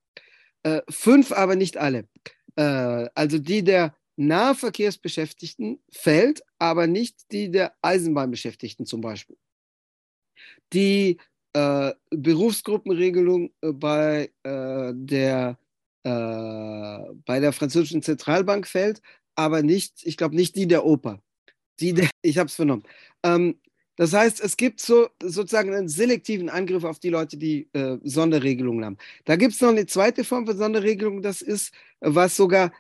Äh, 0.63 0.83
fünf, 0.89 1.33
aber 1.33 1.57
nicht 1.57 1.77
alle. 1.77 2.09
Äh, 2.57 3.09
also 3.15 3.39
die 3.39 3.63
der 3.63 3.95
Nahverkehrsbeschäftigten 4.17 5.81
fällt, 5.91 6.43
aber 6.59 6.87
nicht 6.87 7.31
die 7.31 7.51
der 7.51 7.75
Eisenbahnbeschäftigten 7.83 8.85
zum 8.85 9.01
Beispiel. 9.01 9.37
Die 10.73 11.19
äh, 11.53 11.93
Berufsgruppenregelung 12.11 13.53
äh, 13.61 13.73
bei, 13.73 14.33
der, 14.45 15.59
bei 16.05 17.41
der 17.41 17.53
französischen 17.53 18.03
Zentralbank 18.03 18.67
fällt, 18.67 19.03
aber 19.35 19.63
nicht, 19.63 20.07
ich 20.07 20.17
glaube 20.17 20.37
nicht 20.37 20.57
die 20.57 20.67
der 20.67 20.87
Oper. 20.87 21.21
Die 21.81 21.93
der, 21.93 22.09
ich 22.23 22.39
habe 22.39 22.49
es 22.49 22.55
vernommen. 22.55 22.83
Ähm, 23.23 23.61
das 23.99 24.13
heißt, 24.13 24.41
es 24.41 24.57
gibt 24.57 24.81
so, 24.81 25.09
sozusagen 25.21 25.75
einen 25.75 25.89
selektiven 25.89 26.49
Angriff 26.49 26.85
auf 26.85 27.01
die 27.01 27.11
Leute, 27.11 27.37
die 27.37 27.69
äh, 27.73 27.99
Sonderregelungen 28.05 28.85
haben. 28.85 28.97
Da 29.25 29.35
gibt 29.35 29.55
es 29.55 29.61
noch 29.61 29.71
eine 29.71 29.87
zweite 29.87 30.23
Form 30.23 30.47
von 30.47 30.57
Sonderregelung, 30.57 31.21
das 31.21 31.43
ist, 31.43 31.75
was 31.99 32.37
sogar 32.37 32.73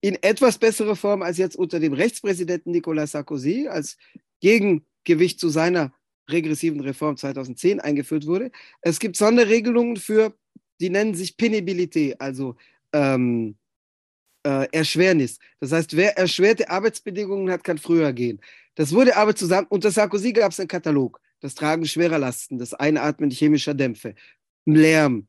in 0.00 0.20
etwas 0.22 0.58
besserer 0.58 0.96
Form 0.96 1.22
als 1.22 1.38
jetzt 1.38 1.54
unter 1.54 1.78
dem 1.78 1.92
Rechtspräsidenten 1.92 2.72
Nicolas 2.72 3.12
Sarkozy 3.12 3.68
als 3.68 3.96
Gegengewicht 4.40 5.38
zu 5.38 5.50
seiner 5.50 5.92
regressiven 6.28 6.80
Reform 6.80 7.16
2010 7.16 7.78
eingeführt 7.78 8.26
wurde. 8.26 8.50
Es 8.80 8.98
gibt 8.98 9.16
Sonderregelungen 9.16 9.98
für, 9.98 10.34
die 10.80 10.90
nennen 10.90 11.14
sich 11.14 11.36
Penibilité, 11.36 12.16
also 12.18 12.56
ähm, 12.92 13.56
äh, 14.44 14.66
Erschwernis. 14.72 15.38
Das 15.60 15.70
heißt, 15.70 15.96
wer 15.96 16.18
erschwerte 16.18 16.70
Arbeitsbedingungen 16.70 17.52
hat, 17.52 17.62
kann 17.62 17.78
früher 17.78 18.12
gehen. 18.12 18.40
Das 18.80 18.94
wurde 18.94 19.14
aber 19.14 19.36
zusammen, 19.36 19.66
unter 19.68 19.90
Sarkozy 19.90 20.32
gab 20.32 20.52
es 20.52 20.58
einen 20.58 20.66
Katalog, 20.66 21.20
das 21.40 21.54
Tragen 21.54 21.84
schwerer 21.84 22.18
Lasten, 22.18 22.56
das 22.56 22.72
Einatmen 22.72 23.30
chemischer 23.30 23.74
Dämpfe, 23.74 24.14
Lärm, 24.64 25.28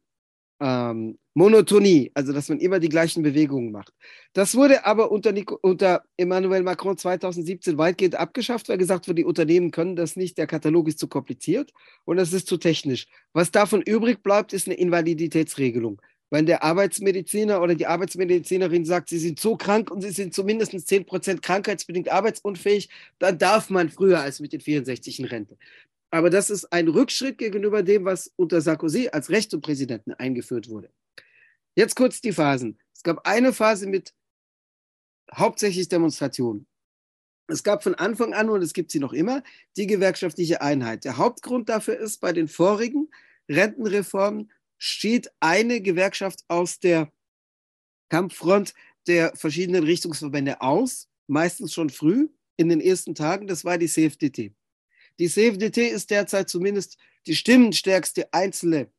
ähm, 0.61 1.19
Monotonie, 1.33 2.11
also 2.13 2.31
dass 2.31 2.47
man 2.47 2.61
immer 2.61 2.79
die 2.79 2.87
gleichen 2.87 3.23
Bewegungen 3.23 3.73
macht. 3.73 3.93
Das 4.31 4.55
wurde 4.55 4.85
aber 4.85 5.11
unter, 5.11 5.33
Nico, 5.33 5.59
unter 5.61 6.05
Emmanuel 6.15 6.63
Macron 6.63 6.97
2017 6.97 7.77
weitgehend 7.77 8.15
abgeschafft, 8.15 8.69
weil 8.69 8.77
gesagt 8.77 9.09
wurde, 9.09 9.15
die 9.15 9.25
Unternehmen 9.25 9.71
können 9.71 9.97
das 9.97 10.15
nicht, 10.15 10.37
der 10.37 10.47
Katalog 10.47 10.87
ist 10.87 10.99
zu 10.99 11.09
kompliziert 11.09 11.73
und 12.05 12.15
das 12.15 12.31
ist 12.31 12.47
zu 12.47 12.55
technisch. 12.55 13.07
Was 13.33 13.51
davon 13.51 13.81
übrig 13.81 14.23
bleibt, 14.23 14.53
ist 14.53 14.67
eine 14.67 14.75
Invaliditätsregelung. 14.75 16.01
Wenn 16.31 16.45
der 16.45 16.63
Arbeitsmediziner 16.63 17.61
oder 17.61 17.75
die 17.75 17.87
Arbeitsmedizinerin 17.87 18.85
sagt, 18.85 19.09
sie 19.09 19.19
sind 19.19 19.37
so 19.37 19.57
krank 19.57 19.91
und 19.91 20.01
sie 20.01 20.11
sind 20.11 20.33
zumindest 20.33 20.73
10% 20.73 21.41
krankheitsbedingt 21.41 22.09
arbeitsunfähig, 22.09 22.89
dann 23.19 23.37
darf 23.37 23.69
man 23.69 23.89
früher 23.89 24.21
als 24.21 24.39
mit 24.39 24.53
den 24.53 24.61
64 24.61 25.19
in 25.19 25.25
Rente. 25.25 25.57
Aber 26.09 26.29
das 26.29 26.49
ist 26.49 26.71
ein 26.71 26.87
Rückschritt 26.87 27.37
gegenüber 27.37 27.83
dem, 27.83 28.05
was 28.05 28.31
unter 28.37 28.61
Sarkozy 28.61 29.09
als 29.11 29.29
Recht 29.29 29.51
zum 29.51 29.61
Präsidenten 29.61 30.13
eingeführt 30.13 30.69
wurde. 30.69 30.89
Jetzt 31.75 31.97
kurz 31.97 32.21
die 32.21 32.31
Phasen. 32.31 32.79
Es 32.95 33.03
gab 33.03 33.27
eine 33.27 33.51
Phase 33.51 33.87
mit 33.87 34.13
hauptsächlich 35.33 35.89
Demonstrationen. 35.89 36.65
Es 37.47 37.63
gab 37.63 37.83
von 37.83 37.95
Anfang 37.95 38.33
an, 38.33 38.49
und 38.49 38.61
es 38.61 38.71
gibt 38.71 38.91
sie 38.91 38.99
noch 38.99 39.11
immer, 39.11 39.43
die 39.75 39.87
gewerkschaftliche 39.87 40.61
Einheit. 40.61 41.03
Der 41.03 41.17
Hauptgrund 41.17 41.67
dafür 41.67 41.97
ist, 41.97 42.21
bei 42.21 42.31
den 42.31 42.47
vorigen 42.47 43.09
Rentenreformen 43.49 44.49
steht 44.83 45.31
eine 45.39 45.79
Gewerkschaft 45.79 46.43
aus 46.47 46.79
der 46.79 47.11
Kampffront 48.09 48.73
der 49.05 49.35
verschiedenen 49.35 49.83
Richtungsverbände 49.83 50.61
aus, 50.61 51.07
meistens 51.27 51.71
schon 51.71 51.91
früh 51.91 52.29
in 52.57 52.69
den 52.69 52.81
ersten 52.81 53.13
Tagen. 53.13 53.45
Das 53.45 53.63
war 53.63 53.77
die 53.77 53.87
CFDT. 53.87 54.53
Die 55.19 55.29
CFDT 55.29 55.89
ist 55.89 56.09
derzeit 56.09 56.49
zumindest 56.49 56.97
die 57.27 57.35
stimmenstärkste 57.35 58.33
einzelne 58.33 58.89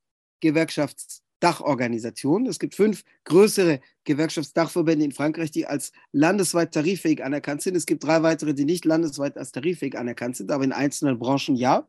Gewerkschafts- 0.41 1.23
Dachorganisationen. 1.43 2.47
Es 2.47 2.61
gibt 2.61 2.77
fünf 2.77 3.03
größere 3.25 3.81
Gewerkschaftsdachverbände 4.05 5.05
in 5.05 5.11
Frankreich, 5.11 5.51
die 5.51 5.67
als 5.67 5.91
landesweit 6.13 6.73
tariffähig 6.73 7.25
anerkannt 7.25 7.63
sind. 7.63 7.77
Es 7.77 7.85
gibt 7.85 8.05
drei 8.05 8.23
weitere, 8.23 8.55
die 8.55 8.65
nicht 8.65 8.85
landesweit 8.85 9.37
als 9.37 9.51
tariffähig 9.51 9.99
anerkannt 9.99 10.37
sind, 10.37 10.53
aber 10.53 10.63
in 10.63 10.71
einzelnen 10.71 11.19
Branchen 11.19 11.57
ja. 11.57 11.89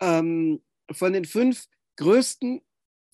Ähm, 0.00 0.60
von 0.90 1.12
den 1.12 1.24
fünf 1.24 1.68
größten, 1.94 2.60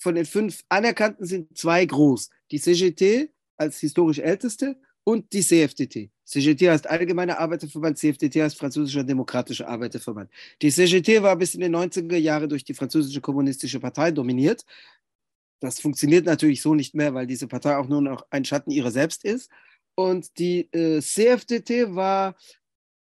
von 0.02 0.16
den 0.16 0.26
fünf 0.26 0.64
anerkannten 0.68 1.24
sind 1.26 1.56
zwei 1.56 1.84
groß. 1.86 2.28
Die 2.50 2.60
CGT 2.60 3.30
als 3.56 3.78
historisch 3.78 4.18
älteste 4.18 4.76
und 5.04 5.32
die 5.32 5.42
CFDT. 5.42 6.10
CGT 6.24 6.70
heißt 6.70 6.88
Allgemeiner 6.88 7.38
Arbeiterverband, 7.38 7.98
CFDT 7.98 8.42
heißt 8.42 8.58
Französischer 8.58 9.04
Demokratischer 9.04 9.68
Arbeiterverband. 9.68 10.30
Die 10.60 10.70
CGT 10.70 11.22
war 11.22 11.36
bis 11.36 11.54
in 11.54 11.60
den 11.60 11.74
90er 11.74 12.16
Jahren 12.16 12.48
durch 12.48 12.64
die 12.64 12.74
Französische 12.74 13.20
Kommunistische 13.20 13.78
Partei 13.78 14.10
dominiert. 14.10 14.64
Das 15.60 15.78
funktioniert 15.78 16.26
natürlich 16.26 16.62
so 16.62 16.74
nicht 16.74 16.94
mehr, 16.94 17.14
weil 17.14 17.26
diese 17.26 17.46
Partei 17.46 17.76
auch 17.76 17.86
nur 17.86 18.02
noch 18.02 18.26
ein 18.30 18.44
Schatten 18.44 18.72
ihrer 18.72 18.90
selbst 18.90 19.24
ist. 19.24 19.50
Und 19.94 20.38
die 20.38 20.72
äh, 20.72 21.00
CFDT 21.00 21.94
war 21.94 22.34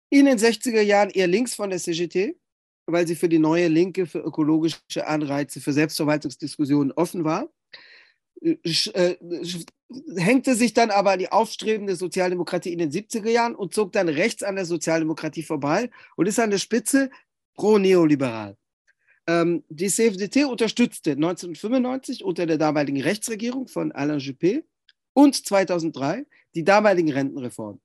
in 0.10 0.26
den 0.26 0.38
60er 0.38 0.82
Jahren 0.82 1.10
eher 1.10 1.28
links 1.28 1.56
von 1.56 1.70
der 1.70 1.80
CGT, 1.80 2.38
weil 2.88 3.06
sie 3.06 3.16
für 3.16 3.30
die 3.30 3.40
neue 3.40 3.68
Linke, 3.68 4.06
für 4.06 4.20
ökologische 4.20 5.06
Anreize, 5.06 5.62
für 5.62 5.74
Selbstverwaltungsdiskussionen 5.74 6.92
offen 6.94 7.24
war. 7.24 7.50
Äh, 8.42 8.58
äh 8.64 9.18
hängte 10.18 10.56
sich 10.56 10.74
dann 10.74 10.90
aber 10.90 11.12
an 11.12 11.20
die 11.20 11.32
aufstrebende 11.32 11.96
Sozialdemokratie 11.96 12.74
in 12.74 12.80
den 12.80 12.92
70er 12.92 13.30
Jahren 13.30 13.56
und 13.56 13.74
zog 13.74 13.92
dann 13.92 14.10
rechts 14.10 14.44
an 14.44 14.56
der 14.56 14.66
Sozialdemokratie 14.66 15.44
vorbei 15.44 15.90
und 16.16 16.28
ist 16.28 16.40
an 16.40 16.50
der 16.50 16.58
Spitze 16.58 17.10
pro-neoliberal. 17.56 18.58
Ähm, 19.28 19.64
die 19.70 19.88
CFDT 19.88 20.46
unterstützte 20.46 21.12
1995 21.12 22.24
unter 22.24 22.46
der 22.46 22.58
damaligen 22.58 23.02
Rechtsregierung 23.02 23.68
von 23.68 23.92
Alain 23.92 24.20
Juppé 24.20 24.64
und 25.14 25.36
2003 25.36 26.26
die 26.56 26.64
damaligen 26.64 27.12
Rentenreformen. 27.12 27.82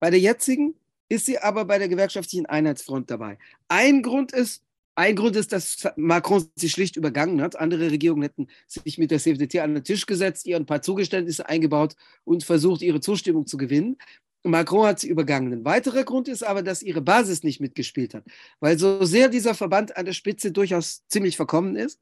Bei 0.00 0.10
der 0.10 0.20
jetzigen 0.20 0.74
ist 1.12 1.26
sie 1.26 1.38
aber 1.38 1.66
bei 1.66 1.78
der 1.78 1.88
gewerkschaftlichen 1.88 2.46
Einheitsfront 2.46 3.10
dabei. 3.10 3.36
Ein 3.68 4.02
Grund 4.02 4.32
ist, 4.32 4.62
ein 4.94 5.14
Grund 5.14 5.36
ist, 5.36 5.52
dass 5.52 5.86
Macron 5.96 6.48
sie 6.56 6.70
schlicht 6.70 6.96
übergangen 6.96 7.42
hat. 7.42 7.54
Andere 7.54 7.90
Regierungen 7.90 8.22
hätten 8.22 8.48
sich 8.66 8.96
mit 8.96 9.10
der 9.10 9.18
CFDT 9.18 9.60
an 9.60 9.74
den 9.74 9.84
Tisch 9.84 10.06
gesetzt, 10.06 10.46
ihr 10.46 10.56
ein 10.56 10.64
paar 10.64 10.80
Zugeständnisse 10.80 11.46
eingebaut 11.46 11.96
und 12.24 12.44
versucht, 12.44 12.80
ihre 12.80 13.00
Zustimmung 13.00 13.46
zu 13.46 13.58
gewinnen. 13.58 13.98
Macron 14.42 14.86
hat 14.86 15.00
sie 15.00 15.08
übergangen. 15.08 15.52
Ein 15.52 15.64
weiterer 15.66 16.04
Grund 16.04 16.28
ist 16.28 16.42
aber, 16.42 16.62
dass 16.62 16.82
ihre 16.82 17.02
Basis 17.02 17.42
nicht 17.42 17.60
mitgespielt 17.60 18.14
hat. 18.14 18.24
Weil 18.58 18.78
so 18.78 19.04
sehr 19.04 19.28
dieser 19.28 19.54
Verband 19.54 19.96
an 19.98 20.06
der 20.06 20.14
Spitze 20.14 20.50
durchaus 20.50 21.06
ziemlich 21.08 21.36
verkommen 21.36 21.76
ist, 21.76 22.00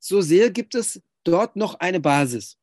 so 0.00 0.20
sehr 0.20 0.50
gibt 0.50 0.74
es 0.74 1.00
dort 1.22 1.54
noch 1.54 1.78
eine 1.78 2.00
Basis. 2.00 2.58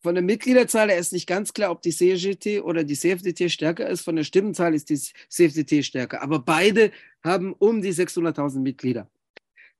Von 0.00 0.14
der 0.14 0.22
Mitgliederzahl 0.22 0.90
her 0.90 0.98
ist 0.98 1.12
nicht 1.12 1.26
ganz 1.26 1.52
klar, 1.52 1.70
ob 1.70 1.82
die 1.82 1.92
CGT 1.92 2.60
oder 2.60 2.84
die 2.84 2.96
CFDT 2.96 3.50
stärker 3.50 3.88
ist. 3.88 4.02
Von 4.02 4.16
der 4.16 4.24
Stimmenzahl 4.24 4.74
ist 4.74 4.90
die 4.90 4.98
CFDT 4.98 5.84
stärker. 5.84 6.22
Aber 6.22 6.40
beide 6.40 6.92
haben 7.24 7.54
um 7.54 7.80
die 7.80 7.92
600.000 7.92 8.60
Mitglieder. 8.60 9.08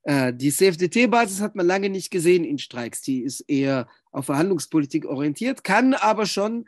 Äh, 0.02 0.32
die 0.32 0.50
CFDT-Basis 0.50 1.40
hat 1.40 1.54
man 1.54 1.66
lange 1.66 1.90
nicht 1.90 2.10
gesehen 2.10 2.44
in 2.44 2.58
Streiks. 2.58 3.02
Die 3.02 3.20
ist 3.20 3.40
eher 3.42 3.88
auf 4.10 4.26
Verhandlungspolitik 4.26 5.04
orientiert, 5.04 5.64
kann 5.64 5.94
aber 5.94 6.24
schon 6.24 6.66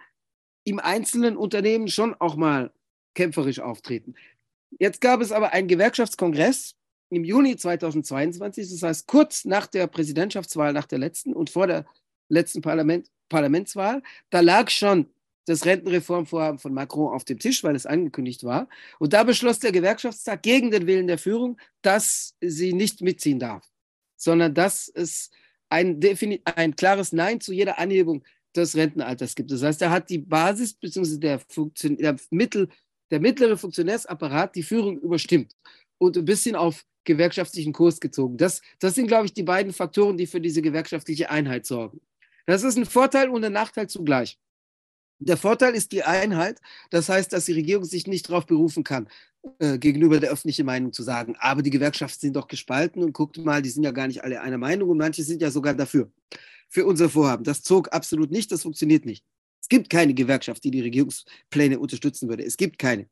im 0.64 0.78
einzelnen 0.78 1.36
Unternehmen 1.36 1.88
schon 1.88 2.14
auch 2.14 2.36
mal 2.36 2.70
kämpferisch 3.14 3.60
auftreten. 3.60 4.14
Jetzt 4.78 5.00
gab 5.00 5.20
es 5.20 5.32
aber 5.32 5.52
einen 5.52 5.68
Gewerkschaftskongress 5.68 6.76
im 7.08 7.24
Juni 7.24 7.56
2022, 7.56 8.70
das 8.70 8.82
heißt 8.82 9.06
kurz 9.06 9.44
nach 9.44 9.66
der 9.66 9.86
Präsidentschaftswahl, 9.86 10.72
nach 10.72 10.86
der 10.86 10.98
letzten 10.98 11.32
und 11.32 11.50
vor 11.50 11.66
der 11.66 11.86
letzten 12.30 12.62
Parlament, 12.62 13.10
Parlamentswahl. 13.28 14.02
Da 14.30 14.40
lag 14.40 14.70
schon 14.70 15.06
das 15.46 15.64
Rentenreformvorhaben 15.64 16.58
von 16.58 16.72
Macron 16.72 17.12
auf 17.12 17.24
dem 17.24 17.38
Tisch, 17.38 17.64
weil 17.64 17.74
es 17.74 17.86
angekündigt 17.86 18.44
war. 18.44 18.68
Und 18.98 19.12
da 19.12 19.24
beschloss 19.24 19.58
der 19.58 19.72
Gewerkschaftstag 19.72 20.42
gegen 20.42 20.70
den 20.70 20.86
Willen 20.86 21.06
der 21.06 21.18
Führung, 21.18 21.58
dass 21.82 22.36
sie 22.40 22.72
nicht 22.72 23.00
mitziehen 23.00 23.38
darf, 23.38 23.68
sondern 24.16 24.54
dass 24.54 24.88
es 24.88 25.30
ein, 25.68 26.00
ein 26.44 26.76
klares 26.76 27.12
Nein 27.12 27.40
zu 27.40 27.52
jeder 27.52 27.78
Anhebung 27.78 28.22
des 28.54 28.76
Rentenalters 28.76 29.34
gibt. 29.34 29.50
Das 29.50 29.62
heißt, 29.62 29.82
er 29.82 29.90
hat 29.90 30.10
die 30.10 30.18
Basis 30.18 30.74
bzw. 30.74 31.18
Der, 31.18 31.40
der, 31.82 32.16
Mittel, 32.30 32.68
der 33.10 33.20
mittlere 33.20 33.56
Funktionärsapparat 33.56 34.54
die 34.56 34.62
Führung 34.62 34.98
überstimmt 34.98 35.56
und 35.98 36.16
ein 36.16 36.24
bisschen 36.24 36.56
auf 36.56 36.84
gewerkschaftlichen 37.04 37.72
Kurs 37.72 38.00
gezogen. 38.00 38.36
Das, 38.36 38.60
das 38.78 38.94
sind, 38.94 39.06
glaube 39.06 39.26
ich, 39.26 39.32
die 39.32 39.42
beiden 39.42 39.72
Faktoren, 39.72 40.16
die 40.16 40.26
für 40.26 40.40
diese 40.40 40.62
gewerkschaftliche 40.62 41.30
Einheit 41.30 41.66
sorgen. 41.66 42.00
Das 42.50 42.64
ist 42.64 42.76
ein 42.76 42.84
Vorteil 42.84 43.28
und 43.28 43.44
ein 43.44 43.52
Nachteil 43.52 43.88
zugleich. 43.88 44.36
Der 45.20 45.36
Vorteil 45.36 45.74
ist 45.74 45.92
die 45.92 46.02
Einheit. 46.02 46.60
Das 46.90 47.08
heißt, 47.08 47.32
dass 47.32 47.44
die 47.44 47.52
Regierung 47.52 47.84
sich 47.84 48.08
nicht 48.08 48.28
darauf 48.28 48.44
berufen 48.44 48.82
kann, 48.82 49.08
äh, 49.60 49.78
gegenüber 49.78 50.18
der 50.18 50.30
öffentlichen 50.30 50.66
Meinung 50.66 50.92
zu 50.92 51.04
sagen, 51.04 51.36
aber 51.38 51.62
die 51.62 51.70
Gewerkschaften 51.70 52.18
sind 52.18 52.34
doch 52.34 52.48
gespalten 52.48 53.04
und 53.04 53.12
guckt 53.12 53.38
mal, 53.38 53.62
die 53.62 53.68
sind 53.68 53.84
ja 53.84 53.92
gar 53.92 54.08
nicht 54.08 54.24
alle 54.24 54.40
einer 54.40 54.58
Meinung 54.58 54.90
und 54.90 54.98
manche 54.98 55.22
sind 55.22 55.40
ja 55.40 55.50
sogar 55.50 55.74
dafür 55.74 56.10
für 56.68 56.84
unser 56.86 57.08
Vorhaben. 57.08 57.44
Das 57.44 57.62
zog 57.62 57.92
absolut 57.92 58.32
nicht, 58.32 58.50
das 58.50 58.62
funktioniert 58.62 59.04
nicht. 59.06 59.24
Es 59.60 59.68
gibt 59.68 59.88
keine 59.88 60.14
Gewerkschaft, 60.14 60.64
die 60.64 60.72
die 60.72 60.80
Regierungspläne 60.80 61.78
unterstützen 61.78 62.28
würde. 62.28 62.44
Es 62.44 62.56
gibt 62.56 62.78
keine. 62.78 63.08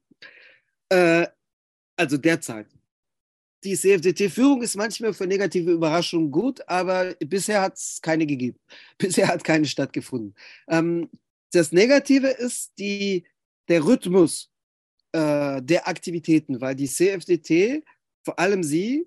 Äh, 0.88 1.28
also 1.96 2.16
derzeit. 2.16 2.66
Die 3.64 3.76
CFDT-Führung 3.76 4.62
ist 4.62 4.76
manchmal 4.76 5.12
für 5.12 5.26
negative 5.26 5.72
Überraschungen 5.72 6.30
gut, 6.30 6.60
aber 6.68 7.14
bisher 7.14 7.62
hat 7.62 7.74
es 7.74 8.00
keine 8.00 8.26
gegeben. 8.26 8.58
Bisher 8.98 9.28
hat 9.28 9.42
keine 9.42 9.66
stattgefunden. 9.66 10.34
Ähm, 10.68 11.08
das 11.52 11.72
Negative 11.72 12.28
ist 12.28 12.72
die, 12.78 13.24
der 13.68 13.84
Rhythmus 13.84 14.50
äh, 15.12 15.60
der 15.62 15.88
Aktivitäten, 15.88 16.60
weil 16.60 16.76
die 16.76 16.88
CFDT, 16.88 17.82
vor 18.22 18.38
allem 18.38 18.62
sie, 18.62 19.06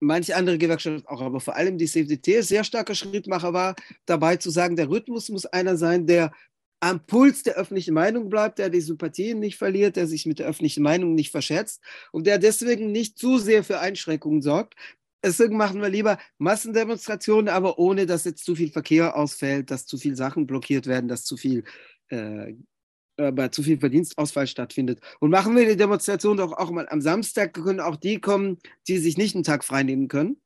manche 0.00 0.36
andere 0.36 0.58
Gewerkschaften 0.58 1.06
auch, 1.06 1.20
aber 1.20 1.40
vor 1.40 1.56
allem 1.56 1.78
die 1.78 1.86
CFDT 1.86 2.42
sehr 2.42 2.62
starker 2.62 2.94
Schrittmacher 2.94 3.52
war, 3.52 3.74
dabei 4.06 4.36
zu 4.36 4.50
sagen, 4.50 4.76
der 4.76 4.88
Rhythmus 4.88 5.28
muss 5.28 5.46
einer 5.46 5.76
sein, 5.76 6.06
der 6.06 6.32
am 6.80 7.04
Puls 7.06 7.42
der 7.42 7.56
öffentlichen 7.56 7.94
Meinung 7.94 8.28
bleibt, 8.28 8.58
der 8.58 8.70
die 8.70 8.80
Sympathien 8.80 9.40
nicht 9.40 9.56
verliert, 9.56 9.96
der 9.96 10.06
sich 10.06 10.26
mit 10.26 10.38
der 10.38 10.46
öffentlichen 10.46 10.82
Meinung 10.82 11.14
nicht 11.14 11.30
verschätzt 11.30 11.82
und 12.12 12.26
der 12.26 12.38
deswegen 12.38 12.92
nicht 12.92 13.18
zu 13.18 13.38
sehr 13.38 13.64
für 13.64 13.80
Einschränkungen 13.80 14.42
sorgt. 14.42 14.74
Deswegen 15.24 15.56
machen 15.56 15.82
wir 15.82 15.88
lieber 15.88 16.18
Massendemonstrationen, 16.38 17.48
aber 17.48 17.78
ohne, 17.78 18.06
dass 18.06 18.24
jetzt 18.24 18.44
zu 18.44 18.54
viel 18.54 18.70
Verkehr 18.70 19.16
ausfällt, 19.16 19.70
dass 19.70 19.86
zu 19.86 19.98
viele 19.98 20.14
Sachen 20.14 20.46
blockiert 20.46 20.86
werden, 20.86 21.08
dass 21.08 21.24
zu 21.24 21.36
viel 21.36 21.64
äh, 22.08 22.52
bei 23.16 23.48
zu 23.48 23.64
viel 23.64 23.80
Verdienstausfall 23.80 24.46
stattfindet. 24.46 25.00
Und 25.18 25.30
machen 25.30 25.56
wir 25.56 25.66
die 25.66 25.76
Demonstration 25.76 26.36
doch 26.36 26.52
auch 26.52 26.70
mal 26.70 26.88
am 26.88 27.00
Samstag, 27.00 27.52
können 27.52 27.80
auch 27.80 27.96
die 27.96 28.20
kommen, 28.20 28.58
die 28.86 28.98
sich 28.98 29.18
nicht 29.18 29.34
einen 29.34 29.42
Tag 29.42 29.64
freinehmen 29.64 30.06
können. 30.06 30.40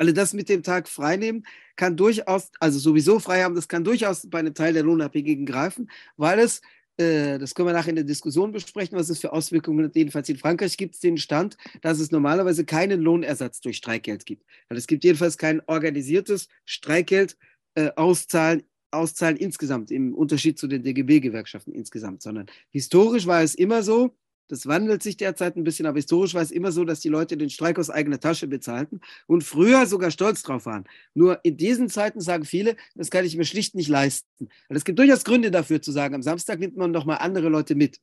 Also 0.00 0.12
das 0.12 0.32
mit 0.32 0.48
dem 0.48 0.62
Tag 0.62 0.88
freinehmen 0.88 1.44
kann 1.76 1.94
durchaus, 1.94 2.50
also 2.58 2.78
sowieso 2.78 3.18
frei 3.18 3.42
haben, 3.42 3.54
das 3.54 3.68
kann 3.68 3.84
durchaus 3.84 4.26
bei 4.30 4.38
einem 4.38 4.54
Teil 4.54 4.72
der 4.72 4.82
Lohnabhängigen 4.82 5.44
greifen, 5.44 5.90
weil 6.16 6.38
es, 6.38 6.62
äh, 6.96 7.38
das 7.38 7.54
können 7.54 7.68
wir 7.68 7.74
nachher 7.74 7.90
in 7.90 7.96
der 7.96 8.04
Diskussion 8.04 8.50
besprechen, 8.50 8.96
was 8.96 9.10
es 9.10 9.20
für 9.20 9.30
Auswirkungen 9.30 9.84
hat. 9.84 9.94
Jedenfalls 9.94 10.30
in 10.30 10.38
Frankreich 10.38 10.78
gibt 10.78 10.94
es 10.94 11.00
den 11.02 11.18
Stand, 11.18 11.58
dass 11.82 12.00
es 12.00 12.10
normalerweise 12.10 12.64
keinen 12.64 13.02
Lohnersatz 13.02 13.60
durch 13.60 13.76
Streikgeld 13.76 14.24
gibt. 14.24 14.46
Weil 14.70 14.78
es 14.78 14.86
gibt 14.86 15.04
jedenfalls 15.04 15.36
kein 15.36 15.60
organisiertes 15.66 16.48
Streikgeld 16.64 17.36
äh, 17.74 17.90
auszahlen 17.94 18.62
auszahlen 18.92 19.36
insgesamt, 19.36 19.90
im 19.90 20.14
Unterschied 20.14 20.58
zu 20.58 20.66
den 20.66 20.82
DGB-Gewerkschaften 20.82 21.72
insgesamt, 21.72 22.22
sondern 22.22 22.46
historisch 22.70 23.26
war 23.26 23.42
es 23.42 23.54
immer 23.54 23.84
so, 23.84 24.16
Das 24.50 24.66
wandelt 24.66 25.02
sich 25.02 25.16
derzeit 25.16 25.56
ein 25.56 25.62
bisschen, 25.62 25.86
aber 25.86 25.98
historisch 25.98 26.34
war 26.34 26.42
es 26.42 26.50
immer 26.50 26.72
so, 26.72 26.84
dass 26.84 26.98
die 26.98 27.08
Leute 27.08 27.36
den 27.36 27.50
Streik 27.50 27.78
aus 27.78 27.88
eigener 27.88 28.18
Tasche 28.18 28.48
bezahlten 28.48 29.00
und 29.28 29.44
früher 29.44 29.86
sogar 29.86 30.10
stolz 30.10 30.42
drauf 30.42 30.66
waren. 30.66 30.84
Nur 31.14 31.38
in 31.44 31.56
diesen 31.56 31.88
Zeiten 31.88 32.20
sagen 32.20 32.44
viele, 32.44 32.76
das 32.96 33.10
kann 33.10 33.24
ich 33.24 33.36
mir 33.36 33.44
schlicht 33.44 33.76
nicht 33.76 33.88
leisten. 33.88 34.48
Und 34.68 34.76
es 34.76 34.84
gibt 34.84 34.98
durchaus 34.98 35.22
Gründe 35.22 35.52
dafür 35.52 35.80
zu 35.80 35.92
sagen, 35.92 36.16
am 36.16 36.22
Samstag 36.22 36.58
nimmt 36.58 36.76
man 36.76 36.90
noch 36.90 37.04
mal 37.04 37.16
andere 37.16 37.48
Leute 37.48 37.76
mit. 37.76 38.00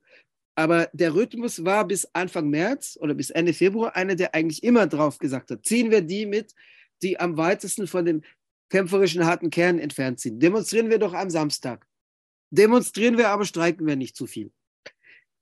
Aber 0.55 0.89
der 0.93 1.13
Rhythmus 1.13 1.65
war 1.65 1.85
bis 1.85 2.07
Anfang 2.13 2.49
März 2.49 2.97
oder 3.01 3.13
bis 3.13 3.29
Ende 3.29 3.53
Februar 3.53 3.95
einer, 3.95 4.15
der 4.15 4.33
eigentlich 4.33 4.63
immer 4.63 4.87
drauf 4.87 5.17
gesagt 5.17 5.51
hat, 5.51 5.65
ziehen 5.65 5.91
wir 5.91 6.01
die 6.01 6.25
mit, 6.25 6.55
die 7.03 7.19
am 7.19 7.35
weitesten 7.37 7.87
von 7.87 8.05
dem 8.05 8.23
kämpferischen 8.69 9.25
harten 9.25 9.49
Kern 9.49 9.79
entfernt 9.79 10.21
sind. 10.21 10.41
Demonstrieren 10.41 10.89
wir 10.89 10.97
doch 10.97 11.13
am 11.13 11.29
Samstag. 11.29 11.85
Demonstrieren 12.51 13.17
wir, 13.17 13.29
aber 13.29 13.45
streiken 13.45 13.85
wir 13.85 13.97
nicht 13.97 14.15
zu 14.15 14.25
viel. 14.25 14.51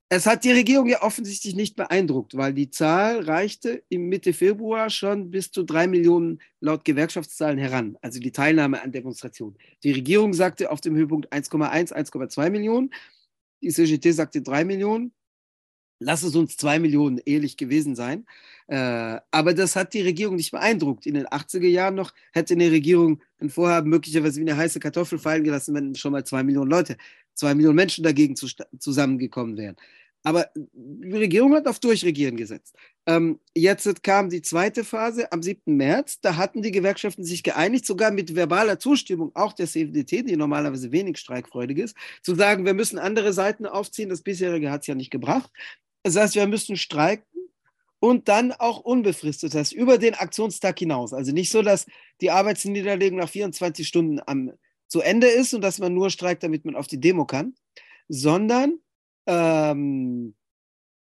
Es 0.09 0.27
hat 0.27 0.43
die 0.43 0.51
Regierung 0.51 0.87
ja 0.87 1.01
offensichtlich 1.01 1.55
nicht 1.55 1.75
beeindruckt, 1.75 2.37
weil 2.37 2.53
die 2.53 2.69
Zahl 2.69 3.21
reichte 3.21 3.83
im 3.89 4.07
Mitte 4.07 4.33
Februar 4.33 4.91
schon 4.91 5.31
bis 5.31 5.49
zu 5.51 5.63
drei 5.63 5.87
Millionen 5.87 6.41
laut 6.59 6.85
Gewerkschaftszahlen 6.85 7.57
heran, 7.57 7.97
also 8.01 8.19
die 8.19 8.31
Teilnahme 8.31 8.83
an 8.83 8.91
Demonstrationen. 8.91 9.57
Die 9.83 9.91
Regierung 9.91 10.33
sagte 10.33 10.69
auf 10.69 10.79
dem 10.79 10.95
Höhepunkt 10.95 11.33
1,1, 11.33 11.91
1,2 11.91 12.49
Millionen. 12.51 12.91
Die 13.63 13.69
CGT 13.69 14.11
sagte 14.13 14.43
3 14.43 14.63
Millionen. 14.63 15.11
Lass 15.99 16.23
es 16.23 16.35
uns 16.35 16.57
2 16.57 16.79
Millionen 16.79 17.19
ehrlich 17.25 17.57
gewesen 17.57 17.95
sein. 17.95 18.27
Äh, 18.67 19.19
aber 19.31 19.53
das 19.53 19.75
hat 19.75 19.93
die 19.93 20.01
Regierung 20.01 20.35
nicht 20.35 20.51
beeindruckt. 20.51 21.05
In 21.07 21.15
den 21.15 21.25
80er 21.25 21.67
Jahren 21.67 21.95
noch 21.95 22.13
hätte 22.33 22.53
eine 22.53 22.69
Regierung 22.69 23.23
ein 23.39 23.49
Vorhaben 23.49 23.89
möglicherweise 23.89 24.39
wie 24.39 24.49
eine 24.49 24.57
heiße 24.57 24.79
Kartoffel 24.79 25.17
fallen 25.17 25.43
gelassen, 25.43 25.73
wenn 25.73 25.95
schon 25.95 26.11
mal 26.11 26.25
2 26.25 26.43
Millionen 26.43 26.69
Leute, 26.69 26.97
2 27.35 27.55
Millionen 27.55 27.75
Menschen 27.75 28.03
dagegen 28.03 28.35
zu, 28.35 28.47
zusammengekommen 28.79 29.57
wären. 29.57 29.75
Aber 30.23 30.49
die 30.55 31.11
Regierung 31.11 31.53
hat 31.53 31.67
auf 31.67 31.79
Durchregieren 31.79 32.35
gesetzt. 32.35 32.75
Ähm, 33.05 33.39
jetzt 33.53 34.01
kam 34.01 34.31
die 34.31 34.41
zweite 34.41 34.83
Phase 34.83 35.31
am 35.31 35.43
7. 35.43 35.77
März. 35.77 36.19
Da 36.19 36.35
hatten 36.35 36.63
die 36.63 36.71
Gewerkschaften 36.71 37.23
sich 37.23 37.43
geeinigt, 37.43 37.85
sogar 37.85 38.09
mit 38.09 38.35
verbaler 38.35 38.79
Zustimmung, 38.79 39.31
auch 39.35 39.53
der 39.53 39.67
CFDT, 39.67 40.23
die 40.23 40.35
normalerweise 40.35 40.91
wenig 40.91 41.19
streikfreudig 41.19 41.77
ist, 41.77 41.95
zu 42.23 42.33
sagen, 42.33 42.65
wir 42.65 42.73
müssen 42.73 42.97
andere 42.97 43.33
Seiten 43.33 43.67
aufziehen. 43.67 44.09
Das 44.09 44.23
bisherige 44.23 44.71
hat 44.71 44.81
es 44.81 44.87
ja 44.87 44.95
nicht 44.95 45.11
gebracht. 45.11 45.51
Das 46.01 46.15
heißt, 46.15 46.33
wir 46.33 46.47
müssen 46.47 46.75
streiken 46.75 47.25
und 47.99 48.27
dann 48.27 48.51
auch 48.51 48.79
unbefristet, 48.79 49.53
das 49.53 49.59
heißt 49.59 49.73
über 49.73 49.97
den 49.97 50.15
Aktionstag 50.15 50.79
hinaus. 50.79 51.13
Also 51.13 51.31
nicht 51.31 51.51
so, 51.51 51.61
dass 51.61 51.85
die 52.21 52.31
Arbeitsniederlegung 52.31 53.19
nach 53.19 53.29
24 53.29 53.87
Stunden 53.87 54.19
am, 54.25 54.51
zu 54.87 55.01
Ende 55.01 55.27
ist 55.27 55.53
und 55.53 55.61
dass 55.61 55.79
man 55.79 55.93
nur 55.93 56.09
streikt, 56.09 56.43
damit 56.43 56.65
man 56.65 56.75
auf 56.75 56.87
die 56.87 56.99
Demo 56.99 57.25
kann, 57.25 57.55
sondern 58.07 58.79
ähm, 59.27 60.35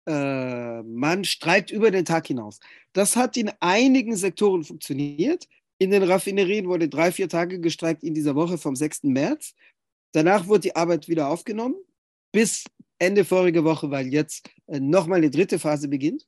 äh, 0.06 0.82
man 0.82 1.24
streikt 1.24 1.70
über 1.70 1.90
den 1.90 2.04
Tag 2.04 2.26
hinaus. 2.26 2.60
Das 2.92 3.16
hat 3.16 3.36
in 3.36 3.50
einigen 3.60 4.16
Sektoren 4.16 4.64
funktioniert. 4.64 5.46
In 5.78 5.90
den 5.90 6.02
Raffinerien 6.02 6.68
wurde 6.68 6.88
drei, 6.88 7.12
vier 7.12 7.28
Tage 7.28 7.60
gestreikt 7.60 8.02
in 8.02 8.14
dieser 8.14 8.34
Woche 8.34 8.56
vom 8.56 8.76
6. 8.76 9.04
März. 9.04 9.54
Danach 10.12 10.46
wurde 10.46 10.60
die 10.60 10.76
Arbeit 10.76 11.08
wieder 11.08 11.28
aufgenommen 11.28 11.76
bis 12.32 12.64
Ende 12.98 13.24
vorige 13.24 13.64
Woche, 13.64 13.90
weil 13.90 14.06
jetzt 14.08 14.48
äh, 14.66 14.80
nochmal 14.80 15.20
die 15.20 15.30
dritte 15.30 15.58
Phase 15.58 15.88
beginnt. 15.88 16.26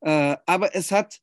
Äh, 0.00 0.36
aber 0.46 0.74
es 0.74 0.90
hat, 0.90 1.20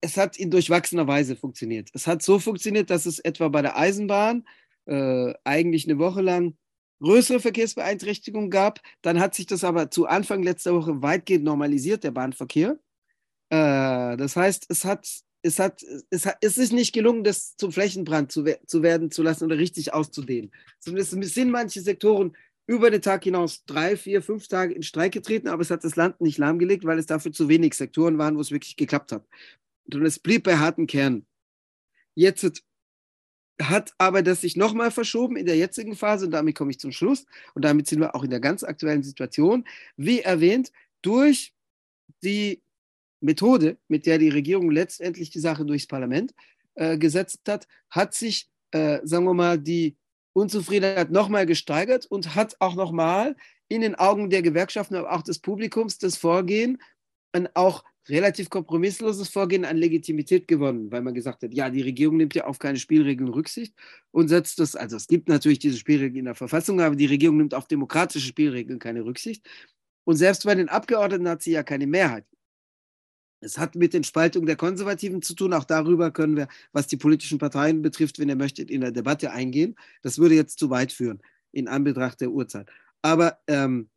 es 0.00 0.16
hat 0.16 0.36
in 0.36 0.50
durchwachsener 0.50 1.06
Weise 1.06 1.36
funktioniert. 1.36 1.90
Es 1.94 2.06
hat 2.06 2.22
so 2.22 2.38
funktioniert, 2.38 2.90
dass 2.90 3.06
es 3.06 3.18
etwa 3.18 3.48
bei 3.48 3.62
der 3.62 3.76
Eisenbahn 3.78 4.46
äh, 4.86 5.34
eigentlich 5.44 5.88
eine 5.88 5.98
Woche 5.98 6.22
lang 6.22 6.56
größere 7.00 7.40
Verkehrsbeeinträchtigungen 7.40 8.50
gab. 8.50 8.80
Dann 9.02 9.20
hat 9.20 9.34
sich 9.34 9.46
das 9.46 9.64
aber 9.64 9.90
zu 9.90 10.06
Anfang 10.06 10.42
letzter 10.42 10.74
Woche 10.74 11.02
weitgehend 11.02 11.44
normalisiert, 11.44 12.04
der 12.04 12.10
Bahnverkehr. 12.10 12.78
Äh, 13.50 14.16
das 14.16 14.36
heißt, 14.36 14.66
es 14.68 14.84
hat, 14.84 15.08
es, 15.42 15.58
hat, 15.58 15.82
es, 16.10 16.26
hat, 16.26 16.38
es 16.40 16.58
ist 16.58 16.72
nicht 16.72 16.92
gelungen, 16.92 17.24
das 17.24 17.56
zum 17.56 17.72
Flächenbrand 17.72 18.32
zu, 18.32 18.44
zu 18.66 18.82
werden 18.82 19.10
zu 19.10 19.22
lassen 19.22 19.44
oder 19.44 19.58
richtig 19.58 19.92
auszudehnen. 19.92 20.52
Zumindest 20.80 21.34
sind 21.34 21.50
manche 21.50 21.80
Sektoren 21.80 22.36
über 22.66 22.90
den 22.90 23.02
Tag 23.02 23.24
hinaus 23.24 23.64
drei, 23.64 23.96
vier, 23.96 24.22
fünf 24.22 24.48
Tage 24.48 24.74
in 24.74 24.82
Streik 24.82 25.12
getreten, 25.12 25.48
aber 25.48 25.62
es 25.62 25.70
hat 25.70 25.84
das 25.84 25.94
Land 25.94 26.20
nicht 26.20 26.38
lahmgelegt, 26.38 26.84
weil 26.84 26.98
es 26.98 27.06
dafür 27.06 27.32
zu 27.32 27.48
wenig 27.48 27.74
Sektoren 27.74 28.18
waren, 28.18 28.36
wo 28.36 28.40
es 28.40 28.50
wirklich 28.50 28.76
geklappt 28.76 29.12
hat. 29.12 29.24
Und 29.92 30.04
es 30.04 30.18
blieb 30.18 30.44
bei 30.44 30.56
harten 30.56 30.86
Kernen. 30.86 31.26
Jetzt 32.14 32.64
hat 33.60 33.92
aber 33.98 34.22
das 34.22 34.42
sich 34.42 34.56
nochmal 34.56 34.90
verschoben 34.90 35.36
in 35.36 35.46
der 35.46 35.56
jetzigen 35.56 35.96
Phase 35.96 36.26
und 36.26 36.32
damit 36.32 36.54
komme 36.54 36.70
ich 36.70 36.78
zum 36.78 36.92
Schluss 36.92 37.24
und 37.54 37.64
damit 37.64 37.86
sind 37.86 38.00
wir 38.00 38.14
auch 38.14 38.22
in 38.22 38.30
der 38.30 38.40
ganz 38.40 38.62
aktuellen 38.62 39.02
Situation. 39.02 39.64
Wie 39.96 40.20
erwähnt, 40.20 40.72
durch 41.02 41.54
die 42.22 42.62
Methode, 43.20 43.78
mit 43.88 44.06
der 44.06 44.18
die 44.18 44.28
Regierung 44.28 44.70
letztendlich 44.70 45.30
die 45.30 45.40
Sache 45.40 45.64
durchs 45.64 45.86
Parlament 45.86 46.34
äh, 46.74 46.98
gesetzt 46.98 47.40
hat, 47.48 47.66
hat 47.90 48.14
sich, 48.14 48.50
äh, 48.72 49.00
sagen 49.04 49.24
wir 49.24 49.34
mal, 49.34 49.58
die 49.58 49.96
Unzufriedenheit 50.34 51.10
nochmal 51.10 51.46
gesteigert 51.46 52.06
und 52.06 52.34
hat 52.34 52.56
auch 52.60 52.74
nochmal 52.74 53.36
in 53.68 53.80
den 53.80 53.94
Augen 53.94 54.28
der 54.28 54.42
Gewerkschaften, 54.42 54.96
aber 54.96 55.12
auch 55.12 55.22
des 55.22 55.38
Publikums 55.38 55.98
das 55.98 56.16
Vorgehen 56.16 56.78
an 57.32 57.48
auch 57.54 57.84
relativ 58.08 58.50
kompromissloses 58.50 59.28
Vorgehen 59.28 59.64
an 59.64 59.76
Legitimität 59.76 60.48
gewonnen, 60.48 60.90
weil 60.90 61.02
man 61.02 61.14
gesagt 61.14 61.42
hat, 61.42 61.52
ja, 61.52 61.70
die 61.70 61.82
Regierung 61.82 62.16
nimmt 62.16 62.34
ja 62.34 62.44
auf 62.44 62.58
keine 62.58 62.78
Spielregeln 62.78 63.28
Rücksicht 63.28 63.74
und 64.10 64.28
setzt 64.28 64.58
das, 64.58 64.76
also 64.76 64.96
es 64.96 65.06
gibt 65.06 65.28
natürlich 65.28 65.58
diese 65.58 65.78
Spielregeln 65.78 66.20
in 66.20 66.24
der 66.26 66.34
Verfassung, 66.34 66.80
aber 66.80 66.96
die 66.96 67.06
Regierung 67.06 67.36
nimmt 67.38 67.54
auf 67.54 67.66
demokratische 67.66 68.26
Spielregeln 68.26 68.78
keine 68.78 69.04
Rücksicht. 69.04 69.46
Und 70.04 70.16
selbst 70.16 70.44
bei 70.44 70.54
den 70.54 70.68
Abgeordneten 70.68 71.28
hat 71.28 71.42
sie 71.42 71.52
ja 71.52 71.62
keine 71.62 71.86
Mehrheit. 71.86 72.24
Es 73.40 73.58
hat 73.58 73.74
mit 73.74 73.92
den 73.92 74.04
Spaltungen 74.04 74.46
der 74.46 74.56
Konservativen 74.56 75.20
zu 75.20 75.34
tun. 75.34 75.52
Auch 75.52 75.64
darüber 75.64 76.10
können 76.10 76.36
wir, 76.36 76.48
was 76.72 76.86
die 76.86 76.96
politischen 76.96 77.38
Parteien 77.38 77.82
betrifft, 77.82 78.18
wenn 78.18 78.28
ihr 78.28 78.36
möchtet, 78.36 78.70
in 78.70 78.80
der 78.80 78.92
Debatte 78.92 79.30
eingehen. 79.30 79.76
Das 80.02 80.18
würde 80.18 80.34
jetzt 80.34 80.58
zu 80.58 80.70
weit 80.70 80.92
führen 80.92 81.20
in 81.52 81.68
Anbetracht 81.68 82.20
der 82.20 82.30
Uhrzeit. 82.30 82.68
Aber 83.02 83.38
ähm, 83.46 83.90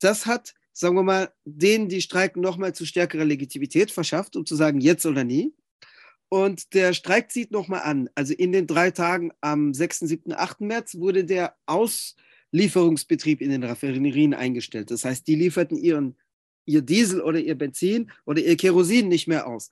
das 0.00 0.26
hat 0.26 0.54
sagen 0.74 0.96
wir 0.96 1.04
mal, 1.04 1.32
denen, 1.44 1.88
die 1.88 2.02
streiken, 2.02 2.42
nochmal 2.42 2.74
zu 2.74 2.84
stärkerer 2.84 3.24
Legitimität 3.24 3.90
verschafft, 3.90 4.36
um 4.36 4.44
zu 4.44 4.56
sagen, 4.56 4.80
jetzt 4.80 5.06
oder 5.06 5.24
nie. 5.24 5.54
Und 6.28 6.74
der 6.74 6.94
Streik 6.94 7.30
zieht 7.30 7.52
nochmal 7.52 7.82
an. 7.82 8.10
Also 8.16 8.34
in 8.34 8.50
den 8.50 8.66
drei 8.66 8.90
Tagen 8.90 9.30
am 9.40 9.72
6., 9.72 10.00
7., 10.00 10.32
8. 10.32 10.62
März 10.62 10.96
wurde 10.96 11.24
der 11.24 11.56
Auslieferungsbetrieb 11.66 13.40
in 13.40 13.50
den 13.50 13.62
Raffinerien 13.62 14.34
eingestellt. 14.34 14.90
Das 14.90 15.04
heißt, 15.04 15.26
die 15.28 15.36
lieferten 15.36 15.76
ihren, 15.76 16.16
ihr 16.66 16.82
Diesel 16.82 17.20
oder 17.20 17.38
ihr 17.38 17.54
Benzin 17.54 18.10
oder 18.26 18.40
ihr 18.42 18.56
Kerosin 18.56 19.08
nicht 19.08 19.28
mehr 19.28 19.46
aus. 19.46 19.70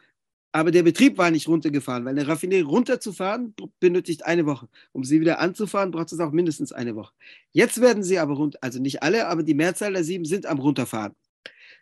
Aber 0.55 0.71
der 0.71 0.83
Betrieb 0.83 1.17
war 1.17 1.31
nicht 1.31 1.49
runtergefahren, 1.49 2.05
weil 2.05 2.17
eine 2.17 2.29
Raffinerie 2.29 2.63
runterzufahren 2.63 3.55
benötigt 3.81 4.27
eine 4.27 4.45
Woche. 4.45 4.69
Um 4.93 5.03
sie 5.03 5.21
wieder 5.21 5.41
anzufahren, 5.41 5.91
braucht 5.91 6.13
es 6.13 6.21
auch 6.21 6.31
mindestens 6.31 6.73
eine 6.73 6.95
Woche. 6.95 7.15
Jetzt 7.53 7.81
werden 7.81 8.03
sie 8.03 8.19
aber 8.19 8.35
runter, 8.35 8.59
also 8.61 8.79
nicht 8.79 9.03
alle, 9.03 9.29
aber 9.29 9.43
die 9.43 9.55
Mehrzahl 9.55 9.95
der 9.95 10.05
sieben 10.05 10.27
sind 10.27 10.45
am 10.45 10.59
Runterfahren. 10.59 11.15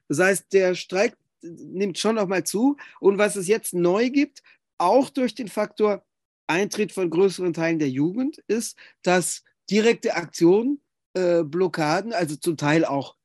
Das 0.08 0.20
heißt, 0.20 0.52
der 0.52 0.76
Streik 0.76 1.16
nimmt 1.42 1.98
schon 1.98 2.14
nochmal 2.14 2.44
zu. 2.44 2.76
Und 3.00 3.18
was 3.18 3.34
es 3.34 3.48
jetzt 3.48 3.74
neu 3.74 4.10
gibt, 4.10 4.42
auch 4.78 5.10
durch 5.10 5.34
den 5.34 5.48
Faktor 5.48 6.04
Eintritt 6.46 6.92
von 6.92 7.10
größeren 7.10 7.52
Teilen 7.52 7.78
der 7.78 7.90
Jugend, 7.90 8.38
ist, 8.48 8.76
dass 9.02 9.44
direkte 9.68 10.14
Aktionen, 10.14 10.80
äh, 11.14 11.42
Blockaden, 11.42 12.12
also 12.12 12.36
zum 12.36 12.56
Teil 12.56 12.84
auch 12.84 13.16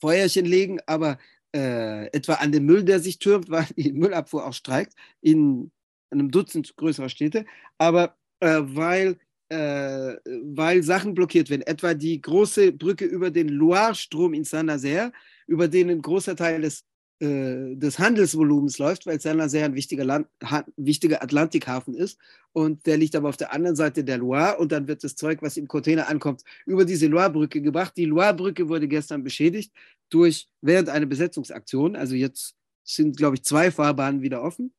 Feuerchen 0.00 0.46
legen, 0.46 0.80
aber 0.86 1.18
äh, 1.56 2.06
etwa 2.12 2.34
an 2.34 2.52
dem 2.52 2.66
Müll, 2.66 2.84
der 2.84 3.00
sich 3.00 3.18
türmt, 3.18 3.50
weil 3.50 3.66
die 3.76 3.92
Müllabfuhr 3.92 4.46
auch 4.46 4.52
streikt 4.52 4.94
in 5.20 5.70
einem 6.10 6.30
Dutzend 6.30 6.76
größerer 6.76 7.08
Städte, 7.08 7.46
aber 7.78 8.16
äh, 8.40 8.60
weil, 8.62 9.18
äh, 9.48 10.14
weil 10.44 10.82
Sachen 10.82 11.14
blockiert 11.14 11.50
werden, 11.50 11.62
etwa 11.62 11.94
die 11.94 12.20
große 12.20 12.72
Brücke 12.72 13.06
über 13.06 13.30
den 13.30 13.48
Loire-Strom 13.48 14.34
in 14.34 14.44
Saint-Nazaire, 14.44 15.12
über 15.46 15.66
den 15.68 15.90
ein 15.90 16.02
großer 16.02 16.36
Teil 16.36 16.60
des 16.60 16.84
des 17.18 17.98
Handelsvolumens 17.98 18.76
läuft, 18.78 19.06
weil 19.06 19.18
Saint-Nazaire 19.18 19.64
ein 19.64 19.74
wichtiger, 19.74 20.04
Land, 20.04 20.28
wichtiger 20.76 21.22
Atlantikhafen 21.22 21.94
ist 21.94 22.18
und 22.52 22.86
der 22.86 22.98
liegt 22.98 23.16
aber 23.16 23.30
auf 23.30 23.38
der 23.38 23.54
anderen 23.54 23.74
Seite 23.74 24.04
der 24.04 24.18
Loire 24.18 24.58
und 24.58 24.70
dann 24.70 24.86
wird 24.86 25.02
das 25.02 25.16
Zeug, 25.16 25.40
was 25.40 25.56
im 25.56 25.66
Container 25.66 26.08
ankommt, 26.08 26.42
über 26.66 26.84
diese 26.84 27.06
Loire-Brücke 27.06 27.62
gebracht. 27.62 27.96
Die 27.96 28.04
Loire-Brücke 28.04 28.68
wurde 28.68 28.86
gestern 28.86 29.22
beschädigt 29.24 29.72
durch 30.10 30.48
während 30.60 30.90
einer 30.90 31.06
Besetzungsaktion. 31.06 31.96
Also 31.96 32.14
jetzt 32.14 32.54
sind, 32.84 33.16
glaube 33.16 33.36
ich, 33.36 33.44
zwei 33.44 33.70
Fahrbahnen 33.70 34.22
wieder 34.22 34.42
offen. 34.42 34.72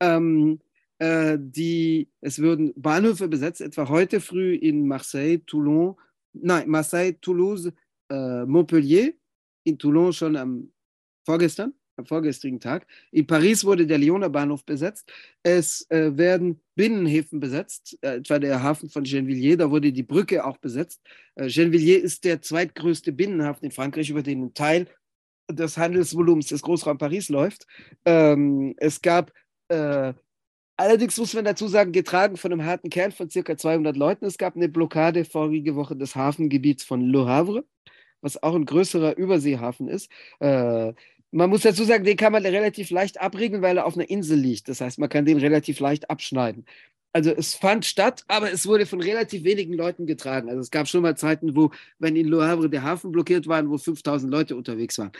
Ähm, 0.00 0.60
äh, 0.98 1.38
die, 1.40 2.08
es 2.20 2.38
würden 2.38 2.72
Bahnhöfe 2.76 3.28
besetzt, 3.28 3.60
etwa 3.60 3.88
heute 3.88 4.20
früh 4.20 4.54
in 4.54 4.86
Marseille, 4.86 5.38
Toulon, 5.44 5.96
nein, 6.32 6.68
Marseille, 6.68 7.14
Toulouse, 7.20 7.72
äh, 8.10 8.44
Montpellier, 8.44 9.12
in 9.64 9.78
Toulon 9.78 10.12
schon 10.12 10.36
am 10.36 10.70
vorgestern, 11.24 11.72
am 11.96 12.06
vorgestrigen 12.06 12.60
Tag. 12.60 12.86
In 13.10 13.26
Paris 13.26 13.64
wurde 13.64 13.86
der 13.86 13.98
Lyoner 13.98 14.28
Bahnhof 14.28 14.64
besetzt. 14.64 15.10
Es 15.42 15.88
äh, 15.90 16.16
werden 16.16 16.60
Binnenhäfen 16.74 17.40
besetzt, 17.40 17.98
äh, 18.02 18.16
etwa 18.16 18.38
der 18.38 18.62
Hafen 18.62 18.88
von 18.88 19.04
Gennevilliers, 19.04 19.58
da 19.58 19.70
wurde 19.70 19.92
die 19.92 20.02
Brücke 20.02 20.44
auch 20.44 20.58
besetzt. 20.58 21.00
Äh, 21.34 21.48
Gennevilliers 21.48 22.02
ist 22.02 22.24
der 22.24 22.42
zweitgrößte 22.42 23.12
Binnenhafen 23.12 23.64
in 23.64 23.70
Frankreich, 23.70 24.10
über 24.10 24.22
den 24.22 24.44
ein 24.44 24.54
Teil 24.54 24.86
des 25.50 25.76
Handelsvolumens 25.76 26.48
des 26.48 26.62
Großraum 26.62 26.98
Paris 26.98 27.28
läuft. 27.28 27.66
Ähm, 28.04 28.74
es 28.78 29.02
gab 29.02 29.32
äh, 29.68 30.14
Allerdings 30.76 31.16
muss 31.18 31.34
man 31.34 31.44
dazu 31.44 31.68
sagen, 31.68 31.92
getragen 31.92 32.36
von 32.36 32.52
einem 32.52 32.64
harten 32.64 32.90
Kern 32.90 33.12
von 33.12 33.30
circa 33.30 33.56
200 33.56 33.96
Leuten. 33.96 34.24
Es 34.24 34.38
gab 34.38 34.56
eine 34.56 34.68
Blockade 34.68 35.24
vorige 35.24 35.76
Woche 35.76 35.94
des 35.94 36.16
Hafengebiets 36.16 36.82
von 36.82 37.00
Le 37.00 37.26
Havre, 37.26 37.64
was 38.20 38.42
auch 38.42 38.56
ein 38.56 38.64
größerer 38.64 39.16
Überseehafen 39.16 39.86
ist. 39.86 40.10
Äh, 40.40 40.92
man 41.34 41.50
muss 41.50 41.62
dazu 41.62 41.84
sagen, 41.84 42.04
den 42.04 42.16
kann 42.16 42.32
man 42.32 42.44
relativ 42.44 42.90
leicht 42.90 43.20
abriegeln, 43.20 43.62
weil 43.62 43.78
er 43.78 43.86
auf 43.86 43.94
einer 43.94 44.08
Insel 44.08 44.38
liegt. 44.38 44.68
Das 44.68 44.80
heißt, 44.80 44.98
man 44.98 45.08
kann 45.08 45.24
den 45.24 45.38
relativ 45.38 45.80
leicht 45.80 46.10
abschneiden. 46.10 46.64
Also 47.12 47.30
es 47.30 47.54
fand 47.54 47.84
statt, 47.84 48.24
aber 48.28 48.50
es 48.52 48.66
wurde 48.66 48.86
von 48.86 49.00
relativ 49.00 49.44
wenigen 49.44 49.74
Leuten 49.74 50.06
getragen. 50.06 50.48
Also 50.48 50.60
es 50.60 50.70
gab 50.70 50.88
schon 50.88 51.02
mal 51.02 51.16
Zeiten, 51.16 51.54
wo, 51.54 51.70
wenn 51.98 52.16
in 52.16 52.28
Le 52.28 52.46
Havre 52.46 52.68
der 52.70 52.82
Hafen 52.82 53.12
blockiert 53.12 53.46
war, 53.46 53.68
wo 53.68 53.78
5000 53.78 54.30
Leute 54.30 54.56
unterwegs 54.56 54.98
waren 54.98 55.12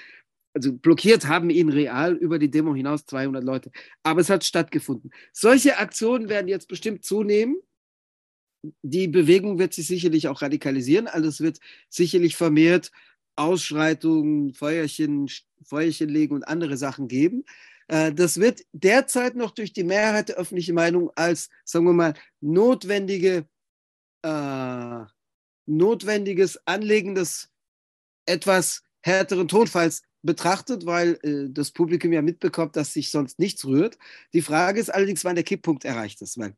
also 0.54 0.72
blockiert 0.72 1.26
haben 1.26 1.50
ihn 1.50 1.68
real 1.68 2.14
über 2.14 2.38
die 2.38 2.50
Demo 2.50 2.74
hinaus 2.74 3.04
200 3.06 3.42
Leute. 3.42 3.70
Aber 4.02 4.20
es 4.20 4.30
hat 4.30 4.44
stattgefunden. 4.44 5.10
Solche 5.32 5.78
Aktionen 5.78 6.28
werden 6.28 6.48
jetzt 6.48 6.68
bestimmt 6.68 7.04
zunehmen. 7.04 7.56
Die 8.82 9.08
Bewegung 9.08 9.58
wird 9.58 9.74
sich 9.74 9.86
sicherlich 9.86 10.28
auch 10.28 10.40
radikalisieren. 10.40 11.08
Also 11.08 11.28
es 11.28 11.40
wird 11.40 11.58
sicherlich 11.88 12.36
vermehrt 12.36 12.92
Ausschreitungen, 13.36 14.54
Feuerchen, 14.54 15.28
Feuerchen 15.62 16.08
legen 16.08 16.34
und 16.34 16.44
andere 16.44 16.76
Sachen 16.76 17.08
geben. 17.08 17.44
Äh, 17.88 18.12
das 18.12 18.38
wird 18.38 18.62
derzeit 18.72 19.36
noch 19.36 19.50
durch 19.50 19.72
die 19.72 19.84
Mehrheit 19.84 20.28
der 20.28 20.36
öffentlichen 20.36 20.74
Meinung 20.74 21.10
als, 21.16 21.50
sagen 21.64 21.86
wir 21.86 21.92
mal, 21.92 22.14
notwendige, 22.40 23.46
äh, 24.22 25.04
notwendiges 25.66 26.60
Anlegen 26.66 27.14
des 27.14 27.50
etwas 28.26 28.82
härteren 29.02 29.48
Tonfalls 29.48 30.02
betrachtet, 30.22 30.86
weil 30.86 31.18
äh, 31.22 31.50
das 31.50 31.70
Publikum 31.70 32.12
ja 32.12 32.22
mitbekommt, 32.22 32.76
dass 32.76 32.94
sich 32.94 33.10
sonst 33.10 33.38
nichts 33.38 33.64
rührt. 33.66 33.98
Die 34.32 34.42
Frage 34.42 34.80
ist 34.80 34.92
allerdings, 34.92 35.24
wann 35.24 35.34
der 35.34 35.44
Kipppunkt 35.44 35.84
erreicht 35.84 36.22
ist. 36.22 36.38
Weil 36.38 36.56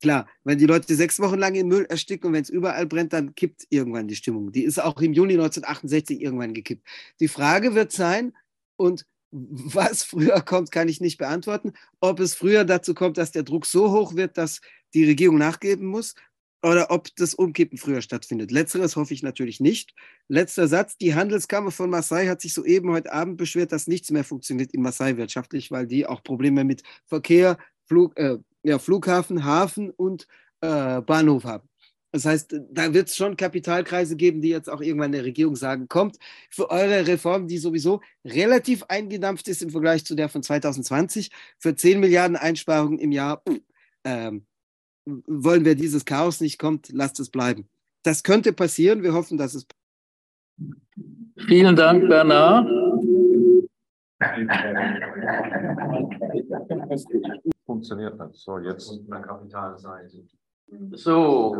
klar, 0.00 0.28
wenn 0.44 0.58
die 0.58 0.66
Leute 0.66 0.94
sechs 0.94 1.20
Wochen 1.20 1.38
lang 1.38 1.54
im 1.54 1.68
Müll 1.68 1.84
ersticken 1.84 2.28
und 2.28 2.32
wenn 2.34 2.42
es 2.42 2.50
überall 2.50 2.86
brennt, 2.86 3.12
dann 3.12 3.34
kippt 3.34 3.66
irgendwann 3.70 4.08
die 4.08 4.16
Stimmung. 4.16 4.52
Die 4.52 4.64
ist 4.64 4.80
auch 4.80 5.00
im 5.00 5.12
Juni 5.12 5.34
1968 5.34 6.20
irgendwann 6.20 6.54
gekippt. 6.54 6.86
Die 7.20 7.28
Frage 7.28 7.74
wird 7.74 7.92
sein, 7.92 8.32
und 8.76 9.04
was 9.30 10.02
früher 10.02 10.40
kommt, 10.40 10.70
kann 10.70 10.88
ich 10.88 11.00
nicht 11.00 11.18
beantworten, 11.18 11.74
ob 12.00 12.18
es 12.20 12.34
früher 12.34 12.64
dazu 12.64 12.94
kommt, 12.94 13.18
dass 13.18 13.30
der 13.30 13.42
Druck 13.42 13.66
so 13.66 13.92
hoch 13.92 14.16
wird, 14.16 14.38
dass 14.38 14.60
die 14.94 15.04
Regierung 15.04 15.38
nachgeben 15.38 15.86
muss, 15.86 16.14
oder 16.62 16.90
ob 16.90 17.08
das 17.16 17.34
Umkippen 17.34 17.78
früher 17.78 18.02
stattfindet. 18.02 18.50
Letzteres 18.50 18.96
hoffe 18.96 19.14
ich 19.14 19.22
natürlich 19.22 19.60
nicht. 19.60 19.94
Letzter 20.28 20.68
Satz. 20.68 20.96
Die 20.98 21.14
Handelskammer 21.14 21.70
von 21.70 21.90
Marseille 21.90 22.28
hat 22.28 22.40
sich 22.40 22.52
soeben 22.52 22.90
heute 22.90 23.12
Abend 23.12 23.38
beschwert, 23.38 23.72
dass 23.72 23.86
nichts 23.86 24.10
mehr 24.10 24.24
funktioniert 24.24 24.72
in 24.72 24.82
Marseille 24.82 25.16
wirtschaftlich, 25.16 25.70
weil 25.70 25.86
die 25.86 26.06
auch 26.06 26.22
Probleme 26.22 26.64
mit 26.64 26.82
Verkehr, 27.06 27.58
Flug, 27.86 28.16
äh, 28.18 28.38
ja, 28.62 28.78
Flughafen, 28.78 29.44
Hafen 29.44 29.90
und 29.90 30.26
äh, 30.60 31.00
Bahnhof 31.00 31.44
haben. 31.44 31.68
Das 32.12 32.24
heißt, 32.24 32.60
da 32.72 32.92
wird 32.92 33.08
es 33.08 33.14
schon 33.14 33.36
Kapitalkreise 33.36 34.16
geben, 34.16 34.40
die 34.40 34.48
jetzt 34.48 34.68
auch 34.68 34.80
irgendwann 34.80 35.12
der 35.12 35.24
Regierung 35.24 35.54
sagen, 35.54 35.86
kommt 35.86 36.18
für 36.50 36.68
eure 36.70 37.06
Reform, 37.06 37.46
die 37.46 37.58
sowieso 37.58 38.00
relativ 38.24 38.82
eingedampft 38.88 39.46
ist 39.46 39.62
im 39.62 39.70
Vergleich 39.70 40.04
zu 40.04 40.16
der 40.16 40.28
von 40.28 40.42
2020, 40.42 41.30
für 41.58 41.76
10 41.76 42.00
Milliarden 42.00 42.36
Einsparungen 42.36 42.98
im 42.98 43.12
Jahr, 43.12 43.42
ähm, 44.04 44.44
wollen 45.04 45.64
wir 45.64 45.76
dieses 45.76 46.04
Chaos 46.04 46.40
nicht 46.40 46.58
kommt, 46.58 46.88
lasst 46.92 47.20
es 47.20 47.30
bleiben. 47.30 47.68
Das 48.02 48.24
könnte 48.24 48.52
passieren. 48.52 49.02
Wir 49.02 49.14
hoffen, 49.14 49.38
dass 49.38 49.54
es. 49.54 49.66
Vielen 51.46 51.76
Dank, 51.76 52.08
Bernard. 52.08 52.68
Funktioniert 57.70 58.18
nicht. 58.18 58.34
So, 58.34 58.58
jetzt. 58.58 58.92
Kapitalseite. 59.08 60.24
So, 60.92 61.48